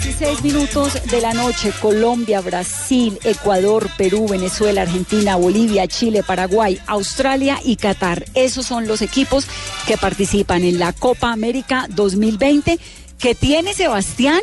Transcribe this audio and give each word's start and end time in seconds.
16 0.00 0.44
minutos 0.44 0.92
de 1.10 1.20
la 1.20 1.34
noche, 1.34 1.72
Colombia, 1.82 2.40
Brasil, 2.40 3.18
Ecuador, 3.24 3.90
Perú, 3.98 4.28
Venezuela, 4.28 4.82
Argentina, 4.82 5.34
Bolivia, 5.34 5.88
Chile, 5.88 6.22
Paraguay, 6.22 6.78
Australia 6.86 7.58
y 7.64 7.74
Qatar. 7.74 8.24
Esos 8.34 8.64
son 8.64 8.86
los 8.86 9.02
equipos 9.02 9.48
que 9.88 9.96
participan 9.96 10.62
en 10.62 10.78
la 10.78 10.92
Copa 10.92 11.32
América 11.32 11.88
2020 11.90 12.78
que 13.18 13.34
tiene 13.34 13.74
Sebastián 13.74 14.40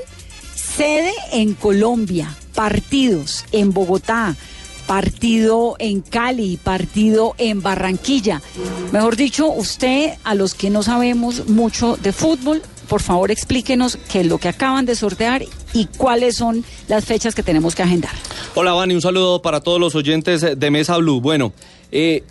sede 0.53 1.13
en 1.31 1.53
Colombia, 1.53 2.35
partidos 2.53 3.45
en 3.53 3.71
Bogotá, 3.71 4.35
partido 4.87 5.77
en 5.79 6.01
Cali, 6.01 6.57
partido 6.57 7.33
en 7.37 7.61
Barranquilla. 7.61 8.41
Mejor 8.91 9.15
dicho, 9.15 9.47
usted, 9.47 10.15
a 10.25 10.35
los 10.35 10.53
que 10.53 10.69
no 10.69 10.83
sabemos 10.83 11.47
mucho 11.47 11.95
de 11.95 12.11
fútbol, 12.11 12.61
por 12.86 13.02
favor 13.02 13.31
explíquenos 13.31 13.97
qué 14.11 14.22
es 14.22 14.28
lo 14.28 14.38
que 14.38 14.47
acaban 14.47 14.86
de 14.86 14.95
sortear 14.95 15.44
y 15.73 15.86
cuáles 15.97 16.38
son 16.38 16.64
las 16.88 17.05
fechas 17.05 17.36
que 17.36 17.44
tenemos 17.44 17.75
que 17.75 17.83
agendar. 17.83 18.14
Hola, 18.55 18.73
Vani, 18.73 18.94
un 18.95 19.02
saludo 19.02 19.41
para 19.41 19.61
todos 19.61 19.80
los 19.80 19.95
oyentes 19.95 20.45
de 20.58 20.72
Mesa 20.72 20.97
Blue. 20.97 21.22
Bueno, 21.22 21.53
eh, 21.91 22.23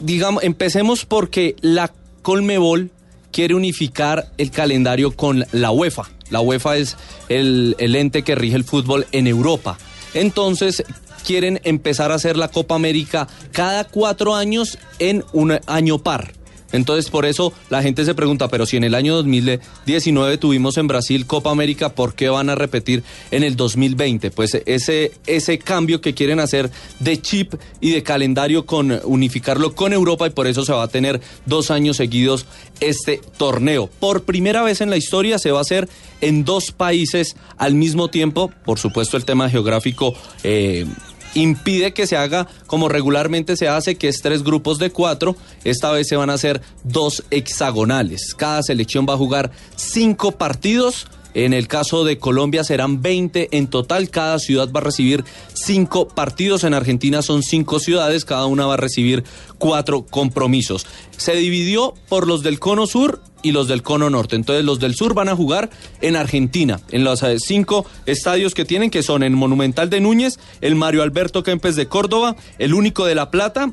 digamos, 0.00 0.42
empecemos 0.42 1.04
porque 1.04 1.56
la 1.60 1.92
Colmebol 2.22 2.90
quiere 3.32 3.54
unificar 3.54 4.32
el 4.38 4.50
calendario 4.50 5.14
con 5.14 5.44
la 5.52 5.70
UEFA. 5.70 6.04
La 6.30 6.40
UEFA 6.40 6.76
es 6.76 6.96
el 7.28 7.76
ente 7.78 8.22
que 8.22 8.34
rige 8.34 8.56
el 8.56 8.64
fútbol 8.64 9.06
en 9.12 9.26
Europa. 9.26 9.78
Entonces, 10.14 10.82
quieren 11.26 11.60
empezar 11.64 12.12
a 12.12 12.14
hacer 12.14 12.36
la 12.36 12.48
Copa 12.48 12.76
América 12.76 13.26
cada 13.50 13.84
cuatro 13.84 14.34
años 14.34 14.78
en 15.00 15.24
un 15.32 15.58
año 15.66 15.98
par. 15.98 16.35
Entonces, 16.72 17.10
por 17.10 17.26
eso 17.26 17.52
la 17.70 17.82
gente 17.82 18.04
se 18.04 18.14
pregunta, 18.14 18.48
pero 18.48 18.66
si 18.66 18.76
en 18.76 18.84
el 18.84 18.94
año 18.94 19.14
2019 19.14 20.38
tuvimos 20.38 20.76
en 20.76 20.88
Brasil 20.88 21.26
Copa 21.26 21.50
América, 21.50 21.90
¿por 21.90 22.14
qué 22.14 22.28
van 22.28 22.50
a 22.50 22.54
repetir 22.54 23.02
en 23.30 23.42
el 23.42 23.56
2020? 23.56 24.30
Pues 24.30 24.54
ese, 24.66 25.12
ese 25.26 25.58
cambio 25.58 26.00
que 26.00 26.14
quieren 26.14 26.40
hacer 26.40 26.70
de 27.00 27.20
chip 27.20 27.54
y 27.80 27.92
de 27.92 28.02
calendario 28.02 28.66
con 28.66 29.00
unificarlo 29.04 29.74
con 29.74 29.92
Europa 29.92 30.26
y 30.26 30.30
por 30.30 30.46
eso 30.46 30.64
se 30.64 30.72
va 30.72 30.82
a 30.82 30.88
tener 30.88 31.20
dos 31.44 31.70
años 31.70 31.96
seguidos 31.96 32.46
este 32.80 33.20
torneo. 33.38 33.88
Por 34.00 34.24
primera 34.24 34.62
vez 34.62 34.80
en 34.80 34.90
la 34.90 34.96
historia 34.96 35.38
se 35.38 35.50
va 35.50 35.58
a 35.58 35.62
hacer 35.62 35.88
en 36.20 36.44
dos 36.44 36.72
países 36.72 37.36
al 37.56 37.74
mismo 37.74 38.08
tiempo. 38.08 38.50
Por 38.64 38.78
supuesto, 38.78 39.16
el 39.16 39.24
tema 39.24 39.48
geográfico. 39.50 40.14
Eh, 40.42 40.86
impide 41.36 41.92
que 41.92 42.06
se 42.06 42.16
haga 42.16 42.48
como 42.66 42.88
regularmente 42.88 43.56
se 43.56 43.68
hace, 43.68 43.96
que 43.96 44.08
es 44.08 44.20
tres 44.22 44.42
grupos 44.42 44.78
de 44.78 44.90
cuatro. 44.90 45.36
Esta 45.64 45.92
vez 45.92 46.08
se 46.08 46.16
van 46.16 46.30
a 46.30 46.34
hacer 46.34 46.60
dos 46.82 47.22
hexagonales. 47.30 48.34
Cada 48.34 48.62
selección 48.62 49.06
va 49.08 49.14
a 49.14 49.18
jugar 49.18 49.50
cinco 49.76 50.32
partidos. 50.32 51.06
En 51.34 51.52
el 51.52 51.68
caso 51.68 52.04
de 52.04 52.18
Colombia 52.18 52.64
serán 52.64 53.02
20 53.02 53.48
en 53.58 53.66
total. 53.66 54.08
Cada 54.08 54.38
ciudad 54.38 54.70
va 54.74 54.80
a 54.80 54.84
recibir 54.84 55.22
cinco 55.52 56.08
partidos. 56.08 56.64
En 56.64 56.72
Argentina 56.72 57.20
son 57.20 57.42
cinco 57.42 57.78
ciudades. 57.78 58.24
Cada 58.24 58.46
una 58.46 58.64
va 58.64 58.74
a 58.74 58.78
recibir 58.78 59.22
cuatro 59.58 60.06
compromisos. 60.06 60.86
Se 61.18 61.34
dividió 61.34 61.92
por 62.08 62.26
los 62.26 62.42
del 62.42 62.58
cono 62.58 62.86
sur 62.86 63.20
y 63.46 63.52
los 63.52 63.68
del 63.68 63.82
cono 63.82 64.10
norte. 64.10 64.34
Entonces 64.34 64.64
los 64.64 64.80
del 64.80 64.96
sur 64.96 65.14
van 65.14 65.28
a 65.28 65.36
jugar 65.36 65.70
en 66.00 66.16
Argentina, 66.16 66.80
en 66.90 67.04
los 67.04 67.22
eh, 67.22 67.36
cinco 67.38 67.86
estadios 68.04 68.54
que 68.54 68.64
tienen, 68.64 68.90
que 68.90 69.04
son 69.04 69.22
el 69.22 69.30
Monumental 69.30 69.88
de 69.88 70.00
Núñez, 70.00 70.40
el 70.60 70.74
Mario 70.74 71.02
Alberto 71.02 71.44
Kempes 71.44 71.76
de 71.76 71.86
Córdoba, 71.86 72.34
el 72.58 72.74
único 72.74 73.06
de 73.06 73.14
La 73.14 73.30
Plata, 73.30 73.72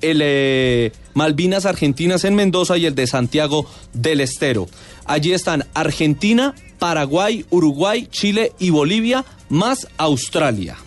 el 0.00 0.20
eh, 0.22 0.92
Malvinas 1.12 1.66
Argentinas 1.66 2.24
en 2.24 2.34
Mendoza 2.34 2.78
y 2.78 2.86
el 2.86 2.94
de 2.94 3.06
Santiago 3.06 3.66
del 3.92 4.22
Estero. 4.22 4.68
Allí 5.04 5.34
están 5.34 5.66
Argentina, 5.74 6.54
Paraguay, 6.78 7.44
Uruguay, 7.50 8.08
Chile 8.10 8.52
y 8.58 8.70
Bolivia, 8.70 9.26
más 9.50 9.86
Australia. 9.98 10.78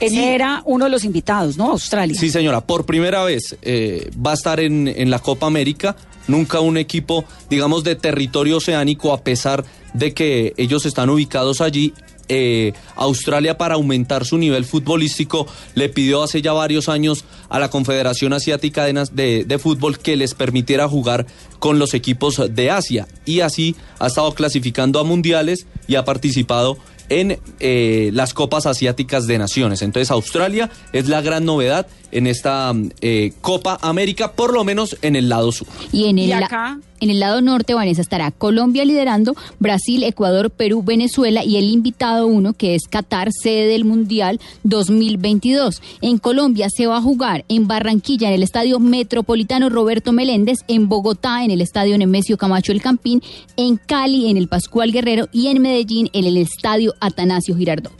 Era 0.00 0.62
uno 0.66 0.84
de 0.86 0.90
los 0.90 1.04
invitados, 1.04 1.56
¿no? 1.56 1.70
Australia. 1.70 2.18
Sí, 2.18 2.30
señora, 2.30 2.60
por 2.60 2.84
primera 2.84 3.24
vez 3.24 3.56
eh, 3.62 4.10
va 4.24 4.32
a 4.32 4.34
estar 4.34 4.60
en, 4.60 4.88
en 4.88 5.10
la 5.10 5.18
Copa 5.18 5.46
América. 5.46 5.96
Nunca 6.26 6.60
un 6.60 6.76
equipo, 6.78 7.24
digamos, 7.50 7.84
de 7.84 7.96
territorio 7.96 8.56
oceánico, 8.56 9.12
a 9.12 9.22
pesar 9.22 9.64
de 9.92 10.14
que 10.14 10.54
ellos 10.56 10.86
están 10.86 11.10
ubicados 11.10 11.60
allí. 11.60 11.92
eh, 12.30 12.72
Australia 12.96 13.58
para 13.58 13.74
aumentar 13.74 14.24
su 14.24 14.38
nivel 14.38 14.64
futbolístico 14.64 15.46
le 15.74 15.90
pidió 15.90 16.22
hace 16.22 16.40
ya 16.40 16.54
varios 16.54 16.88
años 16.88 17.26
a 17.50 17.58
la 17.58 17.68
Confederación 17.68 18.32
Asiática 18.32 18.86
de, 18.86 18.94
de- 19.12 19.44
de 19.44 19.58
Fútbol 19.58 19.98
que 19.98 20.16
les 20.16 20.32
permitiera 20.32 20.88
jugar 20.88 21.26
con 21.58 21.78
los 21.78 21.92
equipos 21.92 22.40
de 22.54 22.70
Asia 22.70 23.06
y 23.26 23.40
así 23.40 23.76
ha 23.98 24.06
estado 24.06 24.32
clasificando 24.32 25.00
a 25.00 25.04
mundiales 25.04 25.66
y 25.86 25.96
ha 25.96 26.06
participado 26.06 26.78
en 27.08 27.38
eh, 27.60 28.10
las 28.12 28.34
Copas 28.34 28.66
Asiáticas 28.66 29.26
de 29.26 29.38
Naciones. 29.38 29.82
Entonces 29.82 30.10
Australia 30.10 30.70
es 30.92 31.08
la 31.08 31.20
gran 31.20 31.44
novedad 31.44 31.86
en 32.14 32.26
esta 32.26 32.72
eh, 33.02 33.32
Copa 33.42 33.78
América, 33.82 34.32
por 34.32 34.54
lo 34.54 34.64
menos 34.64 34.96
en 35.02 35.14
el 35.16 35.28
lado 35.28 35.52
sur. 35.52 35.68
Y 35.92 36.06
en 36.06 36.18
el, 36.18 36.28
Y 36.28 36.32
acá- 36.32 36.78
en 37.00 37.10
el 37.10 37.20
lado 37.20 37.42
norte, 37.42 37.74
Vanessa, 37.74 38.00
estará 38.00 38.30
Colombia 38.30 38.84
liderando, 38.86 39.34
Brasil, 39.58 40.02
Ecuador, 40.04 40.50
Perú, 40.50 40.82
Venezuela 40.82 41.44
y 41.44 41.56
el 41.56 41.64
invitado 41.68 42.26
uno, 42.26 42.54
que 42.54 42.74
es 42.74 42.84
Qatar, 42.88 43.28
sede 43.30 43.66
del 43.66 43.84
Mundial 43.84 44.40
2022. 44.62 45.82
En 46.00 46.18
Colombia 46.18 46.68
se 46.74 46.86
va 46.86 46.96
a 46.98 47.02
jugar 47.02 47.44
en 47.48 47.66
Barranquilla, 47.66 48.28
en 48.28 48.34
el 48.34 48.42
Estadio 48.42 48.78
Metropolitano 48.78 49.68
Roberto 49.68 50.12
Meléndez, 50.12 50.58
en 50.68 50.88
Bogotá, 50.88 51.44
en 51.44 51.50
el 51.50 51.60
Estadio 51.60 51.98
Nemesio 51.98 52.38
Camacho 52.38 52.72
El 52.72 52.80
Campín, 52.80 53.22
en 53.56 53.76
Cali, 53.76 54.30
en 54.30 54.36
el 54.36 54.48
Pascual 54.48 54.92
Guerrero 54.92 55.28
y 55.32 55.48
en 55.48 55.60
Medellín, 55.60 56.08
en 56.12 56.24
el 56.24 56.36
Estadio 56.36 56.94
Atanasio 57.00 57.56
Girardot. 57.56 57.92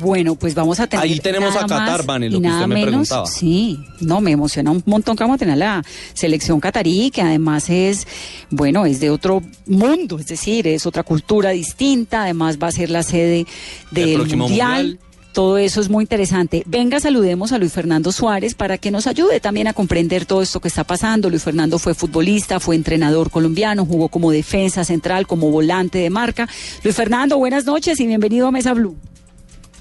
Bueno, 0.00 0.34
pues 0.34 0.54
vamos 0.54 0.80
a 0.80 0.86
tener. 0.86 1.04
Ahí 1.04 1.18
tenemos 1.20 1.54
nada 1.54 1.64
a 1.64 1.68
Qatar, 1.68 2.04
Vane, 2.04 2.30
lo 2.30 2.40
que 2.40 2.48
usted 2.48 2.66
me 2.66 2.74
menos. 2.74 2.88
preguntaba. 2.88 3.26
Sí, 3.26 3.78
no, 4.00 4.20
me 4.20 4.32
emociona 4.32 4.70
un 4.70 4.82
montón 4.86 5.16
que 5.16 5.24
vamos 5.24 5.36
a 5.36 5.38
tener 5.38 5.58
la 5.58 5.84
selección 6.14 6.60
catarí, 6.60 7.10
que 7.10 7.22
además 7.22 7.68
es, 7.70 8.06
bueno, 8.50 8.86
es 8.86 9.00
de 9.00 9.10
otro 9.10 9.42
mundo, 9.66 10.18
es 10.18 10.26
decir, 10.26 10.66
es 10.66 10.86
otra 10.86 11.02
cultura 11.02 11.50
distinta, 11.50 12.22
además 12.22 12.58
va 12.62 12.68
a 12.68 12.72
ser 12.72 12.90
la 12.90 13.02
sede 13.02 13.46
del 13.90 14.18
mundial. 14.18 14.38
Mundial. 14.38 14.98
Todo 15.32 15.58
eso 15.58 15.80
es 15.80 15.88
muy 15.88 16.02
interesante. 16.02 16.64
Venga, 16.66 16.98
saludemos 16.98 17.52
a 17.52 17.58
Luis 17.58 17.72
Fernando 17.72 18.10
Suárez 18.10 18.54
para 18.54 18.78
que 18.78 18.90
nos 18.90 19.06
ayude 19.06 19.38
también 19.38 19.68
a 19.68 19.72
comprender 19.72 20.26
todo 20.26 20.42
esto 20.42 20.58
que 20.58 20.66
está 20.66 20.82
pasando. 20.82 21.30
Luis 21.30 21.44
Fernando 21.44 21.78
fue 21.78 21.94
futbolista, 21.94 22.58
fue 22.58 22.74
entrenador 22.74 23.30
colombiano, 23.30 23.86
jugó 23.86 24.08
como 24.08 24.32
defensa 24.32 24.82
central, 24.82 25.28
como 25.28 25.50
volante 25.52 25.98
de 25.98 26.10
marca. 26.10 26.48
Luis 26.82 26.96
Fernando, 26.96 27.38
buenas 27.38 27.64
noches 27.64 28.00
y 28.00 28.08
bienvenido 28.08 28.48
a 28.48 28.50
Mesa 28.50 28.74
Blue. 28.74 28.96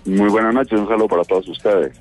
Muy 0.05 0.29
buenas 0.29 0.53
noches, 0.53 0.79
un 0.79 0.87
saludo 0.87 1.07
para 1.07 1.23
todos 1.23 1.47
ustedes. 1.47 1.95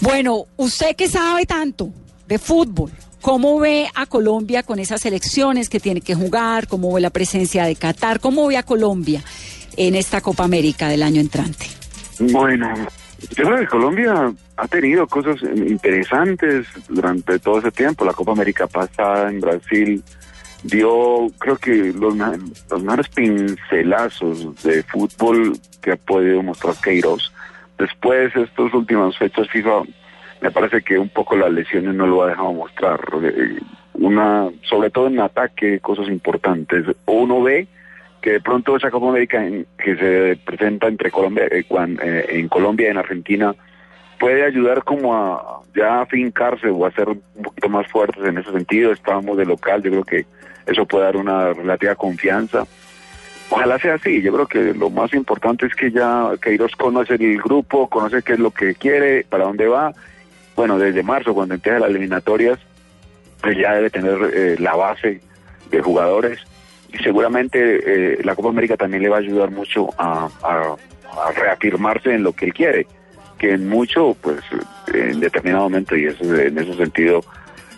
Bueno, 0.00 0.46
usted 0.56 0.96
que 0.96 1.08
sabe 1.08 1.46
tanto 1.46 1.90
de 2.26 2.38
fútbol, 2.38 2.90
¿Cómo 3.22 3.60
ve 3.60 3.86
a 3.94 4.06
Colombia 4.06 4.64
con 4.64 4.80
esas 4.80 5.06
elecciones 5.06 5.68
que 5.68 5.78
tiene 5.78 6.00
que 6.00 6.16
jugar? 6.16 6.66
¿Cómo 6.66 6.92
ve 6.92 7.00
la 7.00 7.10
presencia 7.10 7.64
de 7.64 7.76
Qatar? 7.76 8.18
¿Cómo 8.18 8.48
ve 8.48 8.56
a 8.56 8.64
Colombia 8.64 9.22
en 9.76 9.94
esta 9.94 10.20
Copa 10.20 10.42
América 10.42 10.88
del 10.88 11.04
año 11.04 11.20
entrante? 11.20 11.66
Bueno, 12.18 12.74
yo 13.36 13.44
creo 13.44 13.58
que 13.60 13.66
Colombia 13.68 14.32
ha 14.56 14.66
tenido 14.66 15.06
cosas 15.06 15.36
interesantes 15.42 16.66
durante 16.88 17.38
todo 17.38 17.60
ese 17.60 17.70
tiempo. 17.70 18.04
La 18.04 18.12
Copa 18.12 18.32
América 18.32 18.66
pasada 18.66 19.30
en 19.30 19.40
Brasil 19.40 20.02
dio, 20.62 21.28
creo 21.38 21.56
que 21.56 21.92
los, 21.92 22.16
los 22.16 22.82
mejores 22.82 23.08
pincelazos 23.08 24.62
de 24.62 24.82
fútbol 24.84 25.54
que 25.80 25.92
ha 25.92 25.96
podido 25.96 26.42
mostrar 26.42 26.74
Queiroz. 26.82 27.32
Después, 27.78 28.34
estos 28.36 28.72
últimos 28.74 29.18
fechas 29.18 29.48
FIFA, 29.48 29.82
me 30.40 30.50
parece 30.50 30.82
que 30.82 30.98
un 30.98 31.08
poco 31.08 31.36
las 31.36 31.52
lesiones 31.52 31.94
no 31.94 32.06
lo 32.06 32.22
ha 32.22 32.28
dejado 32.28 32.52
mostrar. 32.52 33.00
Eh, 33.22 33.58
una, 33.94 34.50
sobre 34.62 34.90
todo 34.90 35.06
en 35.08 35.20
ataque, 35.20 35.80
cosas 35.80 36.08
importantes. 36.08 36.84
Uno 37.06 37.42
ve 37.42 37.66
que 38.20 38.32
de 38.32 38.40
pronto 38.40 38.76
esa 38.76 38.90
Copa 38.90 39.08
América 39.08 39.44
que 39.78 39.96
se 39.96 40.38
presenta 40.44 40.86
entre 40.86 41.10
Colombia, 41.10 41.46
eh, 41.50 41.64
eh, 41.68 42.26
en 42.30 42.48
Colombia 42.48 42.86
y 42.86 42.90
en 42.90 42.98
Argentina 42.98 43.54
puede 44.18 44.44
ayudar 44.44 44.84
como 44.84 45.14
a 45.14 45.60
ya 45.74 46.02
afincarse 46.02 46.68
o 46.68 46.86
a 46.86 46.92
ser 46.92 47.08
un 47.08 47.42
poquito 47.42 47.68
más 47.68 47.88
fuertes 47.88 48.24
en 48.24 48.38
ese 48.38 48.52
sentido. 48.52 48.92
Estábamos 48.92 49.36
de 49.36 49.44
local, 49.44 49.82
yo 49.82 49.90
creo 49.90 50.04
que 50.04 50.26
eso 50.66 50.86
puede 50.86 51.04
dar 51.04 51.16
una 51.16 51.52
relativa 51.52 51.94
confianza. 51.94 52.66
Ojalá 53.50 53.78
sea 53.78 53.94
así, 53.94 54.22
yo 54.22 54.32
creo 54.32 54.46
que 54.46 54.74
lo 54.74 54.88
más 54.88 55.12
importante 55.12 55.66
es 55.66 55.74
que 55.74 55.90
ya 55.90 56.30
Queiroz 56.40 56.74
conoce 56.76 57.14
el 57.14 57.40
grupo, 57.40 57.88
conoce 57.88 58.22
qué 58.22 58.34
es 58.34 58.38
lo 58.38 58.50
que 58.50 58.74
quiere, 58.74 59.24
para 59.28 59.44
dónde 59.44 59.66
va. 59.66 59.92
Bueno, 60.56 60.78
desde 60.78 61.02
marzo, 61.02 61.34
cuando 61.34 61.54
empieza 61.54 61.78
las 61.78 61.90
eliminatorias, 61.90 62.58
pues 63.42 63.58
ya 63.58 63.74
debe 63.74 63.90
tener 63.90 64.18
eh, 64.32 64.56
la 64.58 64.74
base 64.74 65.20
de 65.70 65.82
jugadores 65.82 66.38
y 66.92 66.98
seguramente 66.98 67.58
eh, 68.14 68.18
la 68.22 68.34
Copa 68.34 68.50
América 68.50 68.76
también 68.76 69.02
le 69.02 69.08
va 69.08 69.16
a 69.16 69.20
ayudar 69.20 69.50
mucho 69.50 69.88
a, 69.98 70.28
reafirmarse 71.36 72.14
en 72.14 72.22
lo 72.22 72.32
que 72.32 72.46
él 72.46 72.54
quiere, 72.54 72.86
que 73.38 73.52
en 73.52 73.68
mucho, 73.68 74.16
pues 74.20 74.40
en 74.94 75.20
determinado 75.20 75.64
momento, 75.64 75.94
y 75.94 76.06
eso, 76.06 76.24
en 76.24 76.56
ese 76.56 76.74
sentido 76.74 77.22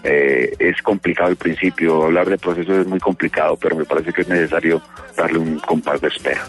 eh, 0.04 0.54
es 0.58 0.80
complicado 0.82 1.28
al 1.30 1.36
principio, 1.36 2.04
hablar 2.04 2.28
de 2.28 2.38
procesos 2.38 2.78
es 2.78 2.86
muy 2.86 3.00
complicado, 3.00 3.56
pero 3.56 3.76
me 3.76 3.84
parece 3.84 4.12
que 4.12 4.22
es 4.22 4.28
necesario 4.28 4.80
darle 5.16 5.38
un 5.38 5.58
compás 5.58 6.00
de 6.00 6.08
espera. 6.08 6.46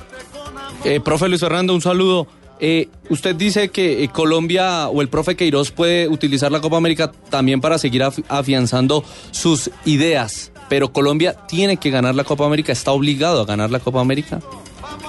Eh, 0.84 1.00
profe 1.00 1.28
Luis 1.28 1.42
Fernando, 1.42 1.74
un 1.74 1.82
saludo. 1.82 2.28
Eh, 2.60 2.90
usted 3.10 3.36
dice 3.36 3.70
que 3.70 4.08
Colombia 4.14 4.88
o 4.88 5.02
el 5.02 5.10
profe 5.10 5.36
Queiroz 5.36 5.72
puede 5.72 6.08
utilizar 6.08 6.52
la 6.52 6.62
Copa 6.62 6.78
América 6.78 7.12
también 7.30 7.60
para 7.60 7.78
seguir 7.78 8.04
afianzando 8.04 9.04
sus 9.32 9.72
ideas 9.84 10.52
pero 10.70 10.92
Colombia 10.92 11.36
tiene 11.48 11.78
que 11.78 11.90
ganar 11.90 12.16
la 12.16 12.24
Copa 12.24 12.46
América, 12.46 12.72
está 12.72 12.92
obligado 12.92 13.42
a 13.42 13.46
ganar 13.46 13.70
la 13.70 13.80
Copa 13.80 14.02
América. 14.02 14.40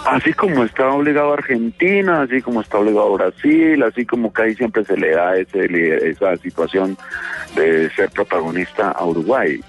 Así 0.04 0.32
como 0.32 0.64
está 0.64 0.88
obligado 0.90 1.32
Argentina, 1.32 2.22
así 2.22 2.40
como 2.40 2.60
está 2.60 2.78
obligado 2.78 3.14
Brasil, 3.14 3.82
así 3.82 4.04
como 4.06 4.32
que 4.32 4.42
ahí 4.42 4.54
siempre 4.54 4.84
se 4.84 4.96
le 4.96 5.10
da 5.10 5.36
ese, 5.36 6.10
esa 6.10 6.36
situación 6.36 6.96
de 7.54 7.90
ser 7.90 8.10
protagonista 8.10 8.90
a 8.90 9.04
Uruguay. 9.04 9.60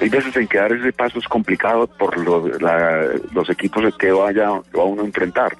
Hay 0.00 0.08
veces 0.08 0.34
en 0.36 0.48
que 0.48 0.58
dar 0.58 0.72
ese 0.72 0.92
paso 0.92 1.18
es 1.18 1.28
complicado 1.28 1.86
por 1.86 2.16
los 2.18 3.50
equipos 3.50 3.94
que 3.96 4.12
vaya 4.12 4.48
va 4.48 4.84
uno 4.84 5.02
a 5.02 5.06
enfrentar. 5.06 5.56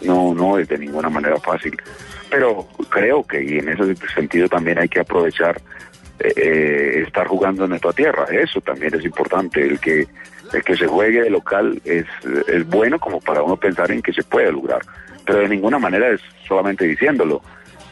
No, 0.00 0.34
no 0.34 0.58
es 0.58 0.68
de 0.68 0.78
ninguna 0.78 1.10
manera 1.10 1.38
fácil. 1.38 1.76
Pero 2.30 2.66
creo 2.88 3.22
que 3.24 3.42
y 3.42 3.58
en 3.58 3.68
ese 3.68 3.94
sentido 4.14 4.48
también 4.48 4.78
hay 4.78 4.88
que 4.88 5.00
aprovechar 5.00 5.60
eh, 6.18 7.02
estar 7.06 7.26
jugando 7.26 7.64
en 7.64 7.70
nuestra 7.70 7.92
tierra. 7.92 8.24
Eso 8.30 8.60
también 8.62 8.94
es 8.94 9.04
importante. 9.04 9.62
El 9.62 9.78
que, 9.78 10.06
el 10.52 10.62
que 10.62 10.76
se 10.76 10.86
juegue 10.86 11.22
de 11.22 11.30
local 11.30 11.80
es, 11.84 12.06
es 12.48 12.66
bueno 12.68 12.98
como 12.98 13.20
para 13.20 13.42
uno 13.42 13.56
pensar 13.56 13.90
en 13.90 14.02
que 14.02 14.12
se 14.12 14.22
puede 14.22 14.52
lograr. 14.52 14.82
Pero 15.24 15.40
de 15.40 15.48
ninguna 15.48 15.78
manera 15.78 16.08
es 16.10 16.20
solamente 16.46 16.84
diciéndolo. 16.84 17.42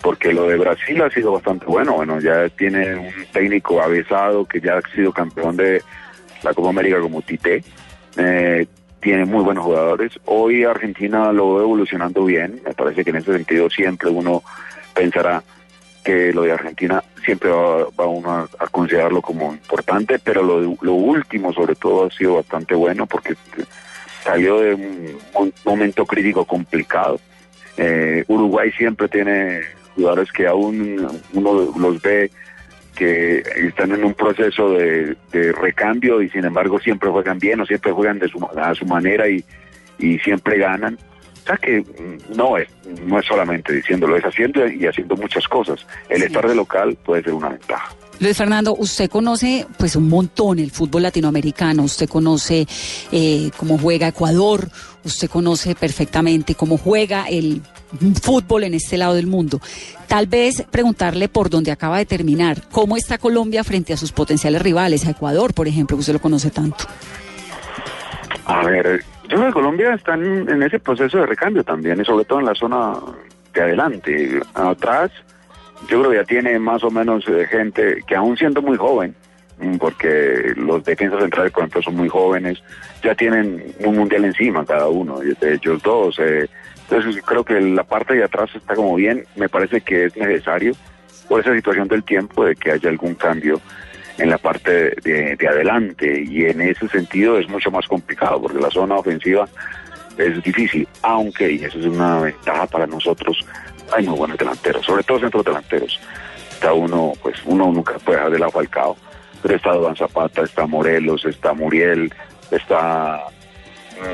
Porque 0.03 0.33
lo 0.33 0.47
de 0.49 0.57
Brasil 0.57 1.01
ha 1.03 1.11
sido 1.11 1.33
bastante 1.33 1.67
bueno. 1.67 1.93
Bueno, 1.93 2.21
ya 2.21 2.49
tiene 2.49 2.97
un 2.97 3.13
técnico 3.33 3.83
avesado 3.83 4.47
que 4.47 4.61
ya 4.61 4.79
ha 4.79 4.83
sido 4.95 5.13
campeón 5.13 5.57
de 5.57 5.83
la 6.43 6.55
Copa 6.55 6.71
América 6.71 7.01
como 7.01 7.21
Tite. 7.21 7.63
Eh, 8.17 8.67
tiene 9.01 9.25
muy 9.25 9.45
buenos 9.45 9.65
jugadores. 9.65 10.13
Hoy 10.25 10.65
Argentina 10.65 11.33
lo 11.33 11.57
ve 11.57 11.63
evolucionando 11.63 12.25
bien. 12.25 12.61
Me 12.65 12.73
parece 12.73 13.05
que 13.05 13.11
en 13.11 13.17
ese 13.17 13.33
sentido 13.33 13.69
siempre 13.69 14.11
uno 14.11 14.43
pensará 14.95 15.43
que 16.03 16.33
lo 16.33 16.43
de 16.43 16.53
Argentina 16.53 17.03
siempre 17.25 17.51
va, 17.51 18.07
uno 18.07 18.49
a, 18.59 18.67
considerarlo 18.69 19.21
como 19.21 19.53
importante, 19.53 20.19
pero 20.19 20.43
lo, 20.43 20.77
lo 20.81 20.95
último 20.95 21.53
sobre 21.53 21.75
todo 21.75 22.07
ha 22.07 22.11
sido 22.11 22.37
bastante 22.37 22.75
bueno 22.75 23.07
porque 23.07 23.35
salió 24.23 24.61
de 24.61 24.75
un, 24.75 25.53
momento 25.65 26.07
crítico 26.07 26.45
complicado. 26.45 27.21
Eh, 27.77 28.25
Uruguay 28.29 28.71
siempre 28.73 29.09
tiene 29.09 29.61
jugadores 29.95 30.31
que 30.33 30.47
aún 30.47 31.07
uno 31.33 31.73
los 31.79 32.03
ve 32.03 32.31
que 32.95 33.43
están 33.57 33.93
en 33.93 34.05
un 34.05 34.15
proceso 34.15 34.73
de, 34.73 35.17
recambio 35.33 36.21
y 36.21 36.29
sin 36.29 36.45
embargo 36.45 36.79
siempre 36.81 37.09
juegan 37.09 37.39
bien 37.39 37.61
o 37.61 37.67
siempre 37.67 37.93
juegan 37.93 38.19
de 38.19 38.29
su, 38.29 38.45
a 38.57 38.75
su 38.75 38.85
manera 38.85 39.29
y, 39.29 39.45
y 39.99 40.19
siempre 40.19 40.59
ganan 40.59 40.99
que 41.59 41.81
mm, 41.81 42.37
no 42.37 42.57
es, 42.57 42.69
no 43.05 43.19
es 43.19 43.27
solamente 43.27 43.73
diciéndolo, 43.73 44.17
es 44.17 44.25
haciendo 44.25 44.67
y 44.67 44.87
haciendo 44.87 45.17
muchas 45.17 45.47
cosas. 45.49 45.87
El 46.09 46.23
estar 46.23 46.47
de 46.47 46.55
local 46.55 46.97
puede 47.05 47.23
ser 47.23 47.35
una 47.35 47.51
ventaja. 47.51 47.95
Luis 48.21 48.37
Fernando, 48.37 48.75
usted 48.75 49.09
conoce 49.09 49.67
pues 49.79 49.97
un 49.97 50.07
montón 50.07 50.59
el 50.59 50.71
fútbol 50.71 51.05
latinoamericano, 51.05 51.85
usted 51.85 52.07
conoce 52.07 52.67
eh, 53.11 53.51
cómo 53.57 53.79
juega 53.79 54.09
Ecuador, 54.09 54.69
usted 55.05 55.31
conoce 55.31 55.75
perfectamente 55.75 56.55
cómo 56.55 56.77
juega 56.77 57.25
el 57.29 57.63
fútbol 58.23 58.65
en 58.65 58.75
este 58.75 58.99
lado 58.99 59.15
del 59.15 59.27
mundo. 59.27 59.59
Tal 60.07 60.27
vez 60.27 60.65
preguntarle 60.71 61.31
por 61.31 61.49
dónde 61.49 61.71
acaba 61.71 61.97
de 61.97 62.05
terminar, 62.05 62.69
cómo 62.71 62.99
está 62.99 63.17
Colombia 63.17 63.65
frente 63.65 63.95
a 63.95 63.97
sus 63.97 64.13
potenciales 64.13 64.61
rivales, 64.61 65.07
a 65.07 65.11
Ecuador, 65.13 65.55
por 65.55 65.67
ejemplo, 65.67 65.97
que 65.97 66.01
usted 66.01 66.13
lo 66.13 66.21
conoce 66.21 66.51
tanto. 66.51 66.85
A 68.45 68.63
ver, 68.65 69.03
yo 69.31 69.37
creo 69.37 69.47
que 69.47 69.53
Colombia 69.53 69.95
está 69.95 70.15
en, 70.15 70.63
ese 70.63 70.81
proceso 70.81 71.19
de 71.19 71.27
recambio 71.27 71.63
también, 71.63 72.01
y 72.01 72.05
sobre 72.05 72.25
todo 72.25 72.41
en 72.41 72.47
la 72.47 72.55
zona 72.55 72.95
de 73.55 73.61
adelante. 73.63 74.41
Atrás, 74.55 75.13
yo 75.89 76.01
creo 76.01 76.11
que 76.11 76.17
ya 76.17 76.25
tiene 76.25 76.59
más 76.59 76.83
o 76.83 76.91
menos 76.91 77.25
eh, 77.29 77.47
gente 77.49 78.03
que 78.07 78.17
aún 78.17 78.37
siendo 78.37 78.61
muy 78.61 78.77
joven, 78.77 79.15
mm, 79.61 79.77
porque 79.77 80.53
los 80.57 80.83
defensas 80.85 81.21
centrales, 81.21 81.53
por 81.53 81.63
ejemplo, 81.63 81.81
son 81.81 81.95
muy 81.95 82.09
jóvenes, 82.09 82.61
ya 83.05 83.15
tienen 83.15 83.73
un 83.79 83.97
mundial 83.97 84.25
encima 84.25 84.67
cada 84.67 84.89
uno, 84.89 85.21
de 85.21 85.55
ellos 85.55 85.81
dos. 85.81 86.19
Eh, 86.19 86.49
entonces 86.89 87.23
creo 87.25 87.45
que 87.45 87.61
la 87.61 87.85
parte 87.85 88.15
de 88.15 88.25
atrás 88.25 88.51
está 88.53 88.75
como 88.75 88.97
bien, 88.97 89.25
me 89.37 89.49
parece 89.49 89.81
que 89.81 90.07
es 90.07 90.17
necesario 90.17 90.73
por 91.29 91.41
esa 91.41 91.55
situación 91.55 91.87
del 91.87 92.03
tiempo 92.03 92.45
de 92.45 92.57
que 92.57 92.73
haya 92.73 92.89
algún 92.89 93.15
cambio 93.15 93.61
en 94.21 94.29
la 94.29 94.39
parte 94.39 94.95
de, 95.03 95.49
adelante 95.49 96.25
y 96.29 96.45
en 96.45 96.61
ese 96.61 96.87
sentido 96.89 97.39
es 97.39 97.49
mucho 97.49 97.71
más 97.71 97.87
complicado 97.89 98.41
porque 98.41 98.61
la 98.61 98.71
zona 98.71 98.97
ofensiva 98.97 99.49
es 100.19 100.43
difícil, 100.43 100.87
aunque, 101.01 101.53
y 101.53 101.65
eso 101.65 101.79
es 101.79 101.87
una 101.87 102.21
ventaja 102.21 102.67
para 102.67 102.87
nosotros, 102.87 103.39
hay 103.97 104.07
muy 104.07 104.19
buenos 104.19 104.37
delanteros, 104.37 104.85
sobre 104.85 105.03
todo 105.05 105.21
centros 105.21 105.45
delanteros. 105.45 105.99
Está 106.51 106.75
uno, 106.75 107.15
pues 107.23 107.41
uno 107.47 107.73
nunca 107.73 107.95
puede 107.99 108.19
dejar 108.19 108.33
de 108.33 108.39
lado 108.39 108.53
Falcao, 108.53 108.97
pero 109.41 109.57
está 109.57 109.73
Don 109.73 109.97
Zapata, 109.97 110.43
está 110.43 110.67
Morelos, 110.67 111.25
está 111.25 111.55
Muriel, 111.55 112.13
está 112.51 113.23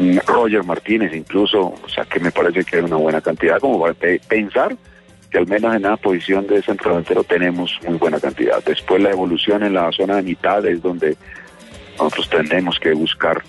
mm, 0.00 0.18
Roger 0.24 0.62
Martínez 0.62 1.12
incluso, 1.12 1.74
o 1.82 1.88
sea 1.88 2.04
que 2.04 2.20
me 2.20 2.30
parece 2.30 2.64
que 2.64 2.76
hay 2.76 2.82
una 2.82 2.96
buena 2.96 3.20
cantidad 3.20 3.58
como 3.58 3.80
para 3.80 3.94
pensar 4.28 4.76
que 5.30 5.38
al 5.38 5.46
menos 5.46 5.74
en 5.74 5.82
la 5.82 5.96
posición 5.96 6.46
de 6.46 6.62
centro 6.62 6.90
delantero 6.90 7.24
tenemos 7.24 7.78
muy 7.86 7.96
buena 7.98 8.20
cantidad. 8.20 8.62
Después 8.64 9.02
la 9.02 9.10
evolución 9.10 9.62
en 9.62 9.74
la 9.74 9.90
zona 9.92 10.16
de 10.16 10.22
mitad 10.22 10.64
es 10.66 10.82
donde 10.82 11.16
nosotros 11.98 12.28
tenemos 12.28 12.78
que 12.78 12.92
buscar 12.92 13.42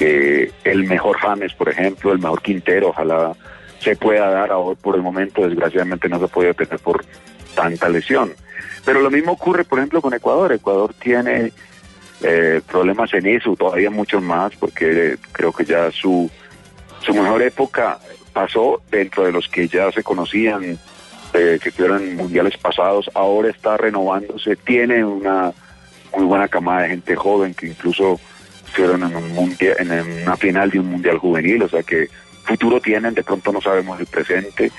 eh, 0.00 0.50
el 0.64 0.84
mejor 0.84 1.18
James, 1.18 1.54
por 1.54 1.68
ejemplo, 1.68 2.12
el 2.12 2.18
mejor 2.18 2.42
Quintero, 2.42 2.88
ojalá 2.88 3.32
se 3.78 3.96
pueda 3.96 4.30
dar 4.30 4.50
ahora 4.50 4.78
por 4.80 4.96
el 4.96 5.02
momento, 5.02 5.46
desgraciadamente 5.46 6.08
no 6.08 6.18
se 6.18 6.28
puede 6.28 6.54
tener 6.54 6.78
por 6.78 7.04
tanta 7.54 7.88
lesión. 7.88 8.32
Pero 8.84 9.00
lo 9.00 9.10
mismo 9.10 9.32
ocurre, 9.32 9.64
por 9.64 9.78
ejemplo, 9.78 10.00
con 10.00 10.14
Ecuador. 10.14 10.52
Ecuador 10.52 10.94
tiene 10.94 11.52
eh, 12.22 12.60
problemas 12.70 13.12
en 13.14 13.26
eso, 13.26 13.54
todavía 13.56 13.90
muchos 13.90 14.22
más, 14.22 14.54
porque 14.56 15.16
creo 15.32 15.52
que 15.52 15.64
ya 15.64 15.90
su, 15.90 16.30
su 17.00 17.14
mejor 17.14 17.42
época 17.42 17.98
pasó 18.32 18.82
dentro 18.90 19.24
de 19.24 19.32
los 19.32 19.48
que 19.48 19.68
ya 19.68 19.92
se 19.92 20.02
conocían 20.02 20.78
que 21.38 21.68
estuvieron 21.68 22.02
en 22.02 22.16
mundiales 22.16 22.56
pasados, 22.56 23.10
ahora 23.14 23.50
está 23.50 23.76
renovándose, 23.76 24.56
tiene 24.56 25.04
una 25.04 25.52
muy 26.16 26.24
buena 26.26 26.48
camada 26.48 26.82
de 26.82 26.90
gente 26.90 27.16
joven 27.16 27.54
que 27.54 27.66
incluso 27.66 28.20
estuvieron 28.66 29.02
en, 29.02 29.16
un 29.16 29.32
mundial, 29.32 29.76
en 29.78 30.22
una 30.22 30.36
final 30.36 30.70
de 30.70 30.80
un 30.80 30.86
mundial 30.86 31.18
juvenil, 31.18 31.62
o 31.62 31.68
sea 31.68 31.82
que 31.82 32.08
futuro 32.44 32.80
tienen, 32.80 33.14
de 33.14 33.22
pronto 33.22 33.52
no 33.52 33.60
sabemos 33.60 33.98
el 33.98 34.06
presente. 34.06 34.70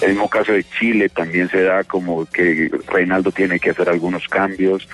El 0.00 0.10
mismo 0.10 0.28
caso 0.28 0.52
de 0.52 0.64
Chile 0.64 1.08
también 1.08 1.48
se 1.50 1.62
da 1.62 1.84
como 1.84 2.24
que 2.26 2.70
Reinaldo 2.88 3.32
tiene 3.32 3.58
que 3.58 3.70
hacer 3.70 3.88
algunos 3.88 4.28
cambios. 4.28 4.88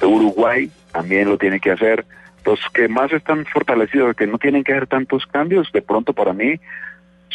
Uruguay 0.00 0.70
también 0.92 1.28
lo 1.28 1.38
tiene 1.38 1.58
que 1.58 1.72
hacer. 1.72 2.04
Los 2.44 2.60
que 2.72 2.88
más 2.88 3.12
están 3.12 3.44
fortalecidos, 3.46 4.14
que 4.14 4.26
no 4.26 4.38
tienen 4.38 4.62
que 4.62 4.72
hacer 4.72 4.86
tantos 4.86 5.26
cambios, 5.26 5.70
de 5.72 5.82
pronto 5.82 6.12
para 6.12 6.32
mí 6.32 6.60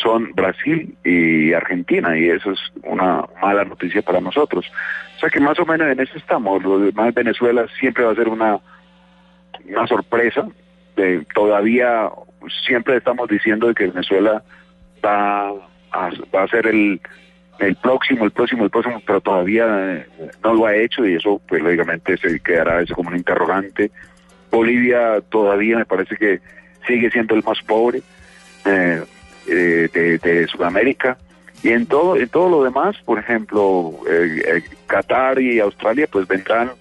son 0.03 0.33
Brasil 0.33 0.95
y 1.03 1.53
Argentina, 1.53 2.17
y 2.17 2.29
eso 2.29 2.51
es 2.51 2.60
una 2.83 3.25
mala 3.41 3.63
noticia 3.63 4.01
para 4.01 4.19
nosotros. 4.19 4.69
O 5.15 5.19
sea 5.19 5.29
que 5.29 5.39
más 5.39 5.57
o 5.60 5.65
menos 5.65 5.88
en 5.88 6.00
eso 6.00 6.17
estamos. 6.17 6.62
Lo 6.62 6.79
demás, 6.79 7.13
Venezuela 7.13 7.65
siempre 7.79 8.03
va 8.03 8.12
a 8.12 8.15
ser 8.15 8.27
una, 8.27 8.60
una 9.65 9.88
sorpresa. 9.88 10.48
Eh, 10.98 11.24
todavía 11.33 12.10
siempre 12.65 12.98
estamos 12.98 13.29
diciendo 13.29 13.67
de 13.67 13.74
que 13.74 13.88
Venezuela 13.88 14.43
va 15.03 15.48
a, 15.91 16.10
va 16.36 16.43
a 16.43 16.48
ser 16.50 16.67
el, 16.67 17.00
el 17.60 17.75
próximo, 17.77 18.25
el 18.25 18.31
próximo, 18.31 18.65
el 18.65 18.69
próximo, 18.69 19.01
pero 19.05 19.22
todavía 19.22 19.65
eh, 19.69 20.07
no 20.43 20.53
lo 20.53 20.65
ha 20.65 20.75
hecho 20.75 21.05
y 21.05 21.15
eso 21.15 21.41
pues 21.48 21.63
lógicamente 21.63 22.17
se 22.17 22.39
quedará 22.41 22.81
eso 22.81 22.93
como 22.93 23.10
un 23.10 23.15
interrogante. 23.15 23.91
Bolivia 24.51 25.22
todavía 25.29 25.77
me 25.77 25.86
parece 25.86 26.15
que 26.15 26.41
sigue 26.86 27.10
siendo 27.10 27.33
el 27.33 27.43
más 27.43 27.62
pobre 27.63 28.01
eh, 28.65 29.03
eh, 29.48 30.20
de, 30.22 30.48
Sudamérica. 30.48 31.18
Y 31.62 31.70
en 31.70 31.86
todo 31.86 32.18
en 32.18 32.28
todo 32.28 32.50
lo 32.50 32.64
demás, 32.64 32.98
por 33.06 33.20
ejemplo, 33.20 33.94
Qatar 34.86 35.40
y 35.40 35.62
Australia 35.62 36.08
pues 36.12 36.28
vendrán 36.28 36.72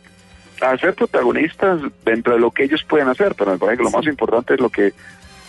a 0.61 0.77
ser 0.77 0.95
protagonistas 0.95 1.81
dentro 2.05 2.35
de 2.35 2.41
lo 2.41 2.51
que 2.51 2.65
ellos 2.65 2.83
pueden 2.83 3.09
hacer, 3.09 3.35
pero 3.37 3.53
me 3.53 3.59
parece 3.59 3.79
que 3.79 3.85
lo 3.85 3.91
más 3.91 4.07
importante 4.07 4.55
es 4.55 4.61
lo 4.61 4.71
que 4.71 4.93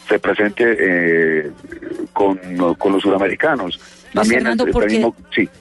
se 0.07 0.19
presente 0.19 1.51
con, 2.13 2.37
con 2.77 2.93
los 2.93 3.01
sudamericanos. 3.01 3.79
También 4.13 4.43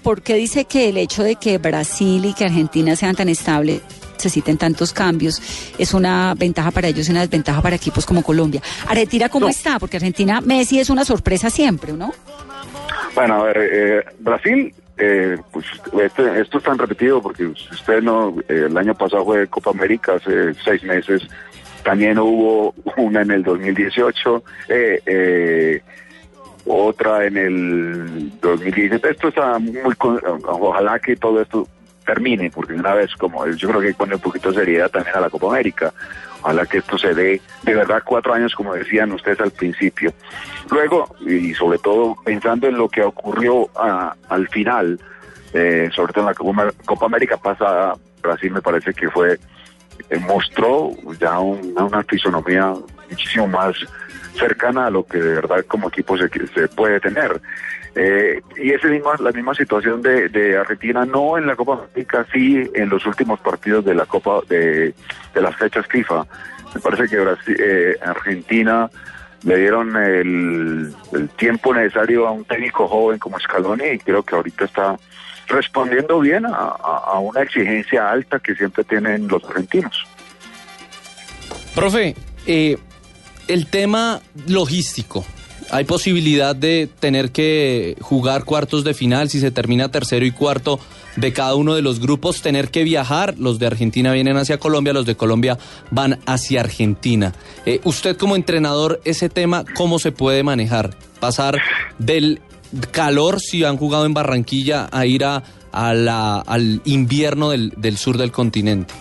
¿por, 0.03 0.23
qué, 0.23 0.35
dice 0.35 0.67
que 0.67 0.91
el 0.91 0.99
hecho 0.99 1.23
de 1.23 1.37
que 1.37 1.57
Brasil 1.57 2.25
y 2.27 2.35
que 2.35 2.45
Argentina 2.45 2.95
sean 2.97 3.17
tan 3.17 3.31
estables 3.31 3.81
necesiten 4.23 4.57
tantos 4.57 4.93
cambios, 4.93 5.43
es 5.79 5.95
una 5.95 6.35
ventaja 6.35 6.71
para 6.71 6.88
ellos 6.88 7.09
y 7.09 7.11
una 7.11 7.23
desventaja 7.23 7.61
para 7.61 7.75
equipos 7.75 8.07
como 8.07 8.23
Colombia. 8.23 8.62
Aretira, 8.87 9.29
¿cómo 9.29 9.49
está? 9.49 9.79
Porque 9.81 9.97
Argentina, 9.97 10.41
Messi 10.41 10.79
es 10.79 10.91
una 10.91 11.05
sorpresa 11.05 11.50
siempre, 11.50 11.93
¿no? 11.93 12.12
Bueno, 13.14 13.43
a 13.43 13.45
ver, 13.45 13.59
eh, 13.59 14.05
Brasil, 14.21 14.73
eh, 14.97 15.37
pues 15.50 15.67
este, 16.00 16.41
esto 16.41 16.59
es 16.59 16.64
tan 16.64 16.79
repetido 16.79 17.21
porque 17.21 17.47
usted 17.47 18.00
no, 18.00 18.37
eh, 18.49 18.67
el 18.69 18.76
año 18.79 18.95
pasado 18.95 19.25
fue 19.25 19.49
Copa 19.49 19.71
América, 19.71 20.14
hace 20.14 20.55
seis 20.64 20.83
meses, 20.85 21.23
también 21.83 22.19
hubo 22.19 22.75
una 22.97 23.23
en 23.23 23.33
el 23.33 23.43
2018. 23.43 24.45
Eh, 24.69 25.02
eh, 25.05 25.83
otra 26.64 27.26
en 27.26 27.37
el 27.37 28.41
2017. 28.41 29.11
Esto 29.11 29.29
está 29.29 29.59
muy, 29.59 29.95
ojalá 29.99 30.99
que 31.00 31.17
todo 31.17 31.41
esto 31.41 31.67
termine, 32.03 32.51
porque 32.51 32.75
una 32.75 32.95
vez 32.95 33.15
como 33.17 33.47
yo 33.47 33.69
creo 33.69 33.81
que 33.81 33.95
pone 33.95 34.15
un 34.15 34.21
poquito 34.21 34.51
de 34.51 34.61
seriedad 34.61 34.91
también 34.91 35.17
a 35.17 35.21
la 35.21 35.31
Copa 35.31 35.49
América. 35.49 35.93
Ojalá 36.43 36.67
que 36.67 36.79
esto 36.79 36.99
se 36.99 37.15
dé 37.15 37.41
de 37.63 37.75
verdad 37.75 38.03
cuatro 38.05 38.35
años, 38.35 38.55
como 38.55 38.75
decían 38.75 39.13
ustedes 39.13 39.41
al 39.41 39.53
principio. 39.53 40.13
Luego, 40.71 41.15
y 41.21 41.55
sobre 41.55 41.79
todo 41.79 42.17
pensando 42.25 42.67
en 42.67 42.77
lo 42.77 42.89
que 42.89 43.03
ocurrió 43.03 43.69
al 43.77 44.49
final, 44.49 44.99
eh, 45.53 45.89
sobre 45.95 46.13
todo 46.13 46.25
en 46.25 46.29
la 46.29 46.75
Copa, 46.85 47.07
América 47.07 47.37
pasada, 47.37 47.95
Brasil 48.21 48.51
me 48.51 48.61
parece 48.61 48.93
que 48.93 49.09
fue, 49.11 49.39
eh, 50.11 50.19
mostró 50.19 50.91
ya 51.21 51.39
una 51.39 52.03
fisonomía 52.09 52.75
muchísimo 53.09 53.47
más 53.47 53.77
cercana 54.37 54.87
a 54.87 54.91
lo 54.91 55.05
que 55.05 55.19
de 55.19 55.35
verdad 55.35 55.65
como 55.69 55.89
equipo 55.89 56.17
se, 56.17 56.29
se 56.29 56.69
puede 56.69 56.99
tener. 56.99 57.41
Eh, 57.95 58.41
y 58.57 58.73
es 58.73 58.83
misma, 58.85 59.13
la 59.21 59.33
misma 59.33 59.55
situación 59.55 60.01
de, 60.01 60.29
de, 60.31 60.57
Argentina, 60.57 61.05
no 61.05 61.37
en 61.37 61.47
la 61.47 61.57
Copa 61.57 61.85
América, 61.85 62.27
sí 62.33 62.71
en 62.75 62.89
los 62.89 63.05
últimos 63.05 63.39
partidos 63.41 63.85
de 63.85 63.95
la 63.95 64.07
Copa 64.07 64.41
de, 64.49 64.95
de 65.35 65.41
las 65.41 65.55
fechas 65.57 65.87
FIFA. 65.89 66.27
Me 66.75 66.81
parece 66.81 67.09
que 67.09 67.21
Brasil, 67.21 67.57
eh, 67.59 67.97
Argentina 68.03 68.91
le 69.45 69.57
dieron 69.57 69.97
el, 69.97 70.95
el, 71.13 71.29
tiempo 71.31 71.75
necesario 71.75 72.27
a 72.27 72.31
un 72.31 72.45
técnico 72.45 72.89
joven 72.89 73.19
como 73.19 73.39
Scaloni 73.39 73.85
y 73.85 73.99
creo 73.99 74.23
que 74.23 74.37
ahorita 74.37 74.65
está 74.65 74.97
respondiendo 75.49 76.21
bien 76.21 76.47
a, 76.47 77.19
una 77.19 77.43
exigencia 77.43 78.11
alta 78.11 78.39
que 78.39 78.55
siempre 78.55 78.85
tienen 78.85 79.29
los 79.29 79.45
argentinos. 79.45 80.07
Profe, 81.75 82.15
eh, 82.47 82.79
el 83.49 83.67
tema 83.67 84.21
logístico. 84.47 85.25
Hay 85.71 85.85
posibilidad 85.85 86.54
de 86.54 86.88
tener 87.00 87.33
que 87.33 87.97
jugar 88.00 88.45
cuartos 88.45 88.85
de 88.85 88.95
final 88.95 89.31
si 89.31 89.40
se 89.40 89.50
termina 89.50 89.90
tercero 89.90 90.25
y 90.25 90.31
cuarto 90.31 90.81
de 91.16 91.33
cada 91.33 91.54
uno 91.54 91.75
de 91.75 91.83
los 91.83 92.00
grupos, 92.00 92.42
tener 92.42 92.71
que 92.71 92.85
viajar. 92.85 93.35
Los 93.38 93.59
de 93.59 93.66
Argentina 93.66 94.12
vienen 94.12 94.37
hacia 94.37 94.59
Colombia, 94.59 94.92
los 94.92 95.07
de 95.07 95.16
Colombia 95.16 95.59
van 95.90 96.19
hacia 96.26 96.61
Argentina. 96.61 97.33
Eh, 97.66 97.81
usted 97.85 98.16
como 98.16 98.37
entrenador, 98.37 99.00
ese 99.04 99.28
tema, 99.28 99.64
¿cómo 99.75 99.99
se 99.99 100.12
puede 100.12 100.42
manejar? 100.42 100.97
Pasar 101.21 101.61
del 101.99 102.40
calor, 102.90 103.40
si 103.40 103.64
han 103.64 103.76
jugado 103.76 104.07
en 104.07 104.14
Barranquilla, 104.14 104.88
a 104.90 105.07
ir 105.07 105.25
a, 105.25 105.42
al 105.73 106.83
invierno 106.85 107.50
del, 107.50 107.73
del 107.76 107.97
sur 107.97 108.19
del 108.19 108.33
continente. 108.33 108.95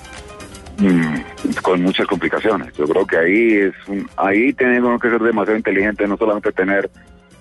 Mm, 0.81 1.53
con 1.61 1.83
muchas 1.83 2.07
complicaciones. 2.07 2.73
Yo 2.75 2.85
creo 2.85 3.05
que 3.05 3.17
ahí 3.17 3.53
es 3.53 3.73
ahí 4.17 4.51
tenemos 4.53 5.00
que 5.00 5.11
ser 5.11 5.21
demasiado 5.21 5.57
inteligente, 5.57 6.07
no 6.07 6.17
solamente 6.17 6.51
tener 6.51 6.89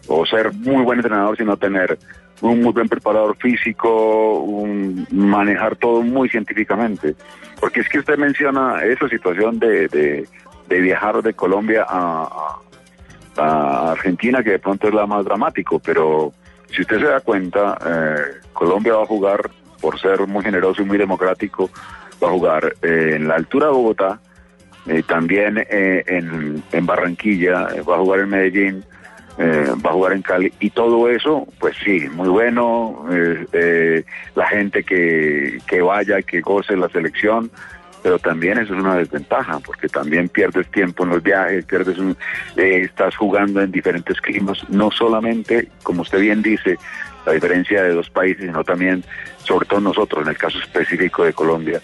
o 0.08 0.26
ser 0.26 0.52
muy 0.52 0.82
buen 0.82 0.98
entrenador, 0.98 1.36
sino 1.38 1.56
tener 1.56 1.98
un 2.42 2.60
muy 2.60 2.72
buen 2.72 2.88
preparador 2.88 3.36
físico, 3.38 4.40
un, 4.40 5.06
manejar 5.10 5.76
todo 5.76 6.02
muy 6.02 6.28
científicamente. 6.28 7.14
Porque 7.58 7.80
es 7.80 7.88
que 7.88 8.00
usted 8.00 8.18
menciona 8.18 8.84
esa 8.84 9.08
situación 9.08 9.58
de, 9.58 9.88
de, 9.88 10.80
viajar 10.80 11.22
de 11.22 11.32
Colombia 11.32 11.86
a, 11.88 12.58
a, 13.38 13.92
Argentina, 13.92 14.42
que 14.42 14.50
de 14.50 14.58
pronto 14.58 14.88
es 14.88 14.94
la 14.94 15.06
más 15.06 15.24
dramático, 15.24 15.78
pero 15.78 16.32
si 16.70 16.82
usted 16.82 16.98
se 16.98 17.06
da 17.06 17.20
cuenta, 17.20 17.78
eh, 17.86 18.40
Colombia 18.52 18.94
va 18.94 19.02
a 19.02 19.06
jugar, 19.06 19.50
por 19.80 19.98
ser 19.98 20.26
muy 20.26 20.44
generoso 20.44 20.82
y 20.82 20.84
muy 20.84 20.98
democrático, 20.98 21.70
va 22.22 22.28
a 22.28 22.32
jugar 22.32 22.74
eh, 22.82 23.12
en 23.16 23.28
la 23.28 23.36
altura 23.36 23.66
de 23.66 23.72
Bogotá, 23.72 24.20
eh, 24.86 25.02
también 25.06 25.58
eh, 25.58 26.04
en, 26.06 26.62
en, 26.72 26.86
Barranquilla, 26.86 27.68
va 27.88 27.96
a 27.96 27.98
jugar 27.98 28.20
en 28.20 28.28
Medellín, 28.28 28.84
va 29.38 29.90
a 29.90 29.92
jugar 29.94 30.12
en 30.12 30.20
Cali 30.20 30.52
y 30.60 30.68
todo 30.68 31.08
eso, 31.08 31.48
pues 31.58 31.74
sí, 31.82 32.06
muy 32.12 32.28
bueno, 32.28 33.06
la 34.34 34.46
gente 34.48 34.82
que, 34.82 35.58
que 35.66 35.80
vaya, 35.80 36.20
que 36.20 36.42
goce 36.42 36.76
la 36.76 36.90
selección, 36.90 37.50
pero 38.02 38.18
también 38.18 38.58
eso 38.58 38.74
es 38.74 38.80
una 38.80 38.96
desventaja, 38.96 39.58
porque 39.60 39.88
también 39.88 40.28
pierdes 40.28 40.70
tiempo 40.70 41.04
en 41.04 41.10
los 41.10 41.22
viajes, 41.22 41.64
pierdes 41.64 41.96
un, 41.96 42.18
estás 42.56 43.16
jugando 43.16 43.62
en 43.62 43.72
diferentes 43.72 44.20
climas, 44.20 44.68
no 44.68 44.90
solamente, 44.90 45.68
como 45.84 46.02
usted 46.02 46.20
bien 46.20 46.42
dice, 46.42 46.76
la 47.26 47.32
diferencia 47.32 47.82
de 47.82 47.94
dos 47.94 48.10
países, 48.10 48.46
sino 48.46 48.64
también, 48.64 49.04
sobre 49.44 49.66
todo 49.66 49.80
nosotros, 49.80 50.22
en 50.22 50.30
el 50.30 50.38
caso 50.38 50.58
específico 50.58 51.24
de 51.24 51.32
Colombia, 51.32 51.80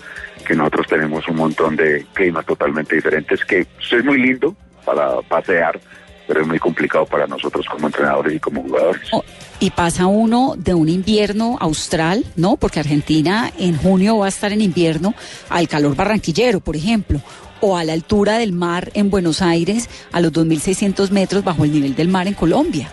que 0.46 0.54
nosotros 0.54 0.86
tenemos 0.86 1.26
un 1.28 1.36
montón 1.36 1.76
de 1.76 2.06
climas 2.12 2.46
totalmente 2.46 2.94
diferentes, 2.94 3.44
que 3.44 3.60
es 3.90 4.04
muy 4.04 4.18
lindo 4.18 4.54
para 4.84 5.20
pasear, 5.22 5.78
pero 6.26 6.40
es 6.40 6.46
muy 6.46 6.58
complicado 6.58 7.06
para 7.06 7.26
nosotros 7.26 7.66
como 7.66 7.86
entrenadores 7.86 8.34
y 8.34 8.40
como 8.40 8.62
jugadores. 8.62 9.08
Oh, 9.12 9.24
y 9.58 9.70
pasa 9.70 10.06
uno 10.06 10.54
de 10.56 10.74
un 10.74 10.88
invierno 10.88 11.56
austral, 11.60 12.24
¿no? 12.36 12.56
Porque 12.56 12.80
Argentina 12.80 13.52
en 13.58 13.76
junio 13.76 14.18
va 14.18 14.26
a 14.26 14.28
estar 14.28 14.52
en 14.52 14.60
invierno 14.60 15.14
al 15.48 15.68
calor 15.68 15.96
barranquillero, 15.96 16.60
por 16.60 16.76
ejemplo, 16.76 17.20
o 17.60 17.76
a 17.76 17.84
la 17.84 17.92
altura 17.92 18.38
del 18.38 18.52
mar 18.52 18.90
en 18.94 19.10
Buenos 19.10 19.42
Aires, 19.42 19.88
a 20.12 20.20
los 20.20 20.32
2.600 20.32 21.10
metros 21.10 21.42
bajo 21.42 21.64
el 21.64 21.72
nivel 21.72 21.94
del 21.94 22.08
mar 22.08 22.26
en 22.26 22.34
Colombia. 22.34 22.92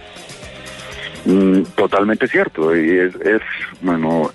Mm, 1.25 1.63
totalmente 1.75 2.27
cierto, 2.27 2.75
y 2.75 2.99
es, 2.99 3.15
es, 3.15 3.41
bueno, 3.81 4.29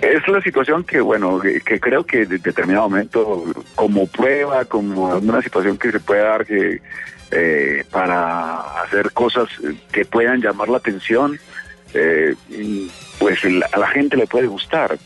es 0.00 0.26
la 0.28 0.40
situación 0.40 0.82
que, 0.82 1.00
bueno, 1.00 1.38
que, 1.40 1.78
creo 1.78 2.04
que 2.04 2.22
en 2.22 2.40
determinado 2.42 2.88
momento, 2.88 3.44
como 3.74 4.06
prueba, 4.06 4.64
como 4.64 5.16
una 5.16 5.42
situación 5.42 5.76
que 5.76 5.92
se 5.92 6.00
puede 6.00 6.22
dar 6.22 6.46
que 6.46 6.80
eh, 7.30 7.84
para 7.90 8.82
hacer 8.82 9.12
cosas 9.12 9.48
que 9.92 10.06
puedan 10.06 10.40
llamar 10.40 10.70
la 10.70 10.78
atención, 10.78 11.38
eh, 11.92 12.34
pues 13.18 13.40
a 13.44 13.78
la 13.78 13.88
gente 13.88 14.16
le 14.16 14.26
puede 14.26 14.46
gustar. 14.46 14.98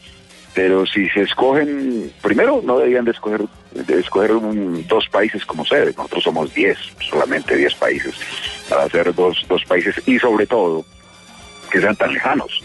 Pero 0.55 0.85
si 0.85 1.09
se 1.11 1.23
escogen, 1.23 2.13
primero 2.23 2.61
no 2.65 2.79
deberían 2.79 3.05
de 3.05 3.13
escoger, 3.13 3.43
de 3.73 4.01
escoger 4.01 4.33
dos 4.89 5.09
países 5.09 5.45
como 5.45 5.65
sede, 5.65 5.95
nosotros 5.97 6.25
somos 6.25 6.53
diez, 6.53 6.77
solamente 7.09 7.57
diez 7.57 7.75
países, 7.75 8.15
para 8.69 8.85
hacer 8.85 9.15
dos, 9.15 9.45
dos 9.49 9.65
países 9.65 9.95
y 10.07 10.19
sobre 10.19 10.47
todo 10.47 10.85
que 11.71 11.81
sean 11.81 11.97
tan 11.97 12.13
lejanos. 12.13 12.63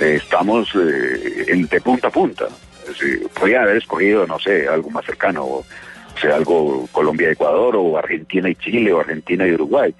Eh, 0.00 0.16
estamos 0.22 0.68
eh, 0.74 1.66
de 1.68 1.80
punta 1.80 2.08
a 2.08 2.10
punta. 2.10 2.46
podría 3.38 3.62
haber 3.62 3.76
escogido, 3.78 4.26
no 4.26 4.38
sé, 4.38 4.68
algo 4.68 4.90
más 4.90 5.04
cercano, 5.04 5.44
o 5.44 5.64
sea, 6.20 6.36
algo 6.36 6.88
Colombia-Ecuador, 6.92 7.76
o 7.76 7.98
Argentina 7.98 8.48
y 8.48 8.54
Chile, 8.54 8.92
o 8.92 9.00
Argentina 9.00 9.46
y 9.46 9.52
Uruguay. 9.52 9.94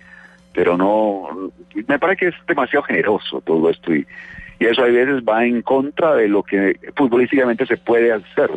Pero 0.53 0.77
no, 0.77 1.51
me 1.87 1.99
parece 1.99 2.19
que 2.19 2.29
es 2.29 2.35
demasiado 2.47 2.83
generoso 2.85 3.41
todo 3.43 3.71
esto 3.71 3.95
y, 3.95 4.07
y 4.59 4.67
eso 4.67 4.83
a 4.83 4.87
veces 4.87 5.23
va 5.23 5.45
en 5.45 5.63
contra 5.63 6.15
de 6.15 6.29
lo 6.29 6.43
que 6.43 6.79
futbolísticamente 6.97 7.67
se 7.67 7.77
puede 7.77 8.13
hacer. 8.13 8.51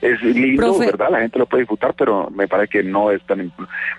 es 0.00 0.22
lindo, 0.22 0.74
Profe. 0.74 0.86
¿verdad? 0.86 1.10
La 1.10 1.20
gente 1.20 1.38
lo 1.38 1.46
puede 1.46 1.62
disfrutar, 1.62 1.94
pero 1.94 2.30
me 2.30 2.46
parece 2.46 2.68
que 2.70 2.82
no 2.84 3.10
es 3.10 3.22
tan... 3.22 3.52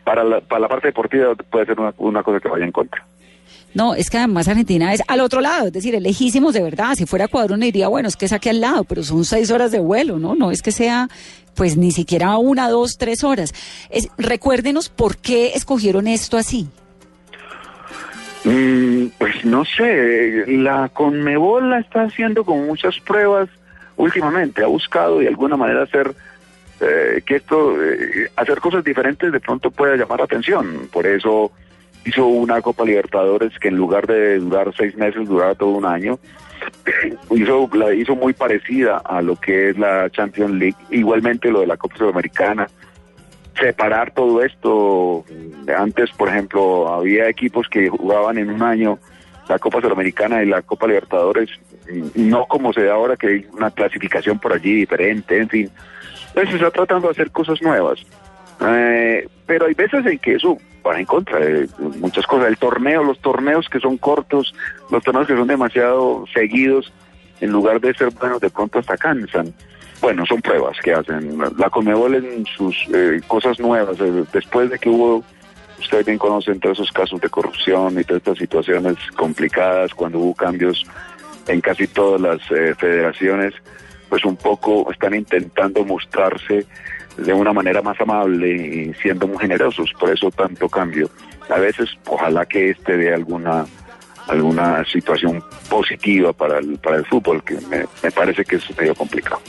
Para 0.03 0.23
la, 0.23 0.41
para 0.41 0.61
la 0.61 0.67
parte 0.67 0.87
deportiva 0.87 1.35
puede 1.35 1.65
ser 1.65 1.79
una, 1.79 1.93
una 1.97 2.23
cosa 2.23 2.39
que 2.39 2.47
vaya 2.47 2.65
en 2.65 2.71
contra. 2.71 3.03
No, 3.73 3.93
es 3.93 4.09
que 4.09 4.17
además 4.17 4.47
Argentina 4.47 4.93
es 4.93 5.01
al 5.07 5.21
otro 5.21 5.41
lado, 5.41 5.67
es 5.67 5.73
decir, 5.73 5.95
es 5.95 6.01
lejísimos 6.01 6.53
de 6.53 6.61
verdad. 6.61 6.95
Si 6.95 7.05
fuera 7.05 7.25
Ecuador 7.25 7.51
uno 7.53 7.65
diría, 7.65 7.87
bueno, 7.87 8.07
es 8.07 8.15
que 8.15 8.25
es 8.25 8.33
aquí 8.33 8.49
al 8.49 8.61
lado, 8.61 8.83
pero 8.83 9.03
son 9.03 9.25
seis 9.25 9.51
horas 9.51 9.71
de 9.71 9.79
vuelo, 9.79 10.17
¿no? 10.17 10.35
No 10.35 10.51
es 10.51 10.61
que 10.61 10.71
sea, 10.71 11.07
pues 11.55 11.77
ni 11.77 11.91
siquiera 11.91 12.37
una, 12.37 12.69
dos, 12.69 12.97
tres 12.97 13.23
horas. 13.23 13.53
Recuérdenos 14.17 14.89
por 14.89 15.17
qué 15.17 15.53
escogieron 15.55 16.07
esto 16.07 16.37
así. 16.37 16.67
Mm, 18.43 19.07
pues 19.17 19.43
no 19.43 19.65
sé, 19.65 20.45
la 20.47 20.89
Conmebol 20.89 21.69
la 21.69 21.79
está 21.79 22.03
haciendo 22.03 22.45
con 22.45 22.65
muchas 22.65 22.99
pruebas 22.99 23.49
últimamente, 23.97 24.63
ha 24.63 24.67
buscado 24.67 25.19
de 25.19 25.27
alguna 25.27 25.57
manera 25.57 25.83
hacer 25.83 26.15
eh, 26.79 27.21
que 27.25 27.35
esto, 27.35 27.75
eh, 27.83 28.31
hacer 28.37 28.59
cosas 28.61 28.83
diferentes 28.83 29.31
de 29.31 29.39
pronto 29.41 29.69
pueda 29.69 29.97
llamar 29.97 30.19
la 30.19 30.25
atención, 30.25 30.87
por 30.91 31.05
eso 31.05 31.51
hizo 32.05 32.25
una 32.25 32.61
Copa 32.61 32.85
Libertadores 32.85 33.57
que 33.59 33.67
en 33.67 33.75
lugar 33.75 34.07
de 34.07 34.39
durar 34.39 34.73
seis 34.75 34.95
meses, 34.95 35.27
duraba 35.27 35.55
todo 35.55 35.69
un 35.69 35.85
año, 35.85 36.19
hizo, 37.31 37.69
la 37.73 37.93
hizo 37.93 38.15
muy 38.15 38.33
parecida 38.33 38.97
a 38.97 39.21
lo 39.21 39.35
que 39.35 39.69
es 39.69 39.77
la 39.77 40.09
Champions 40.09 40.53
League, 40.53 40.77
igualmente 40.89 41.51
lo 41.51 41.61
de 41.61 41.67
la 41.67 41.77
Copa 41.77 41.97
Sudamericana, 41.97 42.67
separar 43.59 44.11
todo 44.11 44.43
esto. 44.43 45.25
Antes, 45.77 46.11
por 46.11 46.29
ejemplo, 46.29 46.87
había 46.93 47.27
equipos 47.27 47.67
que 47.67 47.89
jugaban 47.89 48.37
en 48.37 48.49
un 48.49 48.63
año 48.63 48.99
la 49.47 49.59
Copa 49.59 49.81
Sudamericana 49.81 50.43
y 50.43 50.45
la 50.45 50.61
Copa 50.61 50.87
Libertadores, 50.87 51.49
no 52.15 52.45
como 52.45 52.71
se 52.71 52.83
da 52.83 52.93
ahora 52.93 53.17
que 53.17 53.27
hay 53.27 53.47
una 53.51 53.71
clasificación 53.71 54.39
por 54.39 54.53
allí 54.53 54.75
diferente, 54.75 55.37
en 55.39 55.49
fin. 55.49 55.71
Entonces 56.29 56.51
se 56.51 56.55
está 56.57 56.71
tratando 56.71 57.07
de 57.07 57.11
hacer 57.11 57.31
cosas 57.31 57.61
nuevas. 57.61 57.99
Eh, 58.61 59.27
pero 59.47 59.65
hay 59.65 59.73
veces 59.73 60.05
en 60.05 60.19
que 60.19 60.35
eso 60.35 60.57
va 60.85 60.99
en 60.99 61.05
contra 61.05 61.39
de 61.39 61.67
muchas 61.99 62.25
cosas. 62.25 62.47
El 62.47 62.57
torneo, 62.57 63.03
los 63.03 63.19
torneos 63.19 63.67
que 63.69 63.79
son 63.79 63.97
cortos, 63.97 64.53
los 64.89 65.03
torneos 65.03 65.27
que 65.27 65.35
son 65.35 65.47
demasiado 65.47 66.25
seguidos, 66.33 66.91
en 67.41 67.51
lugar 67.51 67.79
de 67.79 67.93
ser 67.93 68.09
buenos, 68.11 68.41
de 68.41 68.49
pronto 68.49 68.79
hasta 68.79 68.97
cansan. 68.97 69.53
Bueno, 70.01 70.25
son 70.25 70.41
pruebas 70.41 70.77
que 70.81 70.93
hacen. 70.93 71.37
La 71.57 71.69
Conmebol 71.69 72.15
en 72.15 72.45
sus 72.45 72.75
eh, 72.93 73.21
cosas 73.27 73.59
nuevas, 73.59 73.99
eh, 73.99 74.23
después 74.31 74.69
de 74.69 74.79
que 74.79 74.89
hubo, 74.89 75.23
ustedes 75.79 76.05
bien 76.05 76.17
conocen 76.17 76.59
todos 76.59 76.77
esos 76.77 76.91
casos 76.91 77.19
de 77.19 77.29
corrupción 77.29 77.99
y 77.99 78.03
todas 78.03 78.21
estas 78.21 78.37
situaciones 78.37 78.95
complicadas, 79.15 79.93
cuando 79.93 80.19
hubo 80.19 80.33
cambios 80.33 80.85
en 81.47 81.61
casi 81.61 81.87
todas 81.87 82.21
las 82.21 82.39
eh, 82.51 82.73
federaciones, 82.77 83.53
pues 84.07 84.23
un 84.23 84.37
poco 84.37 84.89
están 84.91 85.13
intentando 85.13 85.83
mostrarse 85.83 86.65
de 87.19 87.33
una 87.33 87.53
manera 87.53 87.81
más 87.81 87.99
amable 88.01 88.51
y 88.51 88.93
siendo 89.01 89.27
muy 89.27 89.37
generosos, 89.37 89.91
por 89.99 90.09
eso 90.09 90.31
tanto 90.31 90.69
cambio. 90.69 91.09
A 91.49 91.59
veces, 91.59 91.89
ojalá 92.05 92.45
que 92.45 92.71
este 92.71 92.97
dé 92.97 93.13
alguna 93.13 93.65
alguna 94.27 94.85
situación 94.85 95.43
positiva 95.69 96.31
para 96.33 96.59
el, 96.59 96.77
para 96.77 96.97
el 96.97 97.05
fútbol, 97.05 97.43
que 97.43 97.55
me, 97.67 97.85
me 98.03 98.11
parece 98.11 98.45
que 98.45 98.57
es 98.57 98.77
medio 98.77 98.93
complicado. 98.93 99.41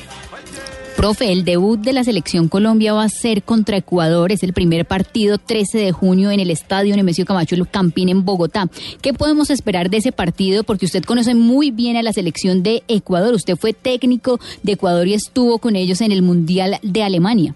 Profe, 1.00 1.32
el 1.32 1.46
debut 1.46 1.80
de 1.80 1.94
la 1.94 2.04
selección 2.04 2.48
Colombia 2.50 2.92
va 2.92 3.04
a 3.04 3.08
ser 3.08 3.42
contra 3.42 3.78
Ecuador. 3.78 4.32
Es 4.32 4.42
el 4.42 4.52
primer 4.52 4.84
partido 4.84 5.38
13 5.38 5.78
de 5.78 5.92
junio 5.92 6.30
en 6.30 6.40
el 6.40 6.50
estadio 6.50 6.94
Nemesio 6.94 7.24
Camacho 7.24 7.56
Campín 7.70 8.10
en 8.10 8.26
Bogotá. 8.26 8.66
¿Qué 9.00 9.14
podemos 9.14 9.48
esperar 9.48 9.88
de 9.88 9.96
ese 9.96 10.12
partido? 10.12 10.62
Porque 10.62 10.84
usted 10.84 11.02
conoce 11.02 11.34
muy 11.34 11.70
bien 11.70 11.96
a 11.96 12.02
la 12.02 12.12
selección 12.12 12.62
de 12.62 12.82
Ecuador. 12.86 13.32
Usted 13.32 13.56
fue 13.56 13.72
técnico 13.72 14.38
de 14.62 14.72
Ecuador 14.72 15.08
y 15.08 15.14
estuvo 15.14 15.58
con 15.58 15.74
ellos 15.74 16.02
en 16.02 16.12
el 16.12 16.20
Mundial 16.20 16.76
de 16.82 17.02
Alemania. 17.02 17.54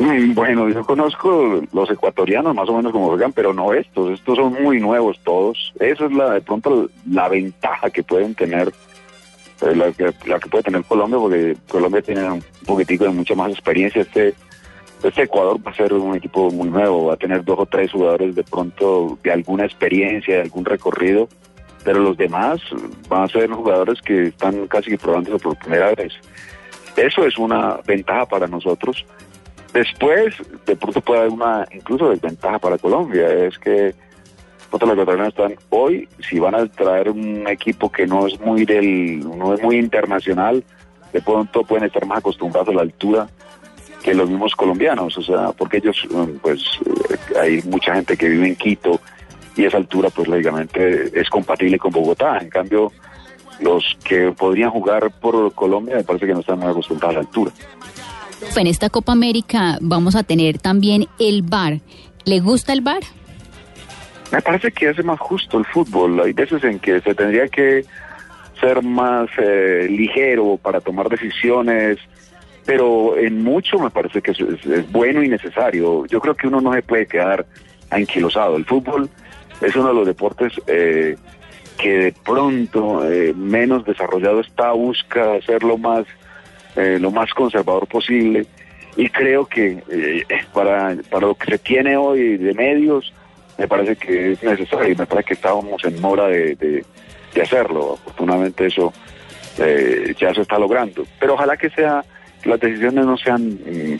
Mm, 0.00 0.32
Bueno, 0.32 0.70
yo 0.70 0.86
conozco 0.86 1.60
los 1.70 1.90
ecuatorianos 1.90 2.54
más 2.54 2.66
o 2.66 2.76
menos 2.78 2.92
como 2.92 3.08
juegan, 3.08 3.34
pero 3.34 3.52
no 3.52 3.74
estos. 3.74 4.12
Estos 4.12 4.38
son 4.38 4.54
muy 4.62 4.80
nuevos 4.80 5.18
todos. 5.22 5.74
Esa 5.78 6.06
es 6.06 6.12
la 6.12 6.32
de 6.32 6.40
pronto 6.40 6.88
la 7.10 7.28
ventaja 7.28 7.90
que 7.90 8.02
pueden 8.02 8.34
tener, 8.34 8.72
la, 9.60 9.92
que, 9.92 10.12
la 10.26 10.38
que 10.38 10.48
puede 10.48 10.64
tener 10.64 10.84
Colombia, 10.84 11.18
porque 11.18 11.56
Colombia 11.68 12.02
tiene 12.02 12.30
un 12.30 12.44
poquitico 12.66 13.04
de 13.04 13.10
mucha 13.10 13.34
más 13.34 13.50
experiencia. 13.50 14.02
Este, 14.02 14.34
este 15.02 15.22
Ecuador 15.22 15.58
va 15.64 15.70
a 15.70 15.74
ser 15.74 15.92
un 15.92 16.16
equipo 16.16 16.50
muy 16.50 16.68
nuevo, 16.68 17.06
va 17.06 17.14
a 17.14 17.16
tener 17.16 17.44
dos 17.44 17.58
o 17.58 17.66
tres 17.66 17.92
jugadores 17.92 18.34
de 18.34 18.42
pronto 18.42 19.18
de 19.22 19.32
alguna 19.32 19.64
experiencia, 19.64 20.36
de 20.36 20.42
algún 20.42 20.64
recorrido, 20.64 21.28
pero 21.84 22.00
los 22.00 22.16
demás 22.16 22.60
van 23.08 23.24
a 23.24 23.28
ser 23.28 23.50
jugadores 23.50 24.00
que 24.00 24.28
están 24.28 24.66
casi 24.66 24.96
probándose 24.96 25.38
por 25.38 25.58
primera 25.58 25.94
vez. 25.94 26.14
Eso 26.96 27.26
es 27.26 27.36
una 27.38 27.78
ventaja 27.86 28.24
para 28.26 28.46
nosotros. 28.46 29.04
Después, 29.72 30.36
de 30.66 30.76
pronto 30.76 31.00
puede 31.00 31.20
haber 31.20 31.32
una 31.32 31.66
incluso 31.72 32.10
desventaja 32.10 32.58
para 32.58 32.78
Colombia, 32.78 33.28
es 33.28 33.58
que 33.58 33.94
nosotros 34.74 34.96
los 34.96 35.04
ecuatorianos 35.04 35.34
están 35.34 35.66
hoy, 35.70 36.08
si 36.28 36.40
van 36.40 36.56
a 36.56 36.66
traer 36.66 37.08
un 37.08 37.46
equipo 37.46 37.92
que 37.92 38.08
no 38.08 38.26
es 38.26 38.40
muy 38.40 38.64
del, 38.64 39.20
no 39.20 39.54
es 39.54 39.62
muy 39.62 39.76
internacional, 39.76 40.64
de 41.12 41.22
pronto 41.22 41.62
pueden 41.62 41.84
estar 41.84 42.04
más 42.06 42.18
acostumbrados 42.18 42.70
a 42.70 42.72
la 42.72 42.82
altura 42.82 43.28
que 44.02 44.14
los 44.14 44.28
mismos 44.28 44.56
colombianos, 44.56 45.16
o 45.16 45.22
sea, 45.22 45.52
porque 45.52 45.76
ellos, 45.76 46.04
mm, 46.10 46.38
pues, 46.42 46.60
eh, 47.08 47.38
hay 47.40 47.62
mucha 47.62 47.94
gente 47.94 48.16
que 48.16 48.28
vive 48.28 48.48
en 48.48 48.56
Quito 48.56 49.00
y 49.56 49.64
esa 49.64 49.76
altura, 49.76 50.10
pues, 50.10 50.26
lógicamente 50.26 51.20
es 51.20 51.30
compatible 51.30 51.78
con 51.78 51.92
Bogotá. 51.92 52.38
En 52.38 52.50
cambio, 52.50 52.90
los 53.60 53.96
que 54.02 54.32
podrían 54.32 54.70
jugar 54.70 55.12
por 55.20 55.54
Colombia, 55.54 55.96
me 55.96 56.02
parece 56.02 56.26
que 56.26 56.34
no 56.34 56.40
están 56.40 56.58
muy 56.58 56.68
acostumbrados 56.68 57.16
a 57.16 57.20
la 57.20 57.26
altura. 57.26 57.52
En 58.56 58.66
esta 58.66 58.90
Copa 58.90 59.12
América 59.12 59.78
vamos 59.80 60.16
a 60.16 60.24
tener 60.24 60.58
también 60.58 61.06
el 61.20 61.42
bar. 61.42 61.80
¿Le 62.24 62.40
gusta 62.40 62.72
el 62.72 62.80
bar? 62.80 63.02
Me 64.34 64.42
parece 64.42 64.72
que 64.72 64.88
hace 64.88 65.04
más 65.04 65.20
justo 65.20 65.58
el 65.58 65.64
fútbol. 65.64 66.18
Hay 66.20 66.32
veces 66.32 66.64
en 66.64 66.80
que 66.80 67.00
se 67.00 67.14
tendría 67.14 67.46
que 67.46 67.84
ser 68.60 68.82
más 68.82 69.28
eh, 69.38 69.86
ligero 69.88 70.58
para 70.60 70.80
tomar 70.80 71.08
decisiones, 71.08 71.98
pero 72.66 73.16
en 73.16 73.44
mucho 73.44 73.78
me 73.78 73.90
parece 73.90 74.20
que 74.22 74.32
es, 74.32 74.40
es- 74.40 74.66
es 74.66 74.90
bueno 74.90 75.22
y 75.22 75.28
necesario. 75.28 76.04
Yo 76.06 76.20
creo 76.20 76.34
que 76.34 76.48
uno 76.48 76.60
no 76.60 76.72
se 76.74 76.82
puede 76.82 77.06
quedar 77.06 77.46
anquilosado. 77.90 78.56
El 78.56 78.64
fútbol 78.64 79.08
es 79.60 79.76
uno 79.76 79.88
de 79.88 79.94
los 79.94 80.06
deportes 80.06 80.52
eh, 80.66 81.16
que 81.78 81.98
de 81.98 82.14
pronto 82.24 83.08
eh, 83.08 83.32
menos 83.36 83.84
desarrollado 83.84 84.40
está, 84.40 84.72
busca 84.72 85.34
hacerlo 85.34 85.78
más, 85.78 86.06
eh, 86.74 86.98
lo 87.00 87.12
más 87.12 87.32
conservador 87.34 87.86
posible. 87.86 88.46
Y 88.96 89.08
creo 89.10 89.46
que 89.46 89.80
eh, 89.88 90.24
para, 90.52 90.96
para 91.08 91.28
lo 91.28 91.36
que 91.36 91.52
se 91.52 91.58
tiene 91.58 91.96
hoy 91.96 92.36
de 92.36 92.52
medios, 92.54 93.12
me 93.58 93.68
parece 93.68 93.96
que 93.96 94.32
es 94.32 94.42
necesario 94.42 94.92
y 94.92 94.96
me 94.96 95.06
parece 95.06 95.28
que 95.28 95.34
estábamos 95.34 95.82
en 95.84 96.00
mora 96.00 96.26
de, 96.28 96.54
de- 96.56 96.84
hacerlo. 97.42 97.94
Afortunadamente 98.00 98.66
eso 98.66 98.92
eh, 99.58 100.14
ya 100.20 100.32
se 100.32 100.42
está 100.42 100.58
logrando. 100.58 101.04
Pero 101.18 101.34
ojalá 101.34 101.56
que 101.56 101.68
sea 101.70 102.04
las 102.44 102.60
decisiones 102.60 103.04
no 103.06 103.16
sean 103.16 103.42
mm, 103.54 103.98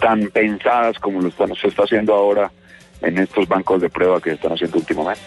tan 0.00 0.28
pensadas 0.28 0.98
como 0.98 1.20
lo 1.22 1.28
están, 1.28 1.54
se 1.54 1.68
está 1.68 1.84
haciendo 1.84 2.14
ahora 2.14 2.50
en 3.00 3.18
estos 3.18 3.46
bancos 3.48 3.80
de 3.80 3.88
prueba 3.88 4.20
que 4.20 4.30
se 4.30 4.36
están 4.36 4.52
haciendo 4.52 4.78
últimamente. 4.78 5.22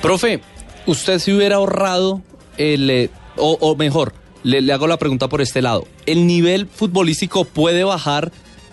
Profe, 0.00 0.40
¿usted 0.86 1.18
se 1.18 1.34
hubiera 1.34 1.56
ahorrado 1.56 2.22
el... 2.56 2.88
eh, 2.90 3.10
o, 3.36 3.56
o 3.60 3.76
mejor, 3.76 4.12
le 4.42 4.72
hago 4.72 4.86
la 4.86 4.98
pregunta 4.98 5.28
por 5.28 5.40
este 5.40 5.62
lado. 5.62 5.86
¿El 6.06 6.26
nivel 6.26 6.66
futbolístico 6.66 7.44
puede 7.44 7.84
bajar 7.84 8.30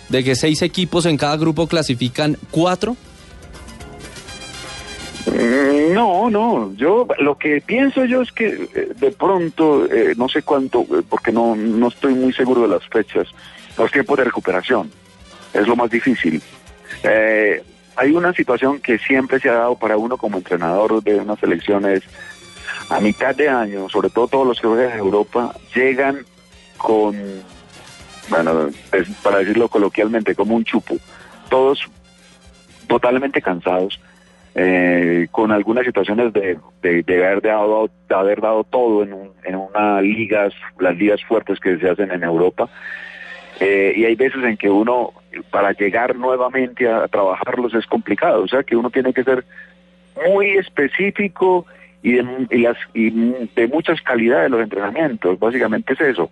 de 0.10 0.24
que 0.24 0.36
seis 0.36 0.62
equipos 0.62 1.06
en 1.06 1.18
cada 1.18 1.38
grupo 1.38 1.68
clasifican 1.68 2.38
cuatro? 2.52 2.96
No, 6.00 6.30
no, 6.30 6.74
yo 6.78 7.06
lo 7.18 7.38
que 7.38 7.60
pienso 7.60 8.06
yo 8.06 8.22
es 8.22 8.32
que 8.32 8.70
eh, 8.74 8.94
de 8.96 9.12
pronto, 9.12 9.86
eh, 9.86 10.14
no 10.16 10.30
sé 10.30 10.44
cuánto, 10.44 10.84
eh, 10.84 11.04
porque 11.10 11.34
no, 11.34 11.58
no 11.58 11.90
estoy 11.90 12.14
muy 12.14 12.32
seguro 12.32 12.62
de 12.62 12.70
las 12.70 12.88
fechas, 12.88 13.28
los 13.78 13.92
tiempos 13.92 14.18
de 14.18 14.24
recuperación, 14.24 14.90
es 15.54 15.68
lo 15.68 15.76
más 15.76 15.90
difícil. 15.90 16.42
Hay 17.04 18.12
una 18.12 18.32
situación 18.32 18.80
que 18.80 18.98
siempre 18.98 19.42
se 19.42 19.50
ha 19.50 19.56
dado 19.56 19.76
para 19.76 19.98
uno 19.98 20.16
como 20.16 20.38
entrenador 20.38 21.04
de 21.04 21.16
unas 21.16 21.38
selecciones 21.38 22.04
a 22.90 23.02
mitad 23.02 23.36
de 23.36 23.50
año, 23.50 23.90
sobre 23.90 24.10
todo 24.10 24.30
todos 24.30 24.48
los 24.48 24.62
que 24.62 24.68
juegan 24.68 24.94
en 24.94 25.00
Europa, 25.00 25.54
llegan 25.76 26.26
con, 26.78 27.14
bueno, 28.30 28.70
es 28.94 29.10
para 29.22 29.40
decirlo 29.40 29.68
coloquialmente, 29.68 30.34
como 30.34 30.56
un 30.56 30.64
chupo, 30.64 30.96
todos 31.50 31.86
totalmente 32.88 33.42
cansados, 33.42 34.00
eh, 34.56 35.28
con 35.32 35.52
algunas 35.52 35.86
situaciones 35.86 36.34
de, 36.34 36.58
de, 36.82 37.26
haber, 37.26 37.42
dado, 37.42 37.90
haber 38.10 38.42
dado 38.42 38.64
todo 38.64 39.04
en, 39.04 39.14
un, 39.14 39.32
en 39.44 39.56
una 39.56 40.02
ligas, 40.02 40.54
las 40.80 40.96
ligas 40.98 41.24
fuertes 41.24 41.60
que 41.60 41.78
se 41.78 41.90
hacen 41.90 42.12
en 42.12 42.24
Europa. 42.24 42.70
Eh, 43.60 43.94
y 43.96 44.06
hay 44.06 44.16
veces 44.16 44.44
en 44.44 44.58
que 44.58 44.70
uno, 44.70 45.14
para 45.52 45.74
llegar 45.74 46.16
nuevamente 46.16 46.90
a, 46.90 47.08
trabajarlos 47.08 47.74
es 47.74 47.86
complicado, 47.86 48.44
o 48.44 48.48
sea 48.48 48.64
que 48.64 48.76
uno 48.76 48.90
tiene 48.90 49.14
que 49.14 49.24
ser 49.24 49.44
muy 50.28 50.52
específico 50.52 51.66
y 52.02 52.14
de, 52.14 52.24
las, 52.58 52.78
y 52.94 53.10
de 53.10 53.68
muchas 53.68 54.02
calidades 54.02 54.50
los 54.50 54.62
entrenamientos, 54.62 55.38
básicamente 55.38 55.94
es 55.94 56.02
eso. 56.02 56.32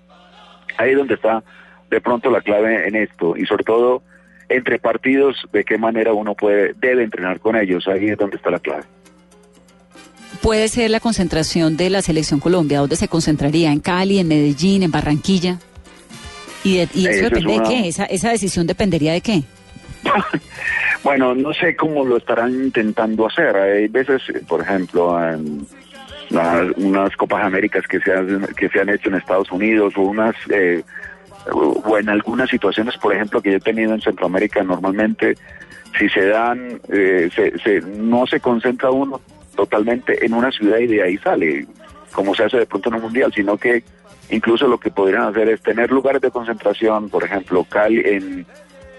Ahí 0.77 0.91
es 0.91 0.97
donde 0.97 1.15
está 1.15 1.43
de 1.89 2.01
pronto 2.01 2.31
la 2.31 2.41
clave 2.41 2.87
en 2.87 2.95
esto 2.95 3.35
y 3.35 3.45
sobre 3.45 3.63
todo 3.63 4.01
entre 4.49 4.79
partidos 4.79 5.47
de 5.51 5.63
qué 5.63 5.77
manera 5.77 6.13
uno 6.13 6.35
puede 6.35 6.73
debe 6.73 7.03
entrenar 7.03 7.39
con 7.39 7.55
ellos. 7.55 7.87
Ahí 7.87 8.09
es 8.09 8.17
donde 8.17 8.37
está 8.37 8.49
la 8.49 8.59
clave. 8.59 8.83
Puede 10.41 10.67
ser 10.67 10.91
la 10.91 10.99
concentración 10.99 11.77
de 11.77 11.89
la 11.89 12.01
selección 12.01 12.39
Colombia 12.39 12.79
dónde 12.79 12.95
se 12.95 13.07
concentraría 13.07 13.71
en 13.71 13.79
Cali 13.79 14.19
en 14.19 14.27
Medellín 14.27 14.83
en 14.83 14.91
Barranquilla 14.91 15.57
y, 16.63 16.77
y 16.93 17.07
eso, 17.07 17.29
depende 17.29 17.53
de 17.53 17.63
qué 17.67 17.87
esa 17.87 18.05
esa 18.05 18.29
decisión 18.29 18.67
dependería 18.67 19.13
de 19.13 19.21
qué 19.21 19.43
bueno 21.03 21.33
no 21.33 21.53
sé 21.53 21.75
cómo 21.75 22.05
lo 22.05 22.17
estarán 22.17 22.53
intentando 22.53 23.27
hacer. 23.27 23.55
Hay 23.55 23.87
veces 23.87 24.21
por 24.47 24.61
ejemplo 24.61 25.17
en 25.27 25.65
unas 26.29 27.15
Copas 27.15 27.45
Américas 27.45 27.87
que 27.87 27.99
se 27.99 28.11
han, 28.13 28.47
que 28.55 28.69
se 28.69 28.79
han 28.79 28.89
hecho 28.89 29.09
en 29.09 29.15
Estados 29.15 29.51
Unidos 29.51 29.93
o 29.97 30.01
unas 30.01 30.35
eh, 30.49 30.83
o 31.53 31.97
en 31.97 32.09
algunas 32.09 32.49
situaciones, 32.49 32.97
por 32.97 33.13
ejemplo, 33.13 33.41
que 33.41 33.51
yo 33.51 33.57
he 33.57 33.61
tenido 33.61 33.93
en 33.93 34.01
Centroamérica 34.01 34.63
normalmente, 34.63 35.35
si 35.97 36.09
se 36.09 36.27
dan, 36.27 36.79
eh, 36.89 37.29
se, 37.33 37.81
no 37.81 38.27
se 38.27 38.39
concentra 38.39 38.91
uno 38.91 39.21
totalmente 39.55 40.25
en 40.25 40.33
una 40.33 40.51
ciudad 40.51 40.77
y 40.77 40.87
de 40.87 41.03
ahí 41.03 41.17
sale, 41.17 41.65
como 42.11 42.35
se 42.35 42.43
hace 42.43 42.57
de 42.57 42.65
pronto 42.65 42.89
en 42.89 42.95
un 42.95 43.01
mundial, 43.01 43.33
sino 43.33 43.57
que 43.57 43.83
incluso 44.29 44.67
lo 44.67 44.79
que 44.79 44.91
podrían 44.91 45.23
hacer 45.23 45.49
es 45.49 45.61
tener 45.61 45.91
lugares 45.91 46.21
de 46.21 46.31
concentración, 46.31 47.09
por 47.09 47.23
ejemplo, 47.23 47.63
Cali 47.63 48.01
en 48.05 48.45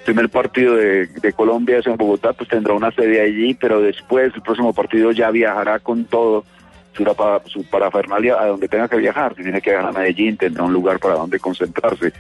primer 0.05 0.31
partido 0.31 0.75
de, 0.75 1.07
de 1.07 1.33
Colombia 1.35 1.79
es 1.79 1.87
en 1.87 1.97
Bogotá, 1.97 2.33
pues 2.33 2.49
tendrá 2.49 2.73
una 2.73 2.91
sede 2.91 3.21
allí, 3.21 3.55
pero 3.55 3.81
después 3.81 4.33
el 4.35 4.43
próximo 4.43 4.73
partido 4.73 5.13
ya 5.13 5.31
viajará 5.31 5.81
con 5.81 6.07
todo 6.07 6.45
su, 6.99 7.51
su 7.51 7.65
parafernalia 7.65 8.41
a 8.41 8.47
donde 8.47 8.69
tenga 8.69 8.89
que 8.89 8.97
viajar. 8.97 9.35
Si 9.37 9.43
tiene 9.43 9.61
que 9.61 9.71
viajar 9.71 9.89
a 9.89 9.93
Medellín, 9.93 10.37
tendrá 10.37 10.65
un 10.65 10.73
lugar 10.73 10.99
para 10.99 11.15
donde 11.15 11.39
concentrarse. 11.39 12.13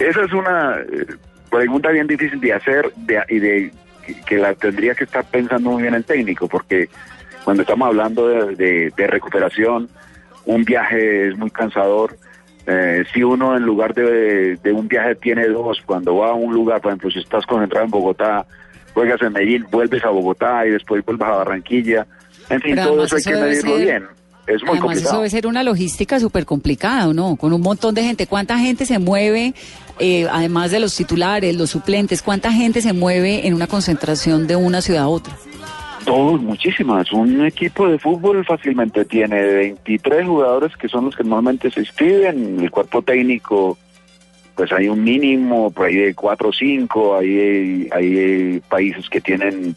Esa 0.00 0.24
es 0.24 0.32
una 0.32 0.78
eh, 0.80 1.06
pregunta 1.50 1.90
bien 1.90 2.06
difícil 2.06 2.40
de 2.40 2.52
hacer 2.52 2.92
y 3.28 3.38
de 3.38 3.72
que 4.26 4.38
la 4.38 4.54
tendría 4.54 4.94
que 4.94 5.04
estar 5.04 5.24
pensando 5.24 5.70
muy 5.70 5.82
bien 5.82 5.94
el 5.94 6.04
técnico, 6.04 6.48
porque 6.48 6.88
cuando 7.44 7.62
estamos 7.62 7.88
hablando 7.88 8.28
de, 8.28 8.92
recuperación, 8.96 9.88
un 10.46 10.64
viaje 10.64 11.28
es 11.28 11.36
muy 11.36 11.50
cansador. 11.50 12.16
Eh, 12.66 13.04
si 13.12 13.22
uno 13.22 13.56
en 13.56 13.62
lugar 13.62 13.94
de, 13.94 14.56
de, 14.56 14.72
un 14.72 14.88
viaje 14.88 15.14
tiene 15.14 15.46
dos, 15.48 15.82
cuando 15.84 16.16
va 16.16 16.30
a 16.30 16.34
un 16.34 16.54
lugar, 16.54 16.80
por 16.80 16.90
ejemplo, 16.90 17.10
si 17.10 17.18
estás 17.18 17.46
concentrado 17.46 17.84
en 17.84 17.90
Bogotá, 17.90 18.46
juegas 18.94 19.20
en 19.22 19.32
Medellín, 19.32 19.66
vuelves 19.70 20.04
a 20.04 20.10
Bogotá 20.10 20.66
y 20.66 20.70
después 20.70 21.04
vuelves 21.04 21.28
a 21.28 21.36
Barranquilla, 21.36 22.06
en 22.50 22.60
fin, 22.60 22.76
todo 22.76 23.04
eso 23.04 23.16
hay 23.16 23.22
que 23.22 23.36
medirlo 23.36 23.76
bien. 23.76 24.06
Es 24.48 24.62
muy 24.62 24.78
además 24.78 24.96
eso 24.96 25.16
debe 25.16 25.30
ser 25.30 25.46
una 25.46 25.62
logística 25.62 26.18
súper 26.18 26.46
complicada, 26.46 27.12
¿no? 27.12 27.36
Con 27.36 27.52
un 27.52 27.60
montón 27.60 27.94
de 27.94 28.02
gente. 28.02 28.26
¿Cuánta 28.26 28.58
gente 28.58 28.86
se 28.86 28.98
mueve, 28.98 29.52
eh, 29.98 30.26
además 30.30 30.70
de 30.70 30.80
los 30.80 30.96
titulares, 30.96 31.54
los 31.54 31.68
suplentes, 31.68 32.22
cuánta 32.22 32.50
gente 32.50 32.80
se 32.80 32.94
mueve 32.94 33.46
en 33.46 33.52
una 33.52 33.66
concentración 33.66 34.46
de 34.46 34.56
una 34.56 34.80
ciudad 34.80 35.02
a 35.02 35.08
otra? 35.08 35.36
Todos, 36.06 36.40
muchísimas. 36.40 37.12
Un 37.12 37.44
equipo 37.44 37.86
de 37.88 37.98
fútbol 37.98 38.42
fácilmente 38.46 39.04
tiene 39.04 39.42
23 39.42 40.26
jugadores 40.26 40.74
que 40.78 40.88
son 40.88 41.04
los 41.04 41.16
que 41.16 41.24
normalmente 41.24 41.70
se 41.70 41.80
inscriben. 41.80 42.58
El 42.60 42.70
cuerpo 42.70 43.02
técnico, 43.02 43.76
pues 44.54 44.72
hay 44.72 44.88
un 44.88 45.04
mínimo, 45.04 45.70
por 45.70 45.86
ahí 45.86 45.96
de 45.96 46.14
4 46.14 46.48
o 46.48 46.52
5. 46.54 47.18
Hay, 47.18 47.88
hay 47.92 48.60
países 48.70 49.10
que 49.10 49.20
tienen 49.20 49.76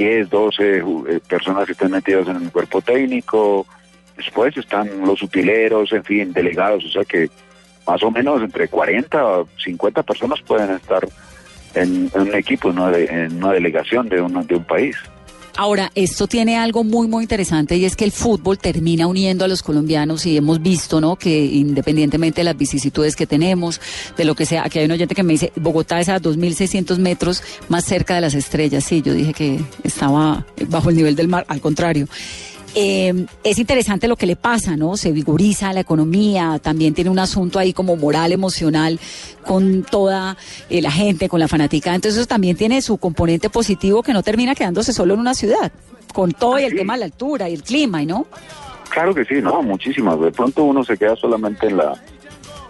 10, 0.00 0.30
12 0.30 0.78
eh, 0.78 1.20
personas 1.28 1.66
que 1.66 1.72
están 1.72 1.90
metidas 1.90 2.26
en 2.26 2.36
el 2.36 2.50
cuerpo 2.50 2.80
técnico, 2.80 3.66
después 4.16 4.56
están 4.56 4.88
los 5.02 5.22
utileros, 5.22 5.92
en 5.92 6.02
fin, 6.04 6.32
delegados, 6.32 6.86
o 6.86 6.88
sea 6.88 7.04
que 7.04 7.28
más 7.86 8.02
o 8.02 8.10
menos 8.10 8.42
entre 8.42 8.66
40 8.68 9.26
o 9.26 9.48
50 9.62 10.02
personas 10.02 10.40
pueden 10.40 10.70
estar 10.70 11.06
en, 11.74 12.10
un 12.14 12.34
equipo, 12.34 12.70
en 12.70 12.78
una 13.36 13.52
delegación 13.52 14.08
de, 14.08 14.16
de 14.16 14.54
un 14.54 14.64
país. 14.64 14.96
Ahora, 15.56 15.90
esto 15.94 16.26
tiene 16.26 16.56
algo 16.56 16.84
muy, 16.84 17.08
muy 17.08 17.24
interesante 17.24 17.76
y 17.76 17.84
es 17.84 17.96
que 17.96 18.04
el 18.04 18.12
fútbol 18.12 18.58
termina 18.58 19.06
uniendo 19.06 19.44
a 19.44 19.48
los 19.48 19.62
colombianos 19.62 20.26
y 20.26 20.36
hemos 20.36 20.62
visto, 20.62 21.00
¿no? 21.00 21.16
Que 21.16 21.44
independientemente 21.44 22.40
de 22.40 22.44
las 22.44 22.56
vicisitudes 22.56 23.16
que 23.16 23.26
tenemos, 23.26 23.80
de 24.16 24.24
lo 24.24 24.34
que 24.34 24.46
sea, 24.46 24.64
aquí 24.64 24.78
hay 24.78 24.86
un 24.86 24.92
oyente 24.92 25.14
que 25.14 25.22
me 25.22 25.32
dice, 25.32 25.52
Bogotá 25.56 26.00
es 26.00 26.08
a 26.08 26.20
2.600 26.20 26.98
metros 26.98 27.42
más 27.68 27.84
cerca 27.84 28.14
de 28.14 28.20
las 28.20 28.34
estrellas. 28.34 28.84
Sí, 28.84 29.02
yo 29.02 29.12
dije 29.12 29.32
que 29.32 29.60
estaba 29.84 30.46
bajo 30.68 30.90
el 30.90 30.96
nivel 30.96 31.16
del 31.16 31.28
mar, 31.28 31.44
al 31.48 31.60
contrario. 31.60 32.08
Eh, 32.74 33.26
es 33.42 33.58
interesante 33.58 34.06
lo 34.06 34.16
que 34.16 34.26
le 34.26 34.36
pasa, 34.36 34.76
¿no? 34.76 34.96
Se 34.96 35.10
vigoriza 35.10 35.72
la 35.72 35.80
economía, 35.80 36.60
también 36.62 36.94
tiene 36.94 37.10
un 37.10 37.18
asunto 37.18 37.58
ahí 37.58 37.72
como 37.72 37.96
moral, 37.96 38.32
emocional, 38.32 39.00
con 39.44 39.82
toda 39.82 40.36
eh, 40.68 40.80
la 40.80 40.90
gente, 40.90 41.28
con 41.28 41.40
la 41.40 41.48
fanática. 41.48 41.94
Entonces 41.94 42.18
eso 42.18 42.28
también 42.28 42.56
tiene 42.56 42.80
su 42.82 42.98
componente 42.98 43.50
positivo 43.50 44.02
que 44.02 44.12
no 44.12 44.22
termina 44.22 44.54
quedándose 44.54 44.92
solo 44.92 45.14
en 45.14 45.20
una 45.20 45.34
ciudad, 45.34 45.72
con 46.14 46.32
todo 46.32 46.58
y 46.58 46.64
el 46.64 46.76
tema 46.76 46.94
de 46.94 47.00
la 47.00 47.06
altura 47.06 47.48
y 47.48 47.54
el 47.54 47.62
clima, 47.62 48.02
¿no? 48.04 48.26
Claro 48.90 49.14
que 49.14 49.24
sí, 49.24 49.34
no, 49.42 49.62
muchísimas. 49.62 50.20
De 50.20 50.32
pronto 50.32 50.64
uno 50.64 50.84
se 50.84 50.96
queda 50.96 51.16
solamente 51.16 51.66
en 51.66 51.76
la 51.76 52.00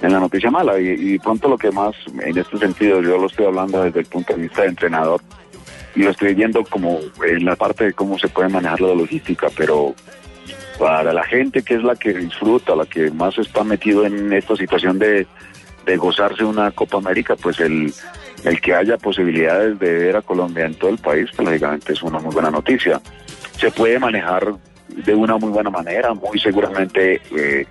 en 0.02 0.12
la 0.12 0.20
noticia 0.20 0.50
mala 0.50 0.80
y, 0.80 1.14
y 1.14 1.18
pronto 1.18 1.46
lo 1.46 1.58
que 1.58 1.70
más, 1.70 1.94
en 2.22 2.36
este 2.36 2.56
sentido, 2.56 3.02
yo 3.02 3.18
lo 3.18 3.26
estoy 3.26 3.44
hablando 3.44 3.82
desde 3.82 4.00
el 4.00 4.06
punto 4.06 4.34
de 4.34 4.42
vista 4.42 4.62
de 4.62 4.68
entrenador, 4.68 5.20
lo 5.94 6.10
estoy 6.10 6.34
viendo 6.34 6.64
como 6.64 7.00
en 7.26 7.44
la 7.44 7.56
parte 7.56 7.84
de 7.84 7.92
cómo 7.92 8.18
se 8.18 8.28
puede 8.28 8.48
manejar 8.48 8.80
la 8.80 8.94
logística, 8.94 9.48
pero 9.56 9.94
para 10.78 11.12
la 11.12 11.24
gente 11.24 11.62
que 11.62 11.74
es 11.74 11.82
la 11.82 11.94
que 11.94 12.14
disfruta, 12.14 12.74
la 12.74 12.86
que 12.86 13.10
más 13.10 13.36
está 13.38 13.64
metido 13.64 14.06
en 14.06 14.32
esta 14.32 14.56
situación 14.56 14.98
de, 14.98 15.26
de 15.84 15.96
gozarse 15.96 16.44
una 16.44 16.70
Copa 16.70 16.98
América, 16.98 17.36
pues 17.36 17.60
el, 17.60 17.92
el 18.44 18.60
que 18.60 18.74
haya 18.74 18.96
posibilidades 18.96 19.78
de 19.78 19.92
ver 19.92 20.16
a 20.16 20.22
Colombia 20.22 20.64
en 20.64 20.74
todo 20.74 20.90
el 20.90 20.98
país, 20.98 21.28
pues 21.36 21.46
lógicamente 21.46 21.92
es 21.92 22.02
una 22.02 22.18
muy 22.18 22.32
buena 22.32 22.50
noticia. 22.50 23.00
Se 23.58 23.70
puede 23.70 23.98
manejar 23.98 24.54
de 24.88 25.14
una 25.14 25.36
muy 25.36 25.50
buena 25.50 25.70
manera, 25.70 26.14
muy 26.14 26.38
seguramente 26.40 27.20
eh, 27.36 27.66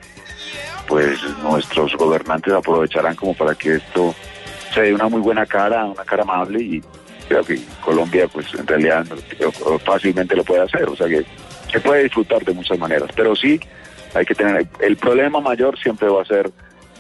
pues 0.88 1.20
nuestros 1.44 1.96
gobernantes 1.96 2.54
aprovecharán 2.54 3.16
como 3.16 3.34
para 3.34 3.56
que 3.56 3.76
esto 3.76 4.14
se 4.74 4.82
dé 4.82 4.94
una 4.94 5.08
muy 5.08 5.22
buena 5.22 5.46
cara, 5.46 5.86
una 5.86 6.04
cara 6.04 6.24
amable 6.24 6.62
y 6.62 6.84
creo 7.30 7.44
que 7.44 7.60
Colombia 7.82 8.28
pues 8.28 8.48
en 8.56 8.68
realidad 8.68 9.06
fácilmente 9.86 10.36
lo 10.36 10.44
puede 10.44 10.64
hacer, 10.64 10.90
o 10.90 10.96
sea 10.96 11.08
que 11.08 11.24
se 11.72 11.80
puede 11.80 12.04
disfrutar 12.04 12.44
de 12.44 12.54
muchas 12.54 12.78
maneras, 12.78 13.10
pero 13.16 13.36
sí 13.36 13.60
hay 14.14 14.26
que 14.26 14.34
tener, 14.36 14.68
el 14.80 14.98
problema 14.98 15.40
mayor 15.40 15.78
siempre 15.80 16.10
va 16.10 16.24
a 16.24 16.26
ser 16.26 16.52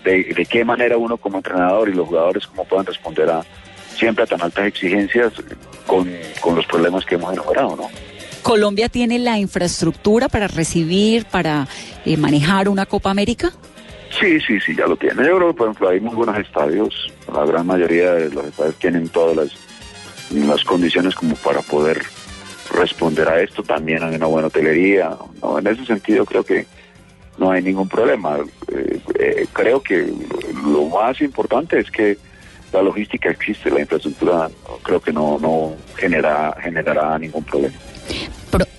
de, 0.03 0.47
qué 0.49 0.63
manera 0.63 0.97
uno 0.97 1.17
como 1.17 1.37
entrenador 1.37 1.89
y 1.89 1.93
los 1.93 2.07
jugadores 2.07 2.47
cómo 2.47 2.63
puedan 2.65 2.85
responder 2.85 3.29
a 3.29 3.43
siempre 3.95 4.23
a 4.23 4.27
tan 4.27 4.41
altas 4.41 4.67
exigencias 4.67 5.33
con, 5.85 6.07
los 6.55 6.65
problemas 6.67 7.05
que 7.05 7.15
hemos 7.15 7.33
enumerado, 7.33 7.75
¿no? 7.75 7.89
¿Colombia 8.43 8.87
tiene 8.87 9.19
la 9.19 9.37
infraestructura 9.37 10.29
para 10.29 10.47
recibir, 10.47 11.25
para 11.25 11.67
eh, 12.05 12.15
manejar 12.15 12.69
una 12.69 12.85
Copa 12.85 13.09
América? 13.09 13.51
Sí, 14.17 14.39
sí, 14.39 14.59
sí, 14.61 14.75
ya 14.75 14.87
lo 14.87 14.95
tiene. 14.95 15.25
Yo 15.25 15.37
creo, 15.37 15.53
por 15.53 15.67
ejemplo, 15.67 15.89
hay 15.89 15.99
muy 15.99 16.15
buenos 16.15 16.37
estadios. 16.37 17.11
La 17.33 17.45
gran 17.45 17.67
mayoría 17.67 18.13
de 18.13 18.29
los 18.29 18.45
estadios 18.45 18.75
tienen 18.75 19.09
todas 19.09 19.35
las 19.35 19.68
las 20.31 20.63
condiciones 20.63 21.15
como 21.15 21.35
para 21.35 21.61
poder 21.61 22.01
responder 22.73 23.27
a 23.27 23.41
esto. 23.41 23.63
También 23.63 24.03
hay 24.03 24.15
una 24.15 24.27
buena 24.27 24.47
hotelería. 24.47 25.15
¿no? 25.41 25.59
En 25.59 25.67
ese 25.67 25.85
sentido 25.85 26.25
creo 26.25 26.43
que 26.43 26.65
no 27.37 27.51
hay 27.51 27.61
ningún 27.61 27.87
problema. 27.87 28.37
Eh, 28.67 28.99
eh, 29.19 29.47
creo 29.53 29.81
que 29.81 30.13
lo 30.63 30.85
más 30.85 31.19
importante 31.21 31.79
es 31.79 31.89
que 31.89 32.17
la 32.71 32.81
logística 32.81 33.29
existe, 33.29 33.71
la 33.71 33.79
infraestructura 33.79 34.49
creo 34.83 34.99
que 34.99 35.11
no, 35.11 35.39
no 35.39 35.73
genera, 35.95 36.55
generará 36.61 37.17
ningún 37.17 37.43
problema. 37.43 37.75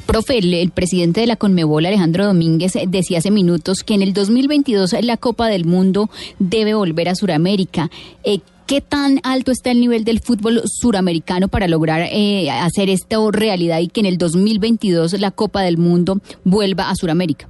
profe, 0.06 0.38
el, 0.38 0.70
presidente 0.70 1.20
de 1.20 1.26
la 1.26 1.36
Conmebol, 1.36 1.86
Alejandro 1.86 2.26
Domínguez, 2.26 2.74
decía 2.86 3.18
hace 3.18 3.30
minutos 3.30 3.82
que 3.82 3.94
en 3.94 4.02
el 4.02 4.12
2022 4.12 4.94
la 5.02 5.16
Copa 5.16 5.48
del 5.48 5.64
Mundo 5.64 6.08
debe 6.38 6.74
volver 6.74 7.08
a 7.08 7.14
Sudamérica. 7.14 7.90
Eh, 8.22 8.40
¿Qué 8.70 8.80
tan 8.80 9.18
alto 9.24 9.50
está 9.50 9.72
el 9.72 9.80
nivel 9.80 10.04
del 10.04 10.20
fútbol 10.20 10.61
suramericano 10.64 11.48
para 11.48 11.66
lograr 11.66 12.02
eh, 12.12 12.48
hacer 12.52 12.88
esto 12.88 13.33
realidad 13.33 13.80
y 13.80 13.88
que 13.88 13.98
en 13.98 14.06
el 14.06 14.16
2022 14.16 15.18
la 15.18 15.33
Copa 15.33 15.62
del 15.62 15.76
Mundo 15.76 16.18
vuelva 16.44 16.88
a 16.88 16.94
Suramérica? 16.94 17.48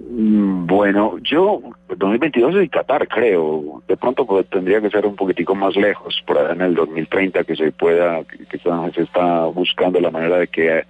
Mm, 0.00 0.66
bueno, 0.66 1.16
yo, 1.22 1.62
2022 1.96 2.56
es 2.56 2.68
Qatar, 2.68 3.08
creo. 3.08 3.82
De 3.88 3.96
pronto 3.96 4.26
pues, 4.26 4.46
tendría 4.50 4.82
que 4.82 4.90
ser 4.90 5.06
un 5.06 5.16
poquitico 5.16 5.54
más 5.54 5.74
lejos, 5.76 6.22
por 6.26 6.36
allá 6.36 6.52
en 6.52 6.60
el 6.60 6.74
2030, 6.74 7.42
que 7.44 7.56
se 7.56 7.72
pueda, 7.72 8.22
que, 8.24 8.58
se 8.58 9.00
está 9.00 9.46
buscando 9.46 9.98
la 9.98 10.10
manera 10.10 10.36
de 10.36 10.48
que 10.48 10.84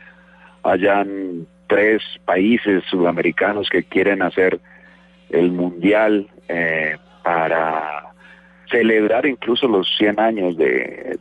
hayan 0.64 1.46
tres 1.68 2.02
países 2.24 2.82
sudamericanos 2.90 3.68
que 3.68 3.84
quieren 3.84 4.20
hacer 4.20 4.58
el 5.30 5.52
mundial 5.52 6.26
eh, 6.48 6.96
para 7.24 8.12
celebrar 8.70 9.26
incluso 9.26 9.66
los 9.66 9.88
100 9.96 10.20
años 10.20 10.56
de, 10.56 11.18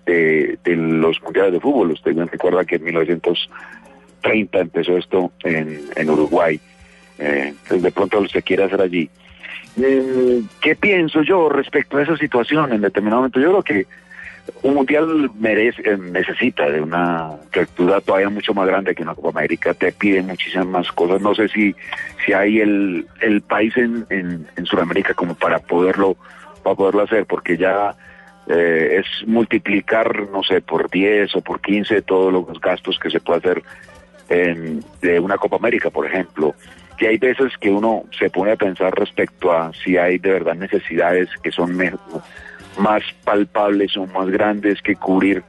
los 0.65 1.21
mundiales 1.23 1.53
de 1.53 1.59
fútbol. 1.59 1.91
Usted 1.91 2.13
me 2.13 2.25
recuerda 2.25 2.65
que 2.65 2.75
en 2.75 2.83
1930 2.83 4.59
empezó 4.59 4.97
esto 4.97 5.31
en, 5.43 6.09
Uruguay. 6.09 6.59
Eh, 7.17 7.47
entonces 7.49 7.81
de 7.81 7.91
pronto 7.91 8.27
se 8.27 8.41
quiere 8.41 8.65
hacer 8.65 8.81
allí. 8.81 9.09
Eh, 9.81 10.41
¿Qué 10.61 10.75
pienso 10.75 11.21
yo 11.23 11.49
respecto 11.49 11.97
a 11.97 12.03
esa 12.03 12.17
situación 12.17 12.73
en 12.73 12.81
determinado 12.81 13.21
momento? 13.21 13.39
Yo 13.39 13.49
creo 13.49 13.63
que 13.63 13.87
un 14.62 14.75
mundial 14.75 15.32
merece, 15.39 15.82
eh, 15.86 15.97
necesita 15.97 16.69
de 16.69 16.82
una 16.82 17.32
estructura 17.43 18.01
todavía 18.01 18.29
mucho 18.29 18.53
más 18.53 18.67
grande 18.67 18.95
que 18.95 19.03
una 19.03 19.15
Copa 19.15 19.29
América, 19.39 19.73
te 19.73 19.91
pide 19.91 20.21
muchísimas 20.21 20.67
más 20.67 20.91
cosas. 20.91 21.21
No 21.21 21.34
sé 21.36 21.47
si, 21.49 21.75
si 22.25 22.34
hay 22.34 22.60
el, 22.60 23.08
el 23.21 23.41
país 23.41 23.75
en, 23.77 24.06
en, 24.10 24.47
en 24.56 24.65
Sudamérica 24.65 25.13
como 25.13 25.36
para 25.36 25.60
poderlo, 25.60 26.17
para 26.63 26.75
poderlo 26.75 27.03
hacer, 27.03 27.25
porque 27.25 27.58
ya 27.58 27.95
eh, 28.47 29.01
es 29.01 29.27
multiplicar, 29.27 30.29
no 30.29 30.43
sé, 30.43 30.62
por 30.62 30.89
10 30.89 31.36
o 31.36 31.41
por 31.41 31.62
15 31.62 32.01
todos 32.01 32.32
los 32.34 32.60
gastos 32.60 32.99
que 32.99 33.10
se 33.10 33.19
puede 33.19 33.39
hacer 33.39 33.63
de 34.29 35.19
una 35.19 35.38
Copa 35.38 35.58
América, 35.58 35.91
por 35.91 36.08
ejemplo. 36.08 36.56
Que 36.97 37.08
hay 37.10 37.17
veces 37.17 37.56
que 37.60 37.69
uno 37.69 38.06
se 38.17 38.32
pone 38.32 38.53
a 38.53 38.56
pensar 38.56 38.91
respecto 38.97 39.51
a 39.51 39.71
si 39.73 39.97
hay 39.97 40.17
de 40.17 40.32
verdad 40.32 40.56
necesidades 40.56 41.29
que 41.43 41.51
son 41.51 41.77
más 42.77 43.03
palpables 43.23 43.95
o 43.97 44.05
más 44.07 44.29
grandes 44.29 44.81
que 44.81 44.95
cubrir 44.95 45.43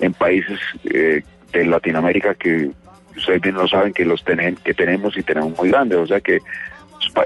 en 0.00 0.12
países 0.12 0.58
eh, 0.84 1.22
de 1.52 1.64
Latinoamérica 1.64 2.34
que 2.34 2.70
ustedes 3.16 3.40
bien 3.40 3.54
lo 3.56 3.66
saben 3.66 3.92
que 3.92 4.04
los 4.04 4.22
tenen, 4.24 4.56
que 4.56 4.74
tenemos 4.74 5.16
y 5.16 5.22
tenemos 5.22 5.56
muy 5.56 5.70
grandes. 5.70 5.98
O 5.98 6.06
sea 6.06 6.20
que 6.20 6.40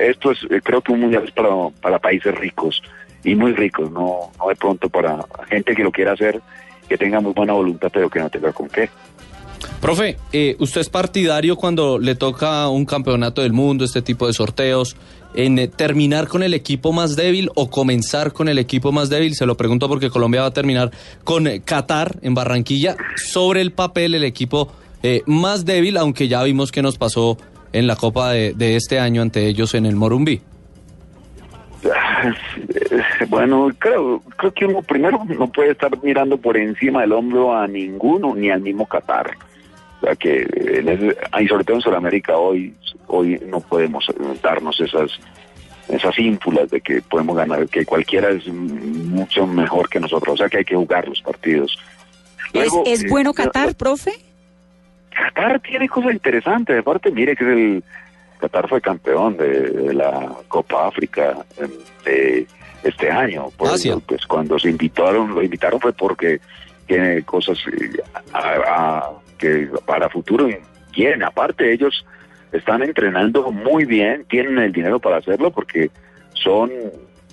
esto 0.00 0.32
es, 0.32 0.42
eh, 0.50 0.60
creo 0.62 0.80
que 0.80 0.92
un 0.92 1.00
mundial 1.00 1.24
es 1.24 1.30
para, 1.32 1.50
para 1.80 1.98
países 1.98 2.34
ricos 2.34 2.82
y 3.24 3.34
muy 3.34 3.52
ricos, 3.52 3.90
no, 3.90 4.30
no 4.38 4.48
de 4.48 4.56
pronto 4.56 4.88
para 4.88 5.18
gente 5.48 5.74
que 5.74 5.84
lo 5.84 5.92
quiera 5.92 6.12
hacer, 6.12 6.40
que 6.88 6.98
tenga 6.98 7.20
muy 7.20 7.32
buena 7.32 7.52
voluntad, 7.52 7.90
pero 7.92 8.10
que 8.10 8.18
no 8.18 8.30
tenga 8.30 8.52
con 8.52 8.68
qué. 8.68 8.90
Profe, 9.80 10.16
eh, 10.32 10.56
¿usted 10.58 10.80
es 10.80 10.88
partidario 10.88 11.56
cuando 11.56 11.98
le 11.98 12.14
toca 12.14 12.68
un 12.68 12.84
campeonato 12.84 13.42
del 13.42 13.52
mundo, 13.52 13.84
este 13.84 14.02
tipo 14.02 14.26
de 14.26 14.32
sorteos, 14.32 14.96
en 15.34 15.58
eh, 15.58 15.68
terminar 15.68 16.28
con 16.28 16.42
el 16.42 16.54
equipo 16.54 16.92
más 16.92 17.16
débil 17.16 17.50
o 17.54 17.70
comenzar 17.70 18.32
con 18.32 18.48
el 18.48 18.58
equipo 18.58 18.92
más 18.92 19.08
débil? 19.08 19.34
Se 19.34 19.46
lo 19.46 19.56
pregunto 19.56 19.88
porque 19.88 20.10
Colombia 20.10 20.42
va 20.42 20.48
a 20.48 20.52
terminar 20.52 20.90
con 21.24 21.46
eh, 21.46 21.62
Qatar 21.62 22.16
en 22.22 22.34
Barranquilla. 22.34 22.96
Sobre 23.16 23.60
el 23.60 23.72
papel, 23.72 24.14
el 24.14 24.24
equipo 24.24 24.72
más 25.26 25.64
débil, 25.64 25.96
aunque 25.96 26.28
ya 26.28 26.44
vimos 26.44 26.70
que 26.70 26.80
nos 26.80 26.96
pasó 26.96 27.36
en 27.72 27.88
la 27.88 27.96
Copa 27.96 28.30
de, 28.30 28.54
de 28.54 28.76
este 28.76 29.00
año 29.00 29.20
ante 29.20 29.48
ellos 29.48 29.74
en 29.74 29.84
el 29.84 29.96
Morumbí. 29.96 30.40
Bueno, 33.28 33.68
creo, 33.78 34.22
creo 34.36 34.52
que 34.52 34.66
uno 34.66 34.82
primero 34.82 35.24
no 35.24 35.48
puede 35.48 35.72
estar 35.72 35.90
mirando 36.02 36.36
por 36.36 36.56
encima 36.56 37.00
del 37.00 37.12
hombro 37.12 37.56
a 37.56 37.66
ninguno, 37.66 38.34
ni 38.34 38.50
al 38.50 38.60
mismo 38.60 38.86
Qatar. 38.86 39.32
O 40.02 40.04
sea 40.04 40.16
que, 40.16 40.42
en 40.56 40.88
ese, 40.88 41.16
y 41.40 41.46
sobre 41.46 41.62
todo 41.62 41.76
en 41.76 41.82
Sudamérica 41.82 42.36
hoy, 42.36 42.74
hoy 43.06 43.40
no 43.46 43.60
podemos 43.60 44.04
darnos 44.42 44.80
esas 44.80 45.20
esas 45.88 46.18
ínfulas 46.18 46.70
de 46.70 46.80
que 46.80 47.02
podemos 47.02 47.36
ganar, 47.36 47.68
que 47.68 47.84
cualquiera 47.84 48.30
es 48.30 48.46
mucho 48.48 49.46
mejor 49.46 49.88
que 49.88 50.00
nosotros. 50.00 50.34
O 50.34 50.36
sea 50.36 50.48
que 50.48 50.58
hay 50.58 50.64
que 50.64 50.74
jugar 50.74 51.06
los 51.08 51.20
partidos. 51.20 51.78
Luego, 52.52 52.82
¿Es, 52.86 53.02
¿Es, 53.04 53.10
bueno 53.10 53.30
eh, 53.30 53.34
Qatar, 53.34 53.74
profe? 53.74 54.12
Qatar 55.10 55.60
tiene 55.60 55.88
cosas 55.88 56.12
interesantes. 56.12 56.78
Aparte, 56.78 57.10
mire 57.10 57.36
que 57.36 57.44
es 57.44 57.50
el 57.50 57.84
Qatar 58.40 58.68
fue 58.68 58.80
campeón 58.80 59.36
de, 59.36 59.94
la 59.94 60.32
Copa 60.48 60.88
África 60.88 61.44
de 62.04 62.46
este 62.82 63.10
año. 63.10 63.50
Por 63.56 63.74
eso, 63.74 64.00
pues 64.00 64.26
cuando 64.26 64.58
se 64.58 64.70
invitaron, 64.70 65.34
lo 65.34 65.42
invitaron 65.42 65.80
fue 65.80 65.92
porque 65.92 66.40
tiene 66.86 67.22
cosas 67.22 67.58
eh, 67.68 68.02
que 69.42 69.68
para 69.84 70.08
futuro 70.08 70.48
quieren. 70.92 71.24
Aparte, 71.24 71.72
ellos 71.72 72.06
están 72.52 72.82
entrenando 72.82 73.50
muy 73.50 73.84
bien, 73.84 74.24
tienen 74.28 74.58
el 74.58 74.72
dinero 74.72 75.00
para 75.00 75.16
hacerlo 75.16 75.50
porque 75.50 75.90
son, 76.32 76.70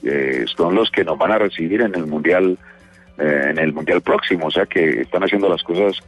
eh, 0.04 0.46
son 0.58 0.74
los 0.74 0.90
que 0.90 1.04
nos 1.04 1.18
van 1.18 1.32
a 1.32 1.38
recibir 1.38 1.82
en 1.82 1.94
el 1.94 2.08
mundial 2.08 2.58
eh, 3.20 3.48
en 3.52 3.60
el 3.60 3.74
mundial 3.74 4.02
próximo. 4.02 4.48
O 4.48 4.52
sea 4.52 4.66
que 4.66 5.02
están 5.02 5.24
haciendo 5.24 5.48
las 5.50 5.62
cosas 5.62 6.02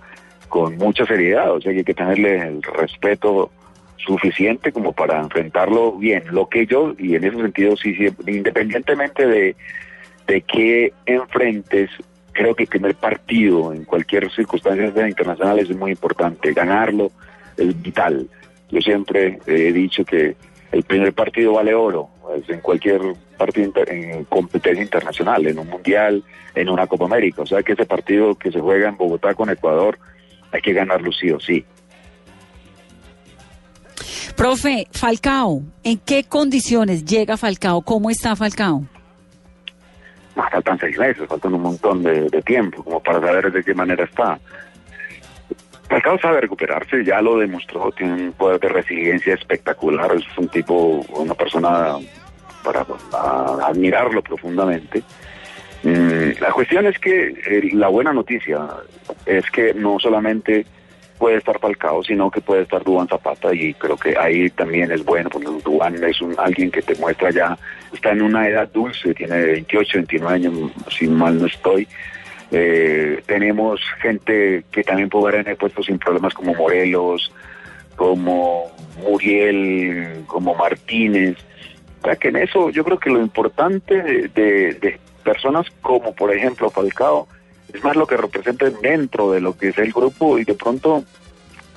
con 0.50 0.78
mucha 0.78 1.06
seriedad. 1.06 1.54
O 1.54 1.62
sea 1.62 1.72
que 1.72 1.80
hay 1.80 1.84
que 1.84 1.94
tenerle 1.94 2.48
el 2.48 2.64
respeto 2.64 3.52
suficiente 3.98 4.72
como 4.72 4.94
para 4.94 5.20
enfrentarlo 5.20 5.94
bien. 5.98 6.24
Lo 6.32 6.50
que 6.50 6.66
yo, 6.66 6.96
y 6.98 7.16
en 7.16 7.26
ese 7.26 7.38
sentido, 7.38 7.78
sí, 7.78 7.94
sí 7.96 8.10
independientemente 8.26 9.28
de, 9.28 9.56
de 10.26 10.42
qué 10.42 10.94
enfrentes, 11.06 11.92
creo 12.42 12.56
que 12.56 12.64
el 12.64 12.70
primer 12.70 12.96
partido 12.96 13.72
en 13.72 13.86
cualquier 13.86 14.32
circunstancia 14.32 15.08
internacional 15.08 15.60
es 15.60 15.70
muy 15.76 15.92
importante. 15.92 16.54
Ganarlo 16.54 17.12
es 17.56 17.80
vital. 17.82 18.28
Yo 18.72 18.82
siempre 18.82 19.40
he 19.46 19.72
dicho 19.72 20.04
que 20.04 20.36
el 20.72 20.84
primer 20.84 21.14
partido 21.14 21.54
vale 21.54 21.76
oro, 21.76 22.10
en 22.48 22.62
cualquier 22.62 23.02
partido 23.38 23.72
en 23.88 24.24
competencia 24.26 24.82
internacional, 24.82 25.46
en 25.46 25.60
un 25.60 25.68
mundial, 25.68 26.24
en 26.56 26.70
una 26.70 26.88
Copa 26.88 27.06
América. 27.06 27.44
O 27.44 27.46
sea 27.46 27.62
que 27.62 27.74
ese 27.74 27.86
partido 27.86 28.34
que 28.34 28.52
se 28.52 28.60
juega 28.60 28.90
en 28.90 28.98
Bogotá 28.98 29.36
con 29.36 29.52
Ecuador 29.52 30.00
hay 30.52 30.62
que 30.62 30.74
ganarlo 30.74 31.12
sí 31.12 31.30
o 31.30 31.40
sí. 31.40 31.64
Profe, 34.36 34.88
Falcao, 34.92 35.62
¿en 35.84 36.00
qué 36.00 36.24
condiciones 36.24 37.06
llega 37.06 37.38
Falcao? 37.38 37.82
¿Cómo 37.84 38.10
está 38.10 38.36
Falcao? 38.36 38.88
Faltan 40.50 40.80
seis 40.80 40.98
meses, 40.98 41.28
faltan 41.28 41.54
un 41.54 41.62
montón 41.62 42.04
de, 42.04 42.30
tiempo 42.44 42.84
como 42.84 43.02
para 43.02 43.20
saber 43.20 43.52
de 43.52 43.64
qué 43.64 43.74
manera 43.74 44.04
está. 44.04 44.40
Falcao 45.90 46.18
sabe 46.20 46.42
recuperarse, 46.42 47.04
ya 47.04 47.22
lo 47.22 47.38
demostró, 47.38 47.92
tiene 47.92 48.14
un 48.14 48.32
poder 48.32 48.60
de 48.62 48.70
resiliencia 48.70 49.34
espectacular, 49.34 50.14
es 50.16 50.24
un 50.38 50.48
tipo, 50.48 51.06
una 51.16 51.34
persona 51.34 51.98
para, 52.64 52.86
admirarlo 53.66 54.22
profundamente. 54.22 55.04
Mm, 55.84 56.40
la 56.40 56.52
cuestión 56.54 56.86
es 56.86 56.98
que 57.00 57.30
eh, 57.46 57.70
la 57.74 57.90
buena 57.90 58.14
noticia 58.14 58.68
es 59.26 59.50
que 59.52 59.74
no 59.74 60.00
solamente 60.00 60.66
puede 61.22 61.38
estar 61.38 61.60
Falcao, 61.60 62.04
sino 62.04 62.32
que 62.32 62.42
puede 62.42 62.64
estar 62.64 62.84
Dubán 62.84 63.08
Zapata 63.08 63.54
y 63.54 63.76
creo 63.76 63.96
que 63.96 64.18
ahí 64.18 64.50
también 64.50 64.92
es 64.92 65.06
bueno, 65.06 65.30
porque 65.30 65.50
Dubán 65.64 66.04
es 66.04 66.20
un, 66.20 66.34
alguien 66.40 66.72
que 66.72 66.82
te 66.82 66.96
muestra 66.96 67.30
ya, 67.30 67.56
está 67.94 68.10
en 68.10 68.24
una 68.24 68.50
edad 68.50 68.68
dulce, 68.74 69.14
tiene 69.14 69.40
28, 69.40 70.00
29 70.00 70.34
años, 70.34 70.72
si 70.90 71.08
mal 71.08 71.40
no 71.40 71.46
estoy. 71.46 71.88
Eh, 72.50 73.22
tenemos 73.28 73.80
gente 74.02 74.66
que 74.72 74.84
también 74.84 75.10
puede 75.10 75.26
ver 75.26 75.42
en 75.42 75.52
el 75.52 75.58
puesto 75.58 75.84
sin 75.84 76.00
problemas 76.00 76.34
como 76.34 76.56
Morelos, 76.56 77.32
como 77.96 78.72
Muriel, 79.04 80.24
como 80.26 80.56
Martínez. 80.56 81.38
O 82.02 82.06
sea 82.08 82.16
que 82.16 82.30
en 82.30 82.38
eso 82.38 82.72
yo 82.72 82.84
creo 82.84 82.98
que 82.98 83.12
lo 83.12 83.22
importante 83.22 84.02
de, 84.02 84.74
de 84.74 85.00
personas 85.24 85.68
como 85.84 86.16
por 86.16 86.34
ejemplo 86.34 86.72
Falcao, 86.72 87.28
es 87.74 87.84
más 87.84 87.96
lo 87.96 88.08
que 88.08 88.18
representen 88.18 88.76
dentro 88.82 89.32
de 89.32 89.42
lo 89.42 89.58
que 89.58 89.70
es 89.70 89.78
el 89.78 89.92
grupo 89.92 90.38
y 90.38 90.44
de 90.44 90.54
pronto 90.54 91.04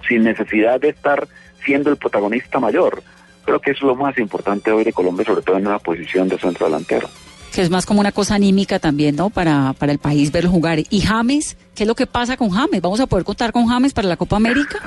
sin 0.08 0.24
necesidad 0.24 0.80
de 0.80 0.90
estar 0.90 1.26
siendo 1.64 1.90
el 1.90 1.96
protagonista 1.96 2.60
mayor. 2.60 3.02
Creo 3.44 3.60
que 3.60 3.72
es 3.72 3.80
lo 3.82 3.94
más 3.94 4.16
importante 4.18 4.70
hoy 4.70 4.84
de 4.84 4.92
Colombia, 4.92 5.24
sobre 5.24 5.42
todo 5.42 5.56
en 5.56 5.66
una 5.66 5.78
posición 5.78 6.28
de 6.28 6.38
centro 6.38 6.66
delantero. 6.66 7.08
Que 7.52 7.62
es 7.62 7.70
más 7.70 7.86
como 7.86 8.00
una 8.00 8.12
cosa 8.12 8.34
anímica 8.34 8.78
también, 8.78 9.16
¿no? 9.16 9.30
Para, 9.30 9.74
para 9.78 9.92
el 9.92 9.98
país 9.98 10.32
verlo 10.32 10.50
jugar. 10.50 10.78
¿Y 10.78 11.00
James? 11.02 11.56
¿Qué 11.74 11.84
es 11.84 11.86
lo 11.86 11.94
que 11.94 12.06
pasa 12.06 12.36
con 12.36 12.50
James? 12.50 12.80
¿Vamos 12.80 13.00
a 13.00 13.06
poder 13.06 13.24
contar 13.24 13.52
con 13.52 13.66
James 13.66 13.92
para 13.92 14.08
la 14.08 14.16
Copa 14.16 14.36
América? 14.36 14.78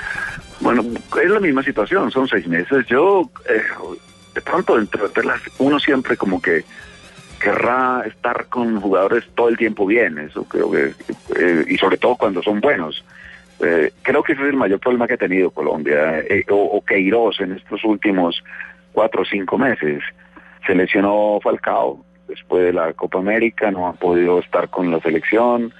bueno, 0.60 0.84
es 1.22 1.30
la 1.30 1.40
misma 1.40 1.62
situación, 1.62 2.10
son 2.10 2.28
seis 2.28 2.46
meses. 2.46 2.86
Yo, 2.88 3.28
eh, 3.48 3.62
de 4.34 4.40
pronto, 4.42 4.78
entre 4.78 5.24
las, 5.24 5.40
uno 5.58 5.78
siempre 5.80 6.16
como 6.16 6.40
que 6.40 6.64
querrá 7.44 8.04
estar 8.06 8.46
con 8.46 8.80
jugadores 8.80 9.22
todo 9.34 9.50
el 9.50 9.58
tiempo 9.58 9.84
bien, 9.84 10.16
eso 10.16 10.44
creo 10.44 10.70
que, 10.70 10.92
eh, 11.38 11.64
y 11.68 11.76
sobre 11.76 11.98
todo 11.98 12.16
cuando 12.16 12.42
son 12.42 12.58
buenos. 12.62 13.04
Eh, 13.60 13.92
creo 14.00 14.22
que 14.22 14.32
ese 14.32 14.40
es 14.44 14.48
el 14.48 14.56
mayor 14.56 14.80
problema 14.80 15.06
que 15.06 15.14
ha 15.14 15.18
tenido 15.18 15.50
Colombia, 15.50 16.20
eh, 16.20 16.46
o, 16.48 16.56
o, 16.56 16.82
Queiroz 16.82 17.40
en 17.40 17.52
estos 17.52 17.84
últimos 17.84 18.42
cuatro 18.92 19.22
o 19.22 19.24
cinco 19.26 19.58
meses. 19.58 20.02
Se 20.66 20.74
lesionó 20.74 21.38
Falcao 21.42 22.02
después 22.28 22.64
de 22.64 22.72
la 22.72 22.94
Copa 22.94 23.18
América, 23.18 23.70
no 23.70 23.88
ha 23.88 23.92
podido 23.92 24.38
estar 24.38 24.70
con 24.70 24.90
la 24.90 25.00
selección. 25.00 25.74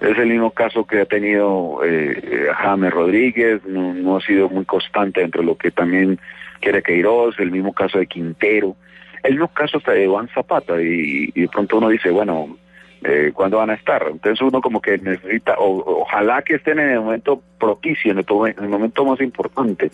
Es 0.00 0.16
el 0.16 0.28
mismo 0.28 0.52
caso 0.52 0.86
que 0.86 1.02
ha 1.02 1.04
tenido 1.04 1.82
eh, 1.84 2.48
James 2.56 2.94
Rodríguez, 2.94 3.62
no, 3.66 3.92
no, 3.92 4.16
ha 4.16 4.20
sido 4.22 4.48
muy 4.48 4.64
constante 4.64 5.20
entre 5.20 5.44
lo 5.44 5.58
que 5.58 5.70
también 5.70 6.18
quiere 6.60 6.82
Queiroz, 6.82 7.38
el 7.38 7.50
mismo 7.50 7.74
caso 7.74 7.98
de 7.98 8.06
Quintero 8.06 8.74
el 9.22 9.32
mismo 9.32 9.48
caso 9.48 9.78
hasta 9.78 9.92
de 9.92 10.06
Juan 10.06 10.28
Zapata 10.34 10.80
y, 10.80 11.30
de 11.32 11.48
pronto 11.48 11.78
uno 11.78 11.88
dice, 11.88 12.10
bueno, 12.10 12.56
eh, 13.02 13.30
¿cuándo 13.34 13.58
van 13.58 13.70
a 13.70 13.74
estar? 13.74 14.06
Entonces 14.10 14.40
uno 14.40 14.60
como 14.60 14.80
que 14.80 14.98
necesita, 14.98 15.54
ojalá 15.58 16.42
que 16.42 16.54
estén 16.56 16.78
en 16.78 16.90
el 16.90 17.00
momento 17.00 17.42
propicio, 17.58 18.12
en 18.12 18.18
el, 18.18 18.68
momento 18.68 19.04
más 19.04 19.20
importante. 19.20 19.90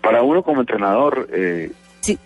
Para 0.00 0.22
uno 0.22 0.42
como 0.42 0.60
entrenador... 0.60 1.28
Eh, 1.32 1.70
sí, 2.00 2.18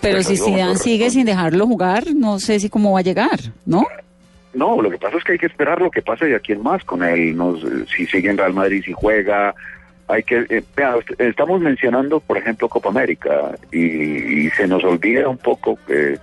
pero 0.00 0.22
si 0.22 0.36
Zidane 0.36 0.76
sigue 0.76 1.10
sin 1.10 1.26
dejarlo 1.26 1.66
jugar, 1.66 2.04
no 2.14 2.38
sé 2.38 2.60
si 2.60 2.68
cómo 2.68 2.92
va 2.92 3.00
a 3.00 3.02
llegar, 3.02 3.38
¿no? 3.66 3.86
No, 4.54 4.80
lo 4.80 4.88
que 4.88 4.98
pasa 4.98 5.16
es 5.18 5.24
que 5.24 5.32
hay 5.32 5.38
que 5.38 5.46
esperar 5.46 5.80
lo 5.80 5.90
que 5.90 6.00
pase 6.00 6.26
de 6.26 6.36
aquí 6.36 6.52
en 6.52 6.62
más 6.62 6.84
con 6.84 7.02
él. 7.02 7.36
No, 7.36 7.56
si 7.86 8.06
sigue 8.06 8.30
en 8.30 8.38
Real 8.38 8.54
Madrid, 8.54 8.82
si 8.84 8.92
juega, 8.92 9.54
hay 10.08 10.22
que, 10.22 10.46
eh, 10.48 10.62
estamos 11.18 11.60
mencionando, 11.60 12.20
por 12.20 12.36
ejemplo, 12.36 12.68
Copa 12.68 12.90
América 12.90 13.52
y, 13.72 14.46
y 14.46 14.50
se 14.50 14.66
nos 14.66 14.84
olvida 14.84 15.28
un 15.28 15.38
poco 15.38 15.78
que, 15.86 16.18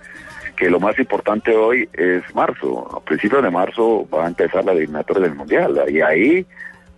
que 0.55 0.69
lo 0.69 0.79
más 0.79 0.97
importante 0.99 1.55
hoy 1.55 1.89
es 1.93 2.23
marzo. 2.35 2.87
A 2.95 2.99
principios 3.03 3.41
de 3.43 3.49
marzo 3.49 4.07
va 4.13 4.25
a 4.25 4.27
empezar 4.27 4.63
la 4.63 4.73
eliminatoria 4.73 5.23
del 5.23 5.35
Mundial 5.35 5.83
y 5.89 6.01
ahí 6.01 6.45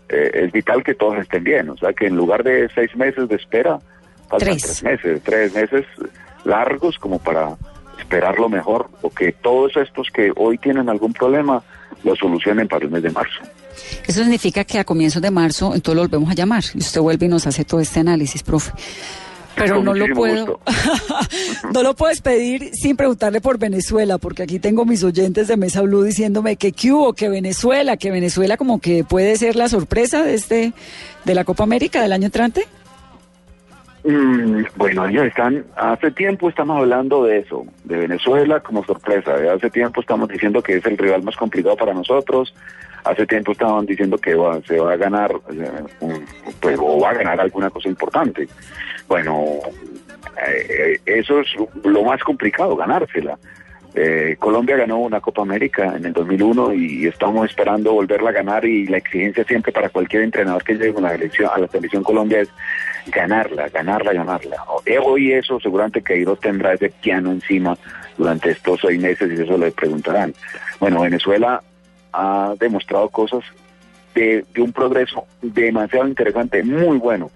eh, 0.09 0.31
es 0.33 0.51
vital 0.51 0.83
que 0.83 0.93
todos 0.93 1.17
estén 1.19 1.43
bien. 1.43 1.69
O 1.69 1.77
sea, 1.77 1.93
que 1.93 2.07
en 2.07 2.15
lugar 2.17 2.43
de 2.43 2.69
seis 2.75 2.93
meses 2.95 3.29
de 3.29 3.35
espera, 3.35 3.79
faltan 4.27 4.49
Tres. 4.49 4.61
tres 4.63 4.83
meses, 4.83 5.21
tres 5.23 5.55
meses 5.55 5.85
largos 6.43 6.99
como 6.99 7.19
para 7.19 7.55
esperar 7.97 8.37
lo 8.37 8.49
mejor 8.49 8.89
o 9.01 9.09
que 9.09 9.31
todos 9.31 9.77
estos 9.77 10.09
que 10.09 10.33
hoy 10.35 10.57
tienen 10.57 10.89
algún 10.89 11.13
problema 11.13 11.63
lo 12.03 12.15
solucionen 12.17 12.67
para 12.67 12.83
el 12.83 12.91
mes 12.91 13.03
de 13.03 13.11
marzo. 13.11 13.41
Eso 14.07 14.21
significa 14.21 14.63
que 14.63 14.79
a 14.79 14.83
comienzos 14.83 15.21
de 15.21 15.31
marzo 15.31 15.73
entonces 15.73 15.95
lo 15.95 16.01
volvemos 16.03 16.29
a 16.29 16.33
llamar 16.33 16.63
y 16.73 16.79
usted 16.79 17.01
vuelve 17.01 17.25
y 17.25 17.29
nos 17.29 17.47
hace 17.47 17.63
todo 17.65 17.79
este 17.79 17.99
análisis, 17.99 18.43
profe. 18.43 18.71
Pero 19.55 19.75
Con 19.75 19.85
no 19.85 19.93
lo 19.93 20.07
puedo, 20.15 20.59
no 21.73 21.83
lo 21.83 21.95
puedes 21.95 22.21
pedir 22.21 22.71
sin 22.73 22.97
preguntarle 22.97 23.39
por 23.39 23.59
Venezuela, 23.59 24.17
porque 24.17 24.43
aquí 24.43 24.59
tengo 24.59 24.83
mis 24.83 25.03
oyentes 25.03 25.47
de 25.47 25.57
Mesa 25.57 25.81
Blue 25.81 26.03
diciéndome 26.03 26.55
que 26.55 26.71
qué 26.71 26.91
hubo, 26.91 27.13
que 27.13 27.29
Venezuela, 27.29 27.97
que 27.97 28.09
Venezuela 28.09 28.57
como 28.57 28.79
que 28.79 29.03
puede 29.03 29.35
ser 29.35 29.55
la 29.55 29.69
sorpresa 29.69 30.23
de 30.23 30.33
este, 30.33 30.73
de 31.23 31.35
la 31.35 31.43
Copa 31.43 31.63
América 31.63 32.01
del 32.01 32.13
año 32.13 32.25
entrante. 32.25 32.65
Mm, 34.03 34.63
bueno, 34.75 35.07
ellos 35.07 35.27
están, 35.27 35.65
hace 35.75 36.11
tiempo 36.11 36.49
estamos 36.49 36.77
hablando 36.77 37.23
de 37.23 37.39
eso, 37.39 37.65
de 37.85 37.97
Venezuela 37.97 38.59
como 38.59 38.83
sorpresa. 38.83 39.35
Hace 39.53 39.69
tiempo 39.69 40.01
estamos 40.01 40.27
diciendo 40.29 40.61
que 40.61 40.77
es 40.77 40.85
el 40.85 40.97
rival 40.97 41.23
más 41.23 41.37
complicado 41.37 41.77
para 41.77 41.93
nosotros. 41.93 42.53
Hace 43.05 43.25
tiempo 43.27 43.51
estaban 43.51 43.85
diciendo 43.85 44.17
que 44.17 44.33
va- 44.35 44.61
se 44.61 44.79
va 44.79 44.93
a 44.93 44.97
ganar, 44.97 45.31
eh, 45.51 45.69
un- 45.99 46.25
pues, 46.59 46.77
o 46.79 46.99
va 46.99 47.09
a 47.11 47.13
ganar 47.15 47.39
alguna 47.41 47.69
cosa 47.69 47.89
importante. 47.89 48.47
Bueno, 49.07 49.45
eh, 50.47 50.99
eso 51.05 51.39
es 51.41 51.47
lo 51.83 52.03
más 52.03 52.21
complicado, 52.23 52.75
ganársela. 52.75 53.37
Eh, 53.95 54.37
Colombia 54.39 54.75
ganó 54.75 54.97
una 54.97 55.21
Copa 55.21 55.43
América 55.43 55.93
en 55.95 56.05
el 56.05 56.13
2001 56.13 56.73
y 56.73 57.05
estamos 57.05 57.47
esperando 57.47 57.93
volverla 57.93 58.31
a 58.31 58.33
ganar 58.33 58.65
y 58.65 58.87
la 58.87 58.97
exigencia 58.97 59.43
siempre 59.43 59.71
para 59.71 59.89
cualquier 59.89 60.23
entrenador 60.23 60.63
que 60.63 60.73
llegue 60.73 60.97
a 60.97 61.01
la 61.01 61.11
selección, 61.11 61.49
a 61.53 61.59
la 61.59 61.67
selección 61.67 62.01
Colombia 62.03 62.41
es 62.41 62.49
ganarla, 63.07 63.69
ganarla, 63.69 64.13
ganarla. 64.13 64.57
Hoy 65.03 65.33
eso 65.33 65.59
seguramente 65.59 66.01
Queiroz 66.01 66.39
tendrá 66.39 66.73
ese 66.73 66.89
piano 66.89 67.31
encima 67.31 67.77
durante 68.17 68.49
estos 68.51 68.79
seis 68.81 68.99
meses 68.99 69.31
y 69.31 69.43
eso 69.43 69.57
le 69.59 69.69
preguntarán. 69.71 70.33
Bueno, 70.79 71.01
Venezuela 71.01 71.61
ha 72.13 72.53
demostrado 72.59 73.09
cosas 73.09 73.43
de, 74.15 74.45
de 74.53 74.61
un 74.61 74.71
progreso 74.71 75.25
demasiado 75.41 76.07
interesante, 76.07 76.63
muy 76.63 76.97
bueno. 76.97 77.31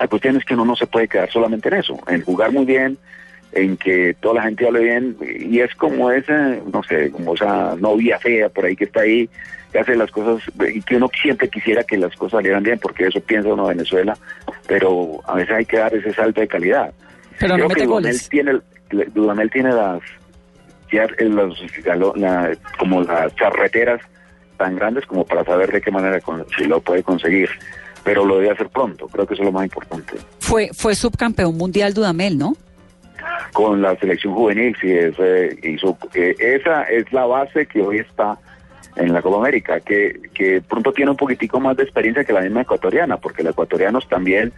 La 0.00 0.08
cuestión 0.08 0.36
es 0.36 0.44
que 0.44 0.54
uno 0.54 0.64
no 0.64 0.76
se 0.76 0.86
puede 0.86 1.08
quedar 1.08 1.30
solamente 1.30 1.68
en 1.68 1.74
eso, 1.74 1.98
en 2.08 2.22
jugar 2.22 2.50
muy 2.50 2.64
bien, 2.64 2.98
en 3.52 3.76
que 3.76 4.16
toda 4.20 4.36
la 4.36 4.42
gente 4.42 4.66
hable 4.66 4.80
bien, 4.80 5.16
y 5.20 5.60
es 5.60 5.74
como 5.76 6.10
esa, 6.10 6.56
no 6.72 6.82
sé, 6.82 7.10
como 7.10 7.34
esa 7.34 7.76
novia 7.76 8.18
fea 8.18 8.48
por 8.48 8.64
ahí 8.64 8.74
que 8.74 8.84
está 8.84 9.02
ahí, 9.02 9.28
que 9.72 9.78
hace 9.78 9.94
las 9.94 10.10
cosas, 10.10 10.42
y 10.72 10.82
que 10.82 10.96
uno 10.96 11.08
siempre 11.20 11.48
quisiera 11.48 11.84
que 11.84 11.96
las 11.96 12.14
cosas 12.16 12.38
salieran 12.38 12.62
bien, 12.62 12.78
porque 12.80 13.06
eso 13.06 13.20
piensa 13.20 13.52
uno 13.52 13.66
Venezuela, 13.66 14.16
pero 14.66 15.20
a 15.26 15.34
veces 15.34 15.54
hay 15.54 15.64
que 15.64 15.78
dar 15.78 15.94
ese 15.94 16.12
salto 16.12 16.40
de 16.40 16.48
calidad. 16.48 16.92
Pero 17.38 17.56
no 17.56 17.68
mete 17.68 17.80
que 17.80 17.86
Dudamel 17.86 18.04
goles. 18.04 18.28
tiene, 18.28 18.60
Dudamel 19.12 19.50
tiene 19.50 19.70
las, 19.72 20.00
eh, 21.02 21.24
los, 21.24 21.60
galo- 21.84 22.14
la- 22.16 22.56
como 22.78 23.02
las 23.02 23.34
charreteras 23.36 24.00
tan 24.56 24.76
grandes 24.76 25.04
como 25.06 25.24
para 25.24 25.44
saber 25.44 25.72
de 25.72 25.80
qué 25.80 25.90
manera 25.90 26.20
con- 26.20 26.46
si 26.56 26.64
lo 26.64 26.80
puede 26.80 27.02
conseguir, 27.02 27.48
pero 28.04 28.24
lo 28.24 28.36
debe 28.38 28.50
hacer 28.52 28.68
pronto, 28.68 29.08
creo 29.08 29.26
que 29.26 29.34
eso 29.34 29.42
es 29.42 29.46
lo 29.46 29.52
más 29.52 29.64
importante. 29.64 30.14
Fue, 30.38 30.70
fue 30.72 30.94
subcampeón 30.94 31.56
mundial 31.56 31.92
Dudamel, 31.94 32.38
¿no? 32.38 32.56
con 33.52 33.80
la 33.80 33.96
selección 33.96 34.34
juvenil, 34.34 34.76
sí, 34.80 34.90
es, 34.92 35.14
eh, 35.18 35.56
hizo, 35.62 35.96
eh, 36.14 36.34
esa 36.38 36.82
es 36.84 37.10
la 37.12 37.24
base 37.24 37.66
que 37.66 37.80
hoy 37.80 37.98
está 37.98 38.36
en 38.96 39.12
la 39.12 39.22
Copa 39.22 39.38
América, 39.38 39.80
que, 39.80 40.20
que 40.34 40.60
pronto 40.60 40.92
tiene 40.92 41.12
un 41.12 41.16
poquitico 41.16 41.58
más 41.60 41.76
de 41.76 41.84
experiencia 41.84 42.24
que 42.24 42.32
la 42.32 42.40
misma 42.42 42.62
ecuatoriana, 42.62 43.16
porque 43.16 43.42
los 43.42 43.52
ecuatorianos 43.52 44.08
también 44.08 44.52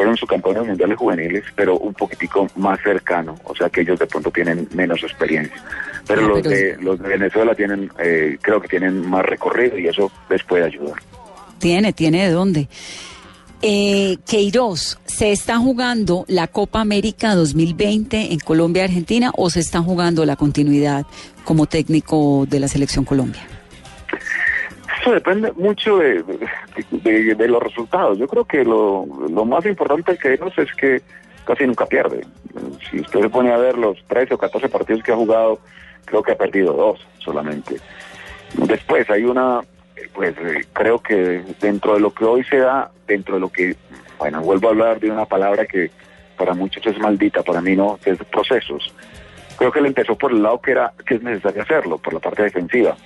fueron 0.00 0.16
subcampeones 0.16 0.66
mundiales 0.66 0.96
juveniles, 0.96 1.44
pero 1.54 1.76
un 1.78 1.92
poquitico 1.92 2.46
más 2.56 2.80
cercano, 2.82 3.34
o 3.44 3.54
sea 3.54 3.68
que 3.68 3.82
ellos 3.82 3.98
de 3.98 4.06
pronto 4.06 4.30
tienen 4.30 4.66
menos 4.72 5.02
experiencia. 5.02 5.62
Pero 6.06 6.22
Ah, 6.24 6.28
los, 6.28 6.40
pero- 6.40 6.50
de, 6.50 6.76
los 6.80 6.98
de 6.98 7.08
Venezuela 7.08 7.54
tienen, 7.54 7.90
eh, 7.98 8.38
creo 8.40 8.62
que 8.62 8.68
tienen 8.68 9.06
más 9.10 9.22
recorrido 9.26 9.78
y 9.78 9.88
eso 9.88 10.10
les 10.30 10.42
puede 10.44 10.64
ayudar. 10.64 10.94
Tiene, 11.58 11.92
tiene 11.92 12.24
de 12.26 12.30
dónde. 12.32 12.68
Eh, 13.60 14.16
Queiroz, 14.26 14.98
¿se 15.04 15.32
está 15.32 15.58
jugando 15.58 16.24
la 16.28 16.46
Copa 16.46 16.80
América 16.80 17.34
2020 17.34 18.32
en 18.32 18.38
Colombia 18.38 18.84
y 18.84 18.84
Argentina 18.86 19.32
o 19.36 19.50
se 19.50 19.60
está 19.60 19.82
jugando 19.82 20.24
la 20.24 20.36
continuidad 20.36 21.04
como 21.44 21.66
técnico 21.66 22.46
de 22.48 22.58
la 22.58 22.68
selección 22.68 23.04
Colombia? 23.04 23.42
Eso 25.00 25.12
depende 25.12 25.52
mucho 25.52 25.98
de, 25.98 26.22
de- 26.90 27.48
los 27.48 27.62
resultados. 27.62 28.18
Yo 28.18 28.26
creo 28.28 28.44
que 28.44 28.64
lo, 28.64 29.06
lo 29.30 29.44
más 29.44 29.64
importante 29.66 30.16
que 30.18 30.34
ellos 30.34 30.52
es 30.58 30.72
que 30.74 31.00
casi 31.44 31.66
nunca 31.66 31.86
pierde. 31.86 32.20
Si 32.90 33.00
usted 33.00 33.20
se 33.20 33.28
pone 33.30 33.52
a 33.52 33.56
ver 33.56 33.78
los 33.78 34.02
13 34.08 34.34
o 34.34 34.38
14 34.38 34.68
partidos 34.68 35.02
que 35.02 35.12
ha 35.12 35.16
jugado, 35.16 35.58
creo 36.04 36.22
que 36.22 36.32
ha 36.32 36.36
perdido 36.38 36.72
dos 36.74 37.06
solamente. 37.18 37.76
Después 38.54 39.08
hay 39.10 39.24
una, 39.24 39.60
pues 40.12 40.34
eh, 40.38 40.64
creo 40.72 40.98
que 40.98 41.42
dentro 41.60 41.94
de 41.94 42.00
lo 42.00 42.12
que 42.12 42.24
hoy 42.24 42.44
se 42.44 42.58
da, 42.58 42.90
dentro 43.06 43.36
de 43.36 43.40
lo 43.40 43.48
que, 43.50 43.76
bueno, 44.18 44.42
vuelvo 44.42 44.68
a 44.68 44.70
hablar 44.72 45.00
de 45.00 45.10
una 45.10 45.24
palabra 45.24 45.64
que 45.66 45.90
para 46.36 46.52
muchos 46.54 46.84
es 46.86 46.98
maldita, 46.98 47.42
para 47.42 47.60
mí 47.60 47.74
no, 47.76 47.98
que 48.02 48.10
es 48.10 48.18
procesos. 48.24 48.92
Creo 49.56 49.70
que 49.72 49.78
él 49.78 49.86
empezó 49.86 50.16
por 50.16 50.32
el 50.32 50.42
lado 50.42 50.60
que 50.60 50.72
era 50.72 50.92
que 51.06 51.14
es 51.14 51.22
necesario 51.22 51.62
hacerlo, 51.62 51.98
por 51.98 52.12
la 52.14 52.20
parte 52.20 52.42
defensiva. 52.42 52.96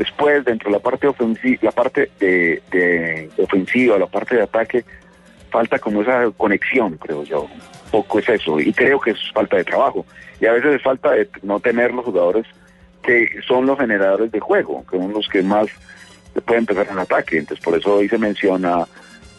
Después, 0.00 0.46
dentro 0.46 0.70
de 0.70 0.78
la 0.78 0.82
parte 0.82 1.06
ofensiva, 1.06 1.58
la 1.60 1.72
parte 1.72 2.10
de, 2.18 3.28
ofensiva, 3.36 3.98
la 3.98 4.06
parte 4.06 4.34
de 4.36 4.42
ataque, 4.44 4.82
falta 5.50 5.78
como 5.78 6.00
esa 6.00 6.30
conexión, 6.38 6.96
creo 6.96 7.22
yo. 7.22 7.46
Poco 7.90 8.18
es 8.18 8.26
eso. 8.30 8.58
Y 8.58 8.72
creo 8.72 8.98
que 8.98 9.10
es 9.10 9.18
falta 9.34 9.58
de 9.58 9.64
trabajo. 9.64 10.06
Y 10.40 10.46
a 10.46 10.52
veces 10.52 10.76
es 10.76 10.82
falta 10.82 11.10
de 11.10 11.28
no 11.42 11.60
tener 11.60 11.92
los 11.92 12.06
jugadores 12.06 12.46
que 13.02 13.28
son 13.46 13.66
los 13.66 13.78
generadores 13.78 14.32
de 14.32 14.40
juego, 14.40 14.86
que 14.90 14.96
son 14.96 15.12
los 15.12 15.28
que 15.28 15.42
más 15.42 15.66
pueden 16.46 16.62
empezar 16.62 16.86
en 16.90 16.98
ataque. 16.98 17.36
Entonces, 17.36 17.62
por 17.62 17.76
eso 17.76 17.96
hoy 17.96 18.08
se 18.08 18.16
menciona, 18.16 18.86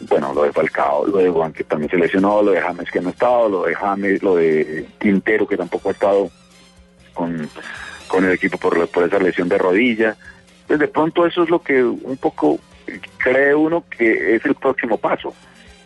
bueno, 0.02 0.32
lo 0.32 0.44
de 0.44 0.52
Falcao, 0.52 1.08
lo 1.08 1.18
de 1.18 1.28
Juan, 1.28 1.52
que 1.52 1.64
también 1.64 1.90
se 1.90 1.96
lesionó, 1.96 2.40
lo 2.40 2.52
de 2.52 2.60
James, 2.60 2.88
que 2.88 3.00
no 3.00 3.08
ha 3.08 3.12
estado, 3.12 3.48
lo 3.48 3.64
de 3.64 3.74
James, 3.74 4.22
lo 4.22 4.36
de 4.36 4.86
Quintero, 5.00 5.44
que 5.44 5.56
tampoco 5.56 5.88
ha 5.88 5.92
estado 5.92 6.30
con, 7.14 7.50
con 8.06 8.24
el 8.24 8.30
equipo 8.30 8.58
por, 8.58 8.86
por 8.86 9.02
esa 9.02 9.18
lesión 9.18 9.48
de 9.48 9.58
rodilla. 9.58 10.16
Entonces, 10.62 10.80
de 10.80 10.88
pronto 10.88 11.26
eso 11.26 11.42
es 11.42 11.50
lo 11.50 11.60
que 11.60 11.82
un 11.82 12.16
poco 12.16 12.58
cree 13.18 13.54
uno 13.54 13.84
que 13.88 14.36
es 14.36 14.44
el 14.44 14.54
próximo 14.54 14.96
paso. 14.96 15.34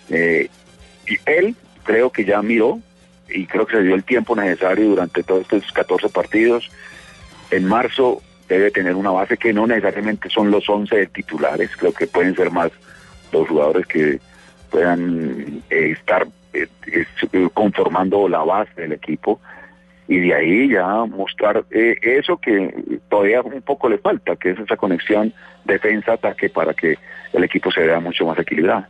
Eh, 0.08 0.48
y 1.06 1.18
él 1.26 1.54
creo 1.84 2.10
que 2.10 2.24
ya 2.24 2.42
miró 2.42 2.80
y 3.28 3.46
creo 3.46 3.66
que 3.66 3.76
se 3.76 3.82
dio 3.82 3.94
el 3.94 4.04
tiempo 4.04 4.36
necesario 4.36 4.88
durante 4.88 5.22
todos 5.22 5.42
estos 5.42 5.72
14 5.72 6.08
partidos. 6.08 6.70
En 7.50 7.64
marzo 7.64 8.22
debe 8.48 8.70
tener 8.70 8.94
una 8.94 9.10
base 9.10 9.36
que 9.36 9.52
no 9.52 9.66
necesariamente 9.66 10.28
son 10.30 10.50
los 10.50 10.68
11 10.68 11.06
titulares, 11.08 11.70
creo 11.76 11.92
que 11.92 12.06
pueden 12.06 12.34
ser 12.34 12.50
más 12.50 12.70
los 13.32 13.48
jugadores 13.48 13.86
que 13.86 14.20
puedan 14.70 15.62
eh, 15.70 15.94
estar 15.98 16.26
eh, 16.52 16.68
eh, 16.86 17.48
conformando 17.52 18.28
la 18.28 18.42
base 18.44 18.80
del 18.80 18.92
equipo 18.92 19.40
y 20.08 20.18
de 20.20 20.34
ahí 20.34 20.68
ya 20.70 21.04
mostrar 21.04 21.64
eh, 21.70 21.96
eso 22.02 22.38
que 22.38 23.00
todavía 23.08 23.42
un 23.42 23.62
poco 23.62 23.88
le 23.88 23.98
falta, 23.98 24.36
que 24.36 24.50
es 24.50 24.58
esa 24.58 24.76
conexión 24.76 25.32
defensa-ataque 25.64 26.50
para 26.50 26.74
que 26.74 26.96
el 27.32 27.44
equipo 27.44 27.70
se 27.70 27.80
vea 27.80 28.00
mucho 28.00 28.24
más 28.24 28.38
equilibrado. 28.38 28.86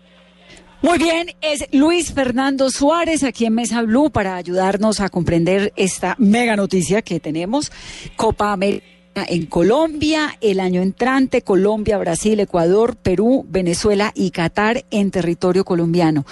Muy 0.83 0.99
bien, 0.99 1.29
es 1.41 1.67
Luis 1.73 2.13
Fernando 2.13 2.69
Suárez 2.71 3.25
aquí 3.25 3.47
en 3.47 3.55
Mesa 3.55 3.83
Blue 3.83 4.11
para 4.11 4.37
ayudarnos 4.37 5.01
a 5.01 5.09
comprender 5.09 5.73
esta 5.75 6.15
mega 6.19 6.55
noticia 6.55 7.01
que 7.01 7.19
tenemos. 7.19 7.73
Copa 8.15 8.53
América 8.53 8.85
en 9.27 9.47
Colombia, 9.47 10.37
el 10.43 10.61
año 10.61 10.83
entrante, 10.83 11.41
Colombia, 11.41 11.97
Brasil, 11.97 12.39
Ecuador, 12.41 12.97
Perú, 12.97 13.47
Venezuela 13.49 14.13
y 14.15 14.31
Qatar 14.31 14.85
en 14.91 15.11
territorio 15.11 15.65
colombiano. 15.65 16.27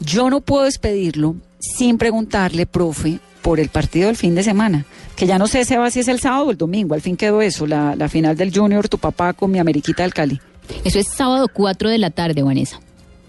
Yo 0.00 0.30
no 0.30 0.40
puedo 0.40 0.64
despedirlo 0.64 1.36
sin 1.58 1.98
preguntarle, 1.98 2.64
profe, 2.64 3.20
por 3.42 3.60
el 3.60 3.68
partido 3.68 4.08
del 4.08 4.16
fin 4.16 4.34
de 4.34 4.42
semana, 4.42 4.84
que 5.16 5.26
ya 5.26 5.38
no 5.38 5.46
sé, 5.46 5.64
Seba, 5.64 5.90
si 5.90 6.00
es 6.00 6.08
el 6.08 6.20
sábado 6.20 6.46
o 6.46 6.50
el 6.50 6.56
domingo, 6.56 6.94
al 6.94 7.00
fin 7.00 7.16
quedó 7.16 7.42
eso, 7.42 7.66
la, 7.66 7.96
la 7.96 8.08
final 8.08 8.36
del 8.36 8.54
Junior, 8.54 8.88
tu 8.88 8.98
papá 8.98 9.32
con 9.32 9.50
mi 9.50 9.58
Ameriquita 9.58 10.02
del 10.02 10.14
Cali. 10.14 10.40
Eso 10.84 10.98
es 10.98 11.08
sábado 11.08 11.46
4 11.52 11.90
de 11.90 11.98
la 11.98 12.10
tarde, 12.10 12.42
Vanessa. 12.42 12.80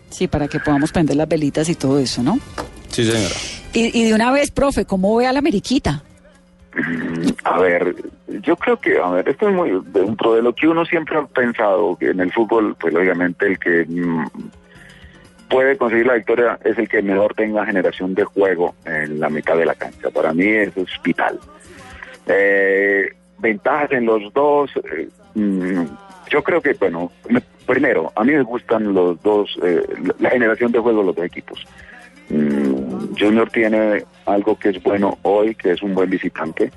Sí, 0.10 0.28
para 0.28 0.48
que 0.48 0.60
podamos 0.60 0.92
prender 0.92 1.16
las 1.16 1.28
velitas 1.28 1.70
y 1.70 1.76
todo 1.76 1.98
eso, 1.98 2.22
¿no? 2.22 2.40
Sí, 2.90 3.06
señora. 3.06 3.36
Y, 3.74 4.00
y 4.00 4.04
de 4.04 4.14
una 4.14 4.32
vez, 4.32 4.52
profe, 4.52 4.86
¿cómo 4.86 5.16
ve 5.16 5.26
a 5.26 5.34
la 5.34 5.40
Ameriquita? 5.40 6.04
A 7.44 7.60
ver, 7.60 7.96
yo 8.42 8.56
creo 8.56 8.78
que, 8.78 8.98
a 8.98 9.10
ver, 9.10 9.28
esto 9.28 9.50
es 9.50 9.56
muy 9.56 9.72
dentro 9.88 10.34
de 10.34 10.42
lo 10.42 10.54
que 10.54 10.68
uno 10.68 10.86
siempre 10.86 11.18
ha 11.18 11.26
pensado, 11.26 11.98
que 11.98 12.10
en 12.10 12.20
el 12.20 12.32
fútbol, 12.32 12.76
pues 12.80 12.94
lógicamente 12.94 13.46
el 13.48 13.60
que 13.60 13.86
mm, 13.88 14.26
puede 15.52 15.78
conseguir 15.78 16.08
la 16.08 16.14
victoria 16.16 16.58
es 16.64 16.78
el 16.78 16.88
que 16.88 17.02
mejor 17.02 17.34
tenga 17.36 17.66
generación 17.66 18.16
de 18.16 18.24
juego 18.24 18.74
en 18.86 19.20
la 19.20 19.30
mitad 19.30 19.58
de 19.58 19.66
la 19.66 19.76
cancha. 19.76 20.10
Para 20.10 20.34
mí 20.34 20.48
es 20.48 20.72
vital. 21.04 21.38
Eh, 22.26 23.10
ventajas 23.38 23.92
en 23.92 24.06
los 24.06 24.34
dos, 24.34 24.72
eh, 24.78 25.10
mm, 25.36 25.84
yo 26.30 26.42
creo 26.44 26.62
que, 26.62 26.74
bueno, 26.74 27.12
me- 27.30 27.42
primero, 27.68 28.12
a 28.16 28.24
mí 28.24 28.32
me 28.32 28.44
gustan 28.44 28.94
los 28.94 29.22
dos, 29.22 29.58
eh, 29.62 29.82
la- 30.20 30.30
generación 30.30 30.72
de 30.72 30.80
juego 30.80 31.02
de 31.02 31.06
los 31.08 31.16
dos 31.16 31.26
equipos. 31.26 31.68
Mm, 32.30 33.14
Junior 33.20 33.50
tiene 33.50 34.04
algo 34.26 34.58
que 34.58 34.70
es 34.70 34.82
bueno 34.82 35.18
hoy, 35.24 35.54
que 35.56 35.72
es 35.72 35.82
un 35.84 35.94
buen 35.94 36.10
visitante. 36.10 36.72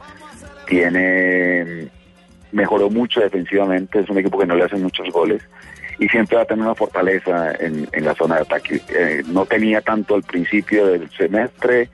Tiene 0.66 1.88
mejoró 2.50 2.88
mucho 2.88 3.20
defensivamente, 3.20 4.00
es 4.00 4.08
un 4.08 4.18
equipo 4.18 4.38
que 4.38 4.46
no 4.46 4.54
le 4.56 4.64
hacen 4.64 4.82
muchos 4.82 5.08
goles 5.10 5.42
y 5.98 6.08
siempre 6.08 6.36
va 6.36 6.42
a 6.42 6.46
tener 6.46 6.64
una 6.64 6.74
fortaleza 6.74 7.52
en, 7.58 7.88
en 7.92 8.04
la 8.04 8.14
zona 8.14 8.36
de 8.36 8.40
ataque. 8.42 8.80
Eh, 8.88 9.22
no 9.26 9.46
tenía 9.46 9.80
tanto 9.80 10.14
al 10.14 10.22
principio 10.22 10.86
del 10.86 11.10
semestre, 11.10 11.88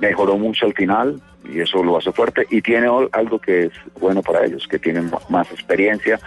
mejoró 0.00 0.36
mucho 0.38 0.66
al 0.66 0.74
final 0.74 1.20
y 1.44 1.60
eso 1.60 1.82
lo 1.82 1.96
hace 1.98 2.12
fuerte 2.12 2.46
y 2.50 2.62
tiene 2.62 2.88
algo 3.12 3.38
que 3.40 3.64
es 3.64 3.72
bueno 4.00 4.22
para 4.22 4.44
ellos, 4.44 4.66
que 4.68 4.78
tienen 4.78 5.10
más 5.28 5.50
experiencia 5.50 6.20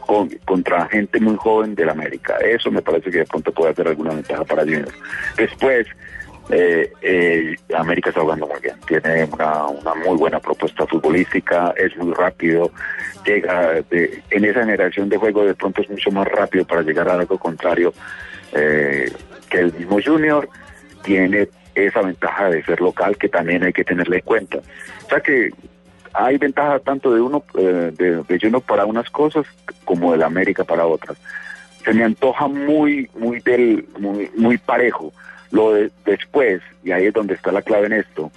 con- 0.00 0.28
contra 0.44 0.86
gente 0.88 1.20
muy 1.20 1.36
joven 1.36 1.74
del 1.74 1.88
América. 1.88 2.36
Eso 2.38 2.70
me 2.70 2.82
parece 2.82 3.10
que 3.10 3.18
de 3.18 3.24
pronto 3.26 3.52
puede 3.52 3.72
hacer 3.72 3.88
alguna 3.88 4.14
ventaja 4.14 4.44
para 4.44 4.62
Junior. 4.62 4.88
Después, 5.36 5.86
eh, 6.50 6.92
eh, 7.02 7.54
América 7.74 8.10
está 8.10 8.20
jugando 8.22 8.46
muy 8.46 8.60
bien, 8.60 8.76
tiene 8.86 9.24
una, 9.32 9.66
una 9.66 9.94
muy 9.94 10.16
buena 10.16 10.38
propuesta 10.40 10.86
futbolística, 10.86 11.74
es 11.76 11.96
muy 11.96 12.12
rápido, 12.14 12.70
llega 13.24 13.82
de- 13.90 14.22
en 14.30 14.44
esa 14.44 14.60
generación 14.60 15.08
de 15.08 15.16
juego 15.16 15.44
de 15.44 15.54
pronto 15.54 15.82
es 15.82 15.90
mucho 15.90 16.10
más 16.10 16.26
rápido 16.28 16.64
para 16.64 16.82
llegar 16.82 17.08
a 17.08 17.14
algo 17.14 17.36
contrario 17.38 17.92
eh, 18.52 19.10
que 19.50 19.58
el 19.58 19.72
mismo 19.72 19.98
Junior, 20.04 20.48
tiene 21.02 21.48
esa 21.74 22.00
ventaja 22.02 22.48
de 22.50 22.64
ser 22.64 22.80
local 22.80 23.16
que 23.16 23.28
también 23.28 23.62
hay 23.62 23.72
que 23.72 23.84
tenerla 23.84 24.16
en 24.16 24.22
cuenta. 24.22 24.58
O 24.58 25.08
sea 25.08 25.20
que 25.20 25.50
hay 26.14 26.38
ventaja 26.38 26.78
tanto 26.78 27.12
de 27.12 27.20
uno 27.20 27.44
eh, 27.58 27.92
de, 27.96 28.22
de 28.22 28.38
Junior 28.40 28.62
para 28.62 28.86
unas 28.86 29.10
cosas 29.10 29.44
como 29.84 30.12
del 30.12 30.22
América 30.22 30.64
para 30.64 30.86
otras. 30.86 31.18
Se 31.84 31.92
me 31.92 32.02
antoja 32.02 32.48
muy 32.48 33.10
muy 33.14 33.40
del 33.40 33.86
muy 33.98 34.30
muy 34.36 34.56
parejo. 34.58 35.12
Lo 35.56 35.72
de 35.72 35.90
después 36.04 36.60
y 36.84 36.90
ahí 36.92 37.06
es 37.06 37.14
donde 37.14 37.34
está 37.34 37.50
la 37.52 37.62
clave 37.62 37.86
en 37.86 37.92
esto 37.94 38.30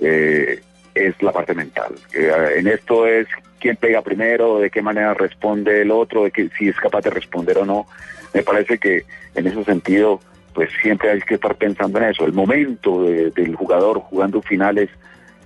eh, 0.00 0.60
es 0.94 1.14
la 1.22 1.32
parte 1.32 1.54
mental. 1.54 1.92
Eh, 2.14 2.30
en 2.56 2.66
esto 2.68 3.06
es 3.06 3.26
quién 3.60 3.76
pega 3.76 4.00
primero, 4.02 4.58
de 4.58 4.70
qué 4.70 4.80
manera 4.82 5.14
responde 5.14 5.82
el 5.82 5.90
otro, 5.90 6.24
de 6.24 6.30
que 6.30 6.48
si 6.58 6.68
es 6.68 6.76
capaz 6.76 7.02
de 7.02 7.10
responder 7.10 7.58
o 7.58 7.64
no. 7.66 7.86
Me 8.34 8.42
parece 8.42 8.78
que 8.78 9.04
en 9.34 9.46
ese 9.46 9.62
sentido 9.64 10.20
pues 10.54 10.70
siempre 10.82 11.10
hay 11.10 11.20
que 11.20 11.34
estar 11.34 11.54
pensando 11.56 11.98
en 11.98 12.04
eso. 12.04 12.24
El 12.26 12.32
momento 12.32 13.04
de- 13.04 13.30
del 13.30 13.54
jugador 13.54 14.00
jugando 14.00 14.42
finales 14.42 14.88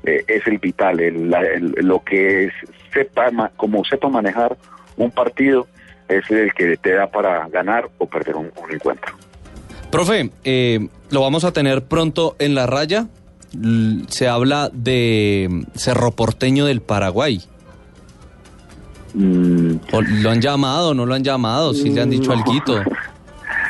eh, 0.05 0.24
es 0.29 0.47
el 0.47 0.59
vital, 0.59 1.01
el- 1.01 1.31
lo 1.83 2.03
que 2.05 2.45
es, 2.47 2.53
sepa, 2.93 3.31
como 3.57 3.85
sepa 3.85 4.09
manejar 4.09 4.57
un 4.97 5.11
partido 5.11 5.66
es 6.09 6.29
el 6.31 6.53
que 6.55 6.77
te 6.77 6.93
da 6.93 7.07
para 7.09 7.49
ganar 7.49 7.89
o 7.99 8.07
perder 8.07 8.37
un 8.37 8.51
encuentro. 8.70 9.12
Profe, 9.97 10.31
eh, 10.45 10.89
lo 11.11 11.23
vamos 11.23 11.45
a 11.45 11.53
tener 11.53 11.83
pronto 11.85 12.37
en 12.39 12.55
la 12.55 12.67
raya. 12.67 13.07
Se 14.09 14.29
habla 14.29 14.69
de 14.71 15.47
mm, 15.51 15.63
Cerro 15.75 16.11
Porteño 16.11 16.67
del 16.67 16.83
Paraguay. 16.83 17.41
Mm, 19.15 19.77
¿Lo 20.23 20.31
han 20.31 20.43
llamado 20.43 20.93
no 20.93 21.07
lo 21.07 21.15
han 21.15 21.25
llamado? 21.25 21.73
¿Sí 21.73 21.91
le 21.91 22.03
han 22.03 22.11
dicho 22.11 22.35
No. 22.35 22.43
alguito? 22.43 22.83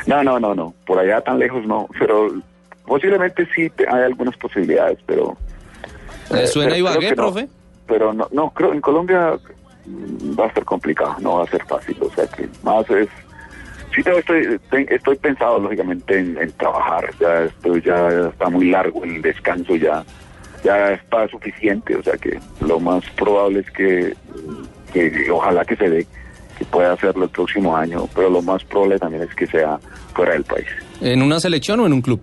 No, 0.05 0.23
no, 0.23 0.39
no, 0.39 0.55
no, 0.55 0.73
por 0.85 0.99
allá 0.99 1.19
tan 1.19 1.37
lejos 1.37 1.65
no, 1.65 1.85
pero 1.99 2.29
posiblemente 2.85 3.45
sí 3.53 3.69
te- 3.69 3.85
hay 3.89 4.03
algunas 4.03 4.37
posibilidades, 4.37 4.99
pero... 5.05 5.35
¿Le 6.31 6.43
eh, 6.43 6.47
suena 6.47 6.69
pero 6.71 6.79
Ibagué, 6.79 6.99
que 7.09 7.09
no. 7.09 7.23
profe? 7.23 7.47
Pero 7.87 8.13
no, 8.13 8.25
no, 8.31 8.49
creo 8.51 8.71
en 8.71 8.79
Colombia 8.79 9.37
mm, 9.85 10.39
va 10.39 10.45
a 10.45 10.53
ser 10.53 10.63
complicado, 10.63 11.15
no 11.19 11.35
va 11.39 11.43
a 11.43 11.47
ser 11.47 11.61
fácil, 11.65 11.97
o 12.01 12.09
sea 12.15 12.25
que 12.27 12.47
más 12.63 12.89
es... 12.89 13.09
Sí, 13.93 14.01
estoy, 14.05 14.59
estoy 14.89 15.15
pensado 15.15 15.59
lógicamente 15.59 16.19
en, 16.19 16.37
en 16.37 16.51
trabajar, 16.53 17.09
ya 17.19 17.45
estoy, 17.45 17.81
ya 17.81 18.29
está 18.29 18.49
muy 18.49 18.69
largo 18.69 19.03
el 19.03 19.21
descanso, 19.21 19.75
ya 19.75 20.03
ya 20.63 20.93
está 20.93 21.27
suficiente, 21.27 21.95
o 21.95 22.03
sea 22.03 22.17
que 22.17 22.39
lo 22.61 22.79
más 22.79 23.03
probable 23.11 23.59
es 23.59 23.71
que, 23.71 24.15
que 24.93 25.31
ojalá 25.31 25.63
que 25.65 25.75
se 25.75 25.89
dé, 25.89 26.07
que 26.57 26.65
pueda 26.65 26.93
hacerlo 26.93 27.25
el 27.25 27.29
próximo 27.29 27.75
año, 27.75 28.07
pero 28.13 28.29
lo 28.29 28.41
más 28.41 28.63
probable 28.63 28.99
también 28.99 29.23
es 29.23 29.35
que 29.35 29.47
sea 29.47 29.79
fuera 30.13 30.33
del 30.33 30.43
país. 30.43 30.67
¿En 31.01 31.21
una 31.21 31.39
selección 31.39 31.79
o 31.79 31.85
en 31.85 31.93
un 31.93 32.01
club? 32.01 32.21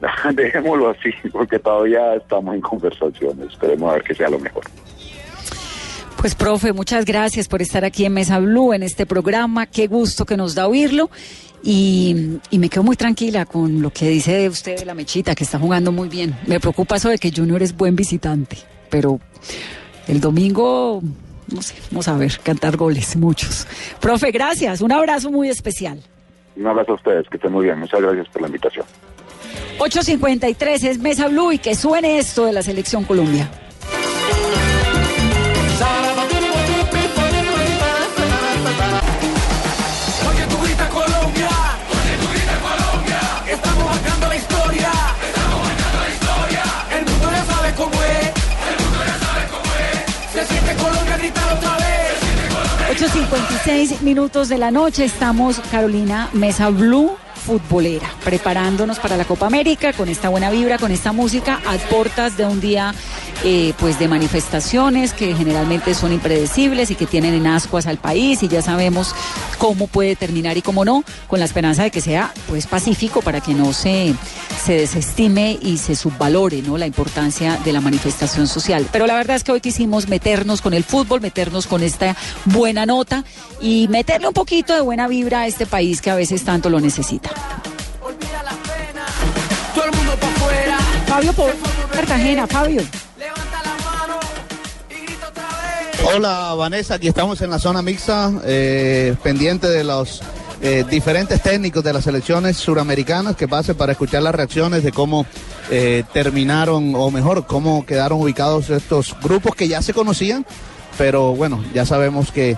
Dejémoslo 0.34 0.90
así, 0.90 1.10
porque 1.32 1.58
todavía 1.58 2.14
estamos 2.14 2.54
en 2.54 2.60
conversaciones, 2.60 3.48
esperemos 3.52 3.90
a 3.90 3.94
ver 3.94 4.02
que 4.02 4.14
sea 4.14 4.30
lo 4.30 4.38
mejor. 4.38 4.64
Pues, 6.20 6.34
profe, 6.34 6.74
muchas 6.74 7.06
gracias 7.06 7.48
por 7.48 7.62
estar 7.62 7.82
aquí 7.82 8.04
en 8.04 8.12
Mesa 8.12 8.38
Blue, 8.40 8.74
en 8.74 8.82
este 8.82 9.06
programa. 9.06 9.64
Qué 9.64 9.86
gusto 9.86 10.26
que 10.26 10.36
nos 10.36 10.54
da 10.54 10.68
oírlo. 10.68 11.08
Y, 11.62 12.38
y 12.50 12.58
me 12.58 12.68
quedo 12.68 12.82
muy 12.82 12.94
tranquila 12.94 13.46
con 13.46 13.80
lo 13.80 13.90
que 13.90 14.06
dice 14.10 14.46
usted 14.50 14.78
de 14.80 14.84
la 14.84 14.92
mechita, 14.92 15.34
que 15.34 15.44
está 15.44 15.58
jugando 15.58 15.92
muy 15.92 16.10
bien. 16.10 16.36
Me 16.46 16.60
preocupa 16.60 16.96
eso 16.96 17.08
de 17.08 17.16
que 17.16 17.32
Junior 17.34 17.62
es 17.62 17.74
buen 17.74 17.96
visitante, 17.96 18.58
pero 18.90 19.18
el 20.08 20.20
domingo, 20.20 21.00
no 21.48 21.62
sé, 21.62 21.74
vamos 21.90 22.06
a 22.06 22.18
ver, 22.18 22.38
cantar 22.42 22.76
goles, 22.76 23.16
muchos. 23.16 23.66
Profe, 23.98 24.30
gracias. 24.30 24.82
Un 24.82 24.92
abrazo 24.92 25.30
muy 25.30 25.48
especial. 25.48 26.02
Un 26.54 26.66
abrazo 26.66 26.92
a 26.92 26.94
ustedes, 26.96 27.28
que 27.30 27.38
estén 27.38 27.52
muy 27.52 27.64
bien, 27.64 27.78
muchas 27.78 28.02
gracias 28.02 28.28
por 28.28 28.42
la 28.42 28.48
invitación. 28.48 28.84
8.53 29.78 30.84
es 30.84 30.98
Mesa 30.98 31.28
Blue 31.28 31.52
y 31.52 31.58
que 31.58 31.74
suene 31.74 32.18
esto 32.18 32.44
de 32.44 32.52
la 32.52 32.62
Selección 32.62 33.04
Colombia. 33.04 33.50
8.56 53.00 54.02
minutos 54.02 54.50
de 54.50 54.58
la 54.58 54.70
noche 54.70 55.06
estamos, 55.06 55.58
Carolina 55.70 56.28
Mesa 56.34 56.68
Blue, 56.68 57.16
futbolera, 57.46 58.06
preparándonos 58.22 58.98
para 58.98 59.16
la 59.16 59.24
Copa 59.24 59.46
América 59.46 59.94
con 59.94 60.10
esta 60.10 60.28
buena 60.28 60.50
vibra, 60.50 60.76
con 60.76 60.92
esta 60.92 61.10
música, 61.10 61.62
a 61.66 61.78
portas 61.88 62.36
de 62.36 62.44
un 62.44 62.60
día 62.60 62.94
eh, 63.44 63.72
pues 63.78 63.98
de 63.98 64.06
manifestaciones 64.06 65.14
que 65.14 65.34
generalmente 65.34 65.94
son 65.94 66.12
impredecibles 66.12 66.90
y 66.90 66.94
que 66.94 67.06
tienen 67.06 67.32
en 67.32 67.46
ascuas 67.46 67.86
al 67.86 67.96
país 67.96 68.42
y 68.42 68.48
ya 68.48 68.60
sabemos 68.60 69.14
cómo 69.58 69.86
puede 69.86 70.14
terminar 70.14 70.58
y 70.58 70.62
cómo 70.62 70.84
no, 70.84 71.04
con 71.26 71.38
la 71.38 71.46
esperanza 71.46 71.82
de 71.82 71.90
que 71.90 72.00
sea 72.00 72.32
pues 72.48 72.66
pacífico 72.66 73.22
para 73.22 73.40
que 73.40 73.54
no 73.54 73.72
se, 73.72 74.14
se 74.62 74.74
desestime 74.74 75.58
y 75.62 75.78
se 75.78 75.96
subvalore 75.96 76.60
¿no? 76.62 76.76
la 76.76 76.86
importancia 76.86 77.58
de 77.64 77.72
la 77.72 77.80
manifestación 77.80 78.46
social. 78.46 78.86
Pero 78.92 79.06
la 79.06 79.14
verdad 79.14 79.36
es 79.36 79.44
que 79.44 79.52
hoy 79.52 79.60
quisimos 79.60 80.08
meternos 80.08 80.60
con 80.60 80.74
el 80.74 80.84
fútbol, 80.84 81.20
meternos 81.20 81.66
con 81.66 81.82
esta 81.82 82.16
buena 82.44 82.84
nota 82.84 83.24
y 83.60 83.88
meterle 83.88 84.28
un 84.28 84.34
poquito 84.34 84.74
de 84.74 84.80
buena 84.82 85.08
vibra 85.08 85.40
a 85.40 85.46
este 85.46 85.66
país 85.66 86.02
que 86.02 86.10
a 86.10 86.14
veces 86.14 86.44
tanto 86.44 86.68
lo 86.68 86.80
necesita. 86.80 87.30
Todo 89.74 89.84
el 89.84 89.92
mundo 89.92 90.12
para 90.16 90.32
afuera. 90.32 90.78
Fabio 91.06 91.32
por 91.32 91.52
Cartagena, 91.90 92.46
Fabio. 92.46 92.82
Hola 96.02 96.54
Vanessa, 96.54 96.94
aquí 96.94 97.08
estamos 97.08 97.40
en 97.42 97.50
la 97.50 97.58
zona 97.58 97.82
mixta, 97.82 98.32
eh, 98.44 99.14
pendiente 99.22 99.68
de 99.68 99.84
los 99.84 100.22
eh, 100.62 100.84
diferentes 100.90 101.42
técnicos 101.42 101.84
de 101.84 101.92
las 101.92 102.04
selecciones 102.04 102.56
suramericanas 102.56 103.36
que 103.36 103.46
pasen 103.46 103.76
para 103.76 103.92
escuchar 103.92 104.22
las 104.22 104.34
reacciones 104.34 104.82
de 104.82 104.92
cómo 104.92 105.26
eh, 105.70 106.04
terminaron, 106.12 106.94
o 106.94 107.10
mejor, 107.10 107.46
cómo 107.46 107.84
quedaron 107.84 108.20
ubicados 108.20 108.70
estos 108.70 109.14
grupos 109.22 109.54
que 109.54 109.68
ya 109.68 109.82
se 109.82 109.92
conocían, 109.92 110.46
pero 110.96 111.34
bueno, 111.34 111.62
ya 111.74 111.84
sabemos 111.84 112.32
que 112.32 112.56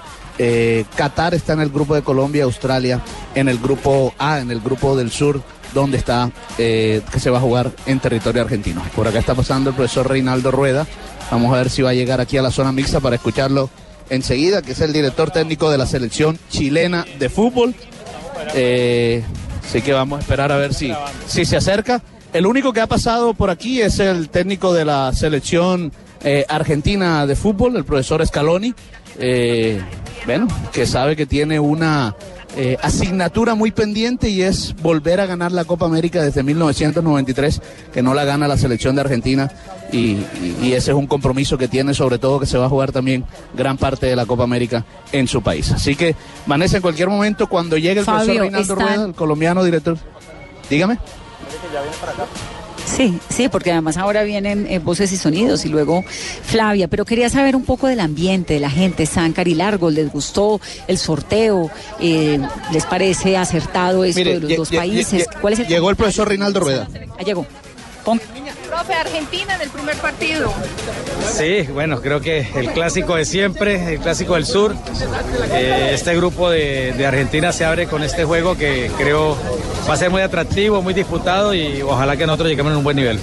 Qatar 0.96 1.34
está 1.34 1.52
en 1.52 1.60
el 1.60 1.70
grupo 1.70 1.94
de 1.94 2.02
Colombia, 2.02 2.44
Australia 2.44 3.00
en 3.34 3.48
el 3.48 3.58
grupo 3.58 4.14
A, 4.18 4.40
en 4.40 4.50
el 4.50 4.60
grupo 4.60 4.96
del 4.96 5.10
sur, 5.10 5.42
donde 5.74 5.98
está, 5.98 6.30
que 6.56 7.02
se 7.18 7.30
va 7.30 7.38
a 7.38 7.40
jugar 7.40 7.70
en 7.86 8.00
territorio 8.00 8.42
argentino. 8.42 8.82
Por 8.96 9.06
acá 9.06 9.18
está 9.18 9.34
pasando 9.34 9.70
el 9.70 9.76
profesor 9.76 10.08
Reinaldo 10.08 10.50
Rueda. 10.50 10.86
Vamos 11.32 11.54
a 11.54 11.56
ver 11.56 11.70
si 11.70 11.80
va 11.80 11.88
a 11.88 11.94
llegar 11.94 12.20
aquí 12.20 12.36
a 12.36 12.42
la 12.42 12.50
zona 12.50 12.72
mixta 12.72 13.00
para 13.00 13.16
escucharlo 13.16 13.70
enseguida, 14.10 14.60
que 14.60 14.72
es 14.72 14.80
el 14.82 14.92
director 14.92 15.30
técnico 15.30 15.70
de 15.70 15.78
la 15.78 15.86
selección 15.86 16.38
chilena 16.50 17.06
de 17.18 17.30
fútbol. 17.30 17.74
Eh, 18.54 19.24
así 19.64 19.80
que 19.80 19.94
vamos 19.94 20.18
a 20.18 20.20
esperar 20.20 20.52
a 20.52 20.58
ver 20.58 20.74
si, 20.74 20.92
si 21.26 21.46
se 21.46 21.56
acerca. 21.56 22.02
El 22.34 22.44
único 22.44 22.74
que 22.74 22.82
ha 22.82 22.86
pasado 22.86 23.32
por 23.32 23.48
aquí 23.48 23.80
es 23.80 23.98
el 23.98 24.28
técnico 24.28 24.74
de 24.74 24.84
la 24.84 25.10
selección 25.14 25.90
eh, 26.22 26.44
argentina 26.50 27.26
de 27.26 27.34
fútbol, 27.34 27.76
el 27.76 27.84
profesor 27.84 28.26
Scaloni. 28.26 28.74
Eh, 29.18 29.80
bueno, 30.26 30.48
que 30.70 30.84
sabe 30.84 31.16
que 31.16 31.24
tiene 31.24 31.58
una 31.58 32.14
eh, 32.56 32.76
asignatura 32.82 33.54
muy 33.54 33.70
pendiente 33.70 34.28
y 34.28 34.42
es 34.42 34.74
volver 34.82 35.20
a 35.20 35.26
ganar 35.26 35.52
la 35.52 35.64
Copa 35.64 35.86
América 35.86 36.22
desde 36.22 36.42
1993, 36.42 37.60
que 37.92 38.02
no 38.02 38.12
la 38.14 38.24
gana 38.24 38.46
la 38.48 38.56
selección 38.58 38.94
de 38.94 39.00
Argentina 39.00 39.50
y, 39.90 39.98
y- 39.98 40.56
y 40.62 40.72
ese 40.74 40.90
es 40.90 40.96
un 40.96 41.06
compromiso 41.06 41.56
que 41.58 41.68
tiene, 41.68 41.94
sobre 41.94 42.18
todo 42.18 42.40
que 42.40 42.46
se 42.46 42.58
va 42.58 42.66
a 42.66 42.68
jugar 42.68 42.92
también 42.92 43.24
gran 43.54 43.76
parte 43.78 44.06
de 44.06 44.16
la 44.16 44.26
Copa 44.26 44.44
América 44.44 44.84
en 45.12 45.28
su 45.28 45.42
país. 45.42 45.70
Así 45.72 45.96
que, 45.96 46.14
Vanessa, 46.46 46.76
en 46.76 46.82
cualquier 46.82 47.08
momento, 47.08 47.48
cuando 47.48 47.76
llegue 47.76 48.00
el 48.00 48.04
Fabio, 48.06 48.18
profesor 48.34 48.42
Reinaldo 48.42 48.72
están- 48.74 48.86
Rueda, 48.96 49.04
el 49.08 49.14
colombiano 49.14 49.64
director, 49.64 49.96
dígame. 50.70 50.98
Sí, 52.86 53.18
sí, 53.28 53.48
porque 53.48 53.72
además 53.72 53.96
ahora 53.96 54.22
vienen 54.22 54.66
eh, 54.68 54.78
voces 54.78 55.12
y 55.12 55.16
sonidos 55.16 55.64
y 55.64 55.68
luego 55.68 56.04
Flavia, 56.44 56.88
pero 56.88 57.04
quería 57.04 57.28
saber 57.30 57.56
un 57.56 57.64
poco 57.64 57.86
del 57.86 58.00
ambiente, 58.00 58.54
de 58.54 58.60
la 58.60 58.70
gente, 58.70 59.06
Záncar 59.06 59.48
y 59.48 59.54
Largo, 59.54 59.90
¿les 59.90 60.12
gustó 60.12 60.60
el 60.86 60.98
sorteo? 60.98 61.70
Eh, 62.00 62.38
¿Les 62.72 62.86
parece 62.86 63.36
acertado 63.36 64.04
esto 64.04 64.20
Mire, 64.20 64.34
de 64.34 64.40
los 64.40 64.56
dos 64.56 64.70
países? 64.70 65.26
¿Cuál 65.40 65.54
es 65.54 65.60
el 65.60 65.66
llegó 65.66 65.90
el 65.90 65.96
profesor 65.96 66.28
Reinaldo 66.28 66.60
Rueda. 66.60 66.88
Ah, 67.18 67.22
llegó. 67.22 67.46
Pon- 68.04 68.20
Profe, 68.68 68.94
Argentina 68.94 69.54
en 69.54 69.60
el 69.60 69.68
primer 69.68 69.96
partido. 69.96 70.52
Sí, 71.30 71.62
bueno, 71.72 72.00
creo 72.00 72.20
que 72.20 72.46
el 72.56 72.72
clásico 72.72 73.14
de 73.16 73.24
siempre, 73.24 73.94
el 73.94 74.00
clásico 74.00 74.34
del 74.34 74.46
sur. 74.46 74.74
Eh, 75.52 75.90
este 75.92 76.16
grupo 76.16 76.48
de, 76.50 76.92
de 76.96 77.06
Argentina 77.06 77.52
se 77.52 77.64
abre 77.66 77.86
con 77.86 78.02
este 78.02 78.24
juego 78.24 78.56
que 78.56 78.90
creo 78.96 79.36
va 79.88 79.94
a 79.94 79.96
ser 79.96 80.10
muy 80.10 80.22
atractivo, 80.22 80.80
muy 80.82 80.94
disputado 80.94 81.54
y 81.54 81.82
ojalá 81.82 82.16
que 82.16 82.26
nosotros 82.26 82.48
lleguemos 82.48 82.72
en 82.72 82.78
un 82.78 82.84
buen 82.84 82.96
nivel. 82.96 83.18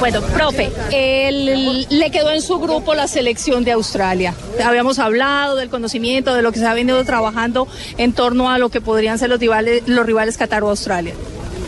Bueno, 0.00 0.20
profe, 0.20 0.70
él- 0.92 1.86
le 1.88 2.10
quedó 2.10 2.30
en 2.30 2.42
su 2.42 2.58
grupo 2.58 2.94
la 2.94 3.08
selección 3.08 3.64
de 3.64 3.72
Australia. 3.72 4.34
Habíamos 4.62 4.98
hablado 4.98 5.56
del 5.56 5.70
conocimiento, 5.70 6.34
de 6.34 6.42
lo 6.42 6.52
que 6.52 6.58
se 6.58 6.66
ha 6.66 6.74
venido 6.74 7.02
trabajando 7.04 7.66
en 7.96 8.12
torno 8.12 8.50
a 8.50 8.58
lo 8.58 8.68
que 8.68 8.82
podrían 8.82 9.18
ser 9.18 9.30
los 9.30 9.40
rivales, 9.40 9.82
los 9.86 10.04
rivales 10.04 10.36
Qatar 10.36 10.62
o 10.64 10.68
Australia. 10.68 11.14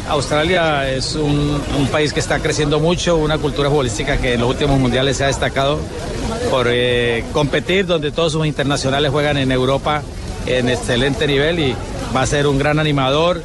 Australia 0.09 0.89
es 0.89 1.15
un, 1.15 1.61
país 1.93 2.13
que 2.13 2.21
está 2.21 2.39
creciendo 2.41 2.81
mucho, 2.81 3.17
una 3.17 3.39
cultura 3.39 3.69
futbolística 3.69 4.19
que 4.19 4.35
en 4.35 4.41
los 4.41 4.51
últimos 4.51 4.79
mundiales 4.79 5.17
se 5.17 5.25
ha 5.25 5.27
destacado 5.29 5.79
por 6.51 6.67
eh, 6.69 7.25
competir, 7.33 7.87
donde 7.87 8.11
todos 8.11 8.33
sus 8.33 8.47
internacionales 8.47 9.11
juegan 9.11 9.37
en 9.37 9.53
Europa 9.53 10.03
en 10.47 10.69
excelente 10.69 11.27
nivel 11.27 11.59
y 11.59 11.77
va 12.15 12.23
a 12.23 12.27
ser 12.27 12.47
un 12.47 12.59
gran 12.59 12.79
animador, 12.79 13.43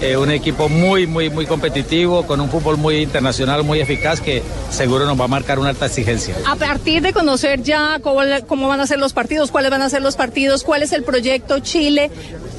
eh, 0.00 0.16
un 0.16 0.30
equipo 0.30 0.68
muy, 0.68 1.06
muy, 1.06 1.30
muy 1.30 1.46
competitivo, 1.46 2.26
con 2.26 2.40
un 2.40 2.50
fútbol 2.50 2.76
muy 2.76 2.96
internacional, 2.96 3.62
muy 3.62 3.80
eficaz, 3.80 4.20
que 4.20 4.42
seguro 4.70 5.06
nos 5.06 5.18
va 5.18 5.24
a 5.24 5.28
marcar 5.28 5.58
una 5.58 5.70
alta 5.70 5.86
exigencia. 5.86 6.34
A 6.46 6.56
partir 6.56 7.02
de 7.02 7.12
conocer 7.12 7.62
ya 7.62 8.00
cómo, 8.02 8.20
cómo 8.46 8.68
van 8.68 8.80
a 8.80 8.86
ser 8.86 8.98
los 8.98 9.12
partidos, 9.12 9.50
cuáles 9.50 9.70
van 9.70 9.82
a 9.82 9.88
ser 9.88 10.02
los 10.02 10.16
partidos, 10.16 10.64
cuál 10.64 10.82
es 10.82 10.92
el 10.92 11.04
proyecto 11.04 11.60
Chile 11.60 12.10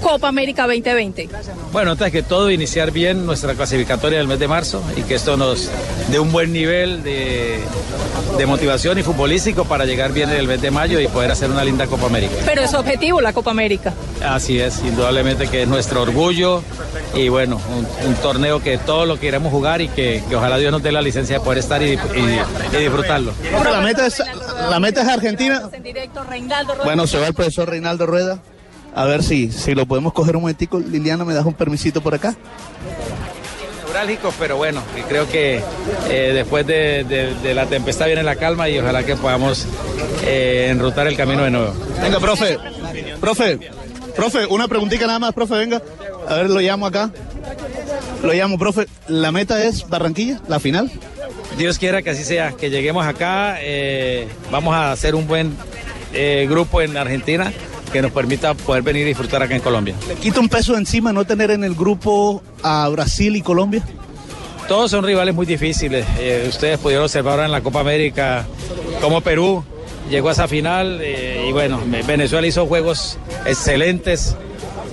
Copa 0.04 0.28
América 0.28 0.64
2020. 0.68 1.30
Bueno, 1.72 1.92
antes 1.92 2.12
que 2.12 2.22
todo, 2.24 2.52
iniciar 2.52 2.92
bien 2.92 3.26
nuestra 3.26 3.54
clasificatoria 3.56 4.18
del 4.20 4.28
mes 4.28 4.38
de 4.38 4.48
marzo 4.48 4.84
y 4.98 5.02
que 5.04 5.16
esto 5.16 5.38
nos 5.38 5.70
dé 6.12 6.20
un 6.20 6.32
buen 6.32 6.52
nivel 6.52 7.02
de, 7.04 7.60
de 8.38 8.46
motivación 8.46 9.00
y 9.00 9.04
futbolístico 9.04 9.64
para 9.66 9.86
llegar 9.86 10.12
bien 10.12 10.30
en 10.30 10.36
el 10.38 10.48
mes 10.48 10.62
de 10.62 10.72
mayo 10.72 11.00
y 11.00 11.08
poder 11.08 11.32
hacer 11.32 11.50
una 11.50 11.64
linda 11.64 11.88
Copa 11.88 12.06
América. 12.08 12.34
Pero 12.46 12.62
es 12.62 12.74
objetivo 12.74 13.22
la 13.22 13.32
Copa 13.34 13.52
América. 13.52 13.94
Así 14.24 14.60
es, 14.60 14.80
indudablemente 14.84 15.48
que 15.48 15.64
es 15.64 15.68
nuestro 15.68 16.02
orgullo 16.02 16.62
y 17.16 17.30
bueno, 17.30 17.60
un, 17.76 18.08
un 18.08 18.16
torneo 18.16 18.62
que 18.62 18.78
todo 18.78 19.06
lo 19.06 19.20
queremos 19.20 19.52
jugar 19.52 19.82
y 19.82 19.88
que, 19.88 20.22
que 20.28 20.36
ojalá 20.36 20.58
Dios 20.58 20.72
nos 20.72 20.84
dé 20.84 20.92
la 20.92 21.02
licencia 21.02 21.40
de 21.40 21.46
poder 21.46 21.60
estar 21.60 21.82
y, 21.82 21.94
y- 21.94 21.98
y 22.74 22.78
disfrutarlo. 22.78 23.34
La 23.64 23.82
meta 23.82 24.06
es, 24.06 24.22
la 24.70 24.80
meta 24.80 25.02
es 25.02 25.08
Argentina. 25.08 25.70
Bueno, 26.84 27.08
se 27.08 27.18
va 27.20 27.28
el 27.28 27.34
profesor 27.34 27.70
Reinaldo 27.70 28.06
Rueda. 28.06 28.40
A 28.96 29.06
ver 29.06 29.24
si, 29.24 29.52
si 29.52 29.74
lo 29.76 29.86
podemos 29.86 30.14
coger 30.14 30.36
un 30.36 30.44
momentico. 30.44 30.80
Liliana, 30.80 31.26
¿me 31.26 31.34
das 31.34 31.46
un 31.46 31.54
permisito 31.54 32.02
por 32.02 32.14
acá? 32.16 32.36
Neurálgicos, 33.86 34.34
pero 34.40 34.58
bueno, 34.58 34.82
y 34.98 35.02
creo 35.04 35.30
que 35.30 35.62
eh, 36.10 36.32
después 36.34 36.66
de, 36.66 37.04
de- 37.04 37.34
de 37.36 37.54
la 37.54 37.66
tempestad 37.68 38.08
viene 38.08 38.24
la 38.24 38.36
calma 38.36 38.68
y 38.70 38.80
ojalá 38.80 39.04
que 39.04 39.16
podamos 39.16 39.66
eh, 40.26 40.68
enrutar 40.70 41.08
el 41.08 41.16
camino 41.16 41.44
de 41.44 41.52
nuevo. 41.52 41.74
Venga, 42.02 42.20
profe. 42.20 42.58
Profe. 43.20 43.60
Profe, 44.16 44.46
una 44.46 44.68
preguntita 44.68 45.08
nada 45.08 45.20
más, 45.20 45.34
profe, 45.34 45.56
venga. 45.56 45.82
A 46.28 46.36
ver, 46.36 46.50
lo 46.50 46.60
llamo 46.60 46.86
acá. 46.86 47.12
Lo 48.24 48.32
llamo, 48.34 48.58
profe. 48.58 48.88
¿La 49.08 49.32
meta 49.32 49.64
es 49.64 49.88
Barranquilla, 49.90 50.40
la 50.48 50.60
final? 50.60 50.92
Dios 51.58 51.78
quiera 51.78 52.02
que 52.02 52.12
así 52.12 52.24
sea, 52.24 52.52
que 52.54 52.70
lleguemos 52.72 53.06
acá, 53.06 53.58
eh, 53.60 54.28
vamos 54.52 54.74
a 54.76 54.92
hacer 54.92 55.14
un 55.14 55.28
buen 55.28 55.56
eh, 56.14 56.48
grupo 56.50 56.82
en 56.82 56.98
Argentina 56.98 57.52
que 57.94 58.02
nos 58.02 58.12
permita 58.12 58.56
poder 58.56 58.82
venir 58.82 59.04
y 59.04 59.10
disfrutar 59.10 59.44
acá 59.44 59.56
en 59.56 59.62
Colombia. 59.62 59.96
¿Le 60.08 60.16
quita 60.16 60.40
un 60.40 60.50
peso 60.50 60.76
encima 60.76 61.14
no 61.14 61.26
tener 61.26 61.52
en 61.52 61.64
el 61.64 61.76
grupo 61.76 62.42
a 62.64 62.90
Brasil 62.90 63.36
y 63.36 63.42
Colombia? 63.42 63.84
Todos 64.68 64.90
son 64.90 65.06
rivales 65.06 65.36
muy 65.36 65.46
difíciles. 65.46 66.04
Eh, 66.20 66.48
ustedes 66.50 66.80
pudieron 66.80 67.06
observar 67.06 67.34
ahora 67.34 67.46
en 67.46 67.52
la 67.52 67.62
Copa 67.62 67.82
América 67.82 68.48
cómo 69.00 69.22
Perú 69.22 69.64
llegó 70.10 70.30
a 70.30 70.32
esa 70.32 70.48
final 70.48 71.00
eh, 71.02 71.46
y 71.48 71.52
bueno, 71.52 71.80
Venezuela 72.08 72.48
hizo 72.48 72.66
juegos 72.66 73.20
excelentes. 73.46 74.36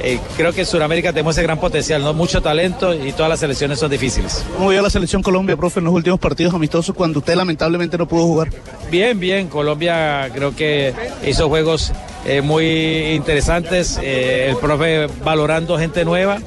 Eh, 0.03 0.18
creo 0.36 0.53
que 0.53 0.61
en 0.61 0.66
Sudamérica 0.66 1.12
tenemos 1.12 1.36
ese 1.36 1.42
gran 1.42 1.59
potencial, 1.59 2.03
¿no? 2.03 2.12
mucho 2.12 2.42
talento 2.42 2.94
y 2.94 3.12
todas 3.12 3.30
las 3.30 3.40
selecciones 3.40 3.78
son 3.78 3.90
difíciles. 3.90 4.44
¿Cómo 4.57 4.68
vio 4.68 4.82
la 4.82 4.90
selección 4.90 5.22
Colombia, 5.22 5.57
profe, 5.57 5.78
en 5.80 5.86
los 5.86 5.94
últimos 5.94 6.20
partidos 6.20 6.53
amistosos 6.55 6.94
cuando 6.94 7.20
usted 7.20 7.34
lamentablemente 7.34 7.96
no 7.96 8.07
pudo 8.07 8.24
jugar? 8.24 8.51
Bien, 8.90 9.18
bien. 9.18 9.48
Colombia 9.48 10.30
creo 10.34 10.55
que 10.55 10.94
hizo 11.26 11.48
juegos 11.48 11.92
eh, 12.27 12.41
muy 12.43 13.12
interesantes. 13.14 13.99
eh, 14.03 14.49
el 14.51 14.57
profe 14.57 15.07
valorando 15.25 15.79
gente 15.79 16.05
nueva 16.05 16.39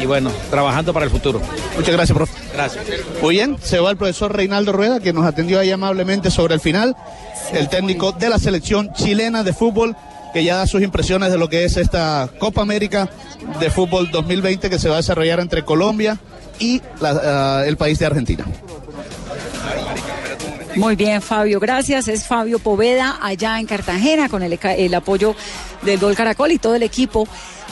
y 0.00 0.06
bueno, 0.06 0.30
trabajando 0.50 0.92
para 0.92 1.04
el 1.06 1.10
futuro. 1.10 1.40
Muchas 1.76 1.94
gracias, 1.94 2.16
profe. 2.16 2.32
Gracias. 2.52 2.84
Muy 3.22 3.36
bien, 3.36 3.56
se 3.62 3.78
va 3.80 3.90
el 3.90 3.96
profesor 3.96 4.34
Reinaldo 4.34 4.72
Rueda, 4.72 5.00
que 5.00 5.12
nos 5.12 5.24
atendió 5.24 5.58
ahí 5.58 5.70
amablemente 5.70 6.30
sobre 6.30 6.54
el 6.54 6.60
final. 6.60 6.94
El 7.52 7.68
técnico 7.68 8.12
de 8.12 8.28
la 8.28 8.38
selección 8.38 8.92
chilena 8.92 9.42
de 9.42 9.52
fútbol, 9.52 9.96
que 10.34 10.44
ya 10.44 10.56
da 10.56 10.66
sus 10.66 10.82
impresiones 10.82 11.30
de 11.32 11.38
lo 11.38 11.48
que 11.48 11.64
es 11.64 11.76
esta 11.78 12.28
Copa 12.38 12.60
América 12.60 13.08
de 13.60 13.70
Fútbol 13.70 14.10
2020 14.10 14.68
que 14.68 14.78
se 14.78 14.88
va 14.88 14.94
a 14.94 14.98
desarrollar 14.98 15.40
entre 15.40 15.64
Colombia 15.64 16.18
y 16.58 16.82
la- 17.00 17.60
ah, 17.60 17.64
el 17.66 17.76
país 17.78 17.98
de 17.98 18.06
Argentina. 18.06 18.44
Muy 20.76 20.94
bien, 20.94 21.22
Fabio, 21.22 21.58
gracias. 21.58 22.08
Es 22.08 22.26
Fabio 22.26 22.58
Poveda 22.58 23.18
allá 23.22 23.58
en 23.58 23.66
Cartagena 23.66 24.28
con 24.28 24.42
el, 24.42 24.58
el 24.62 24.94
apoyo 24.94 25.34
del 25.82 25.98
Gol 25.98 26.14
Caracol 26.14 26.52
y 26.52 26.58
todo 26.58 26.74
el 26.74 26.82
equipo 26.82 27.26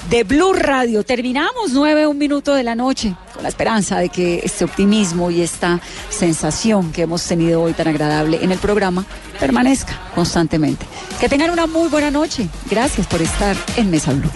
de 0.09 0.25
Blue 0.25 0.53
Radio. 0.53 1.05
Terminamos 1.05 1.73
nueve, 1.73 2.07
un 2.07 2.19
minuto 2.19 2.55
de 2.55 2.63
la 2.63 2.75
noche 2.75 3.15
con 3.33 3.43
la 3.43 3.49
esperanza 3.49 3.99
de 3.99 4.09
que 4.09 4.41
este 4.43 4.65
optimismo 4.65 5.31
y 5.31 5.43
esta 5.43 5.81
sensación 6.09 6.93
que 6.93 7.03
hemos 7.03 7.27
tenido 7.27 7.63
hoy 7.63 7.73
tan 7.73 7.89
agradable 7.89 8.39
en 8.43 8.53
el 8.53 8.59
programa 8.59 9.05
permanezca 9.39 9.99
constantemente. 10.15 10.87
Que 11.21 11.29
tengan 11.29 11.51
una 11.51 11.67
muy 11.67 11.89
buena 11.89 12.11
noche. 12.11 12.49
Gracias 12.71 13.07
por 13.07 13.21
estar 13.21 13.57
en 13.77 13.91
Mesa 13.91 14.13
Blue. 14.13 14.31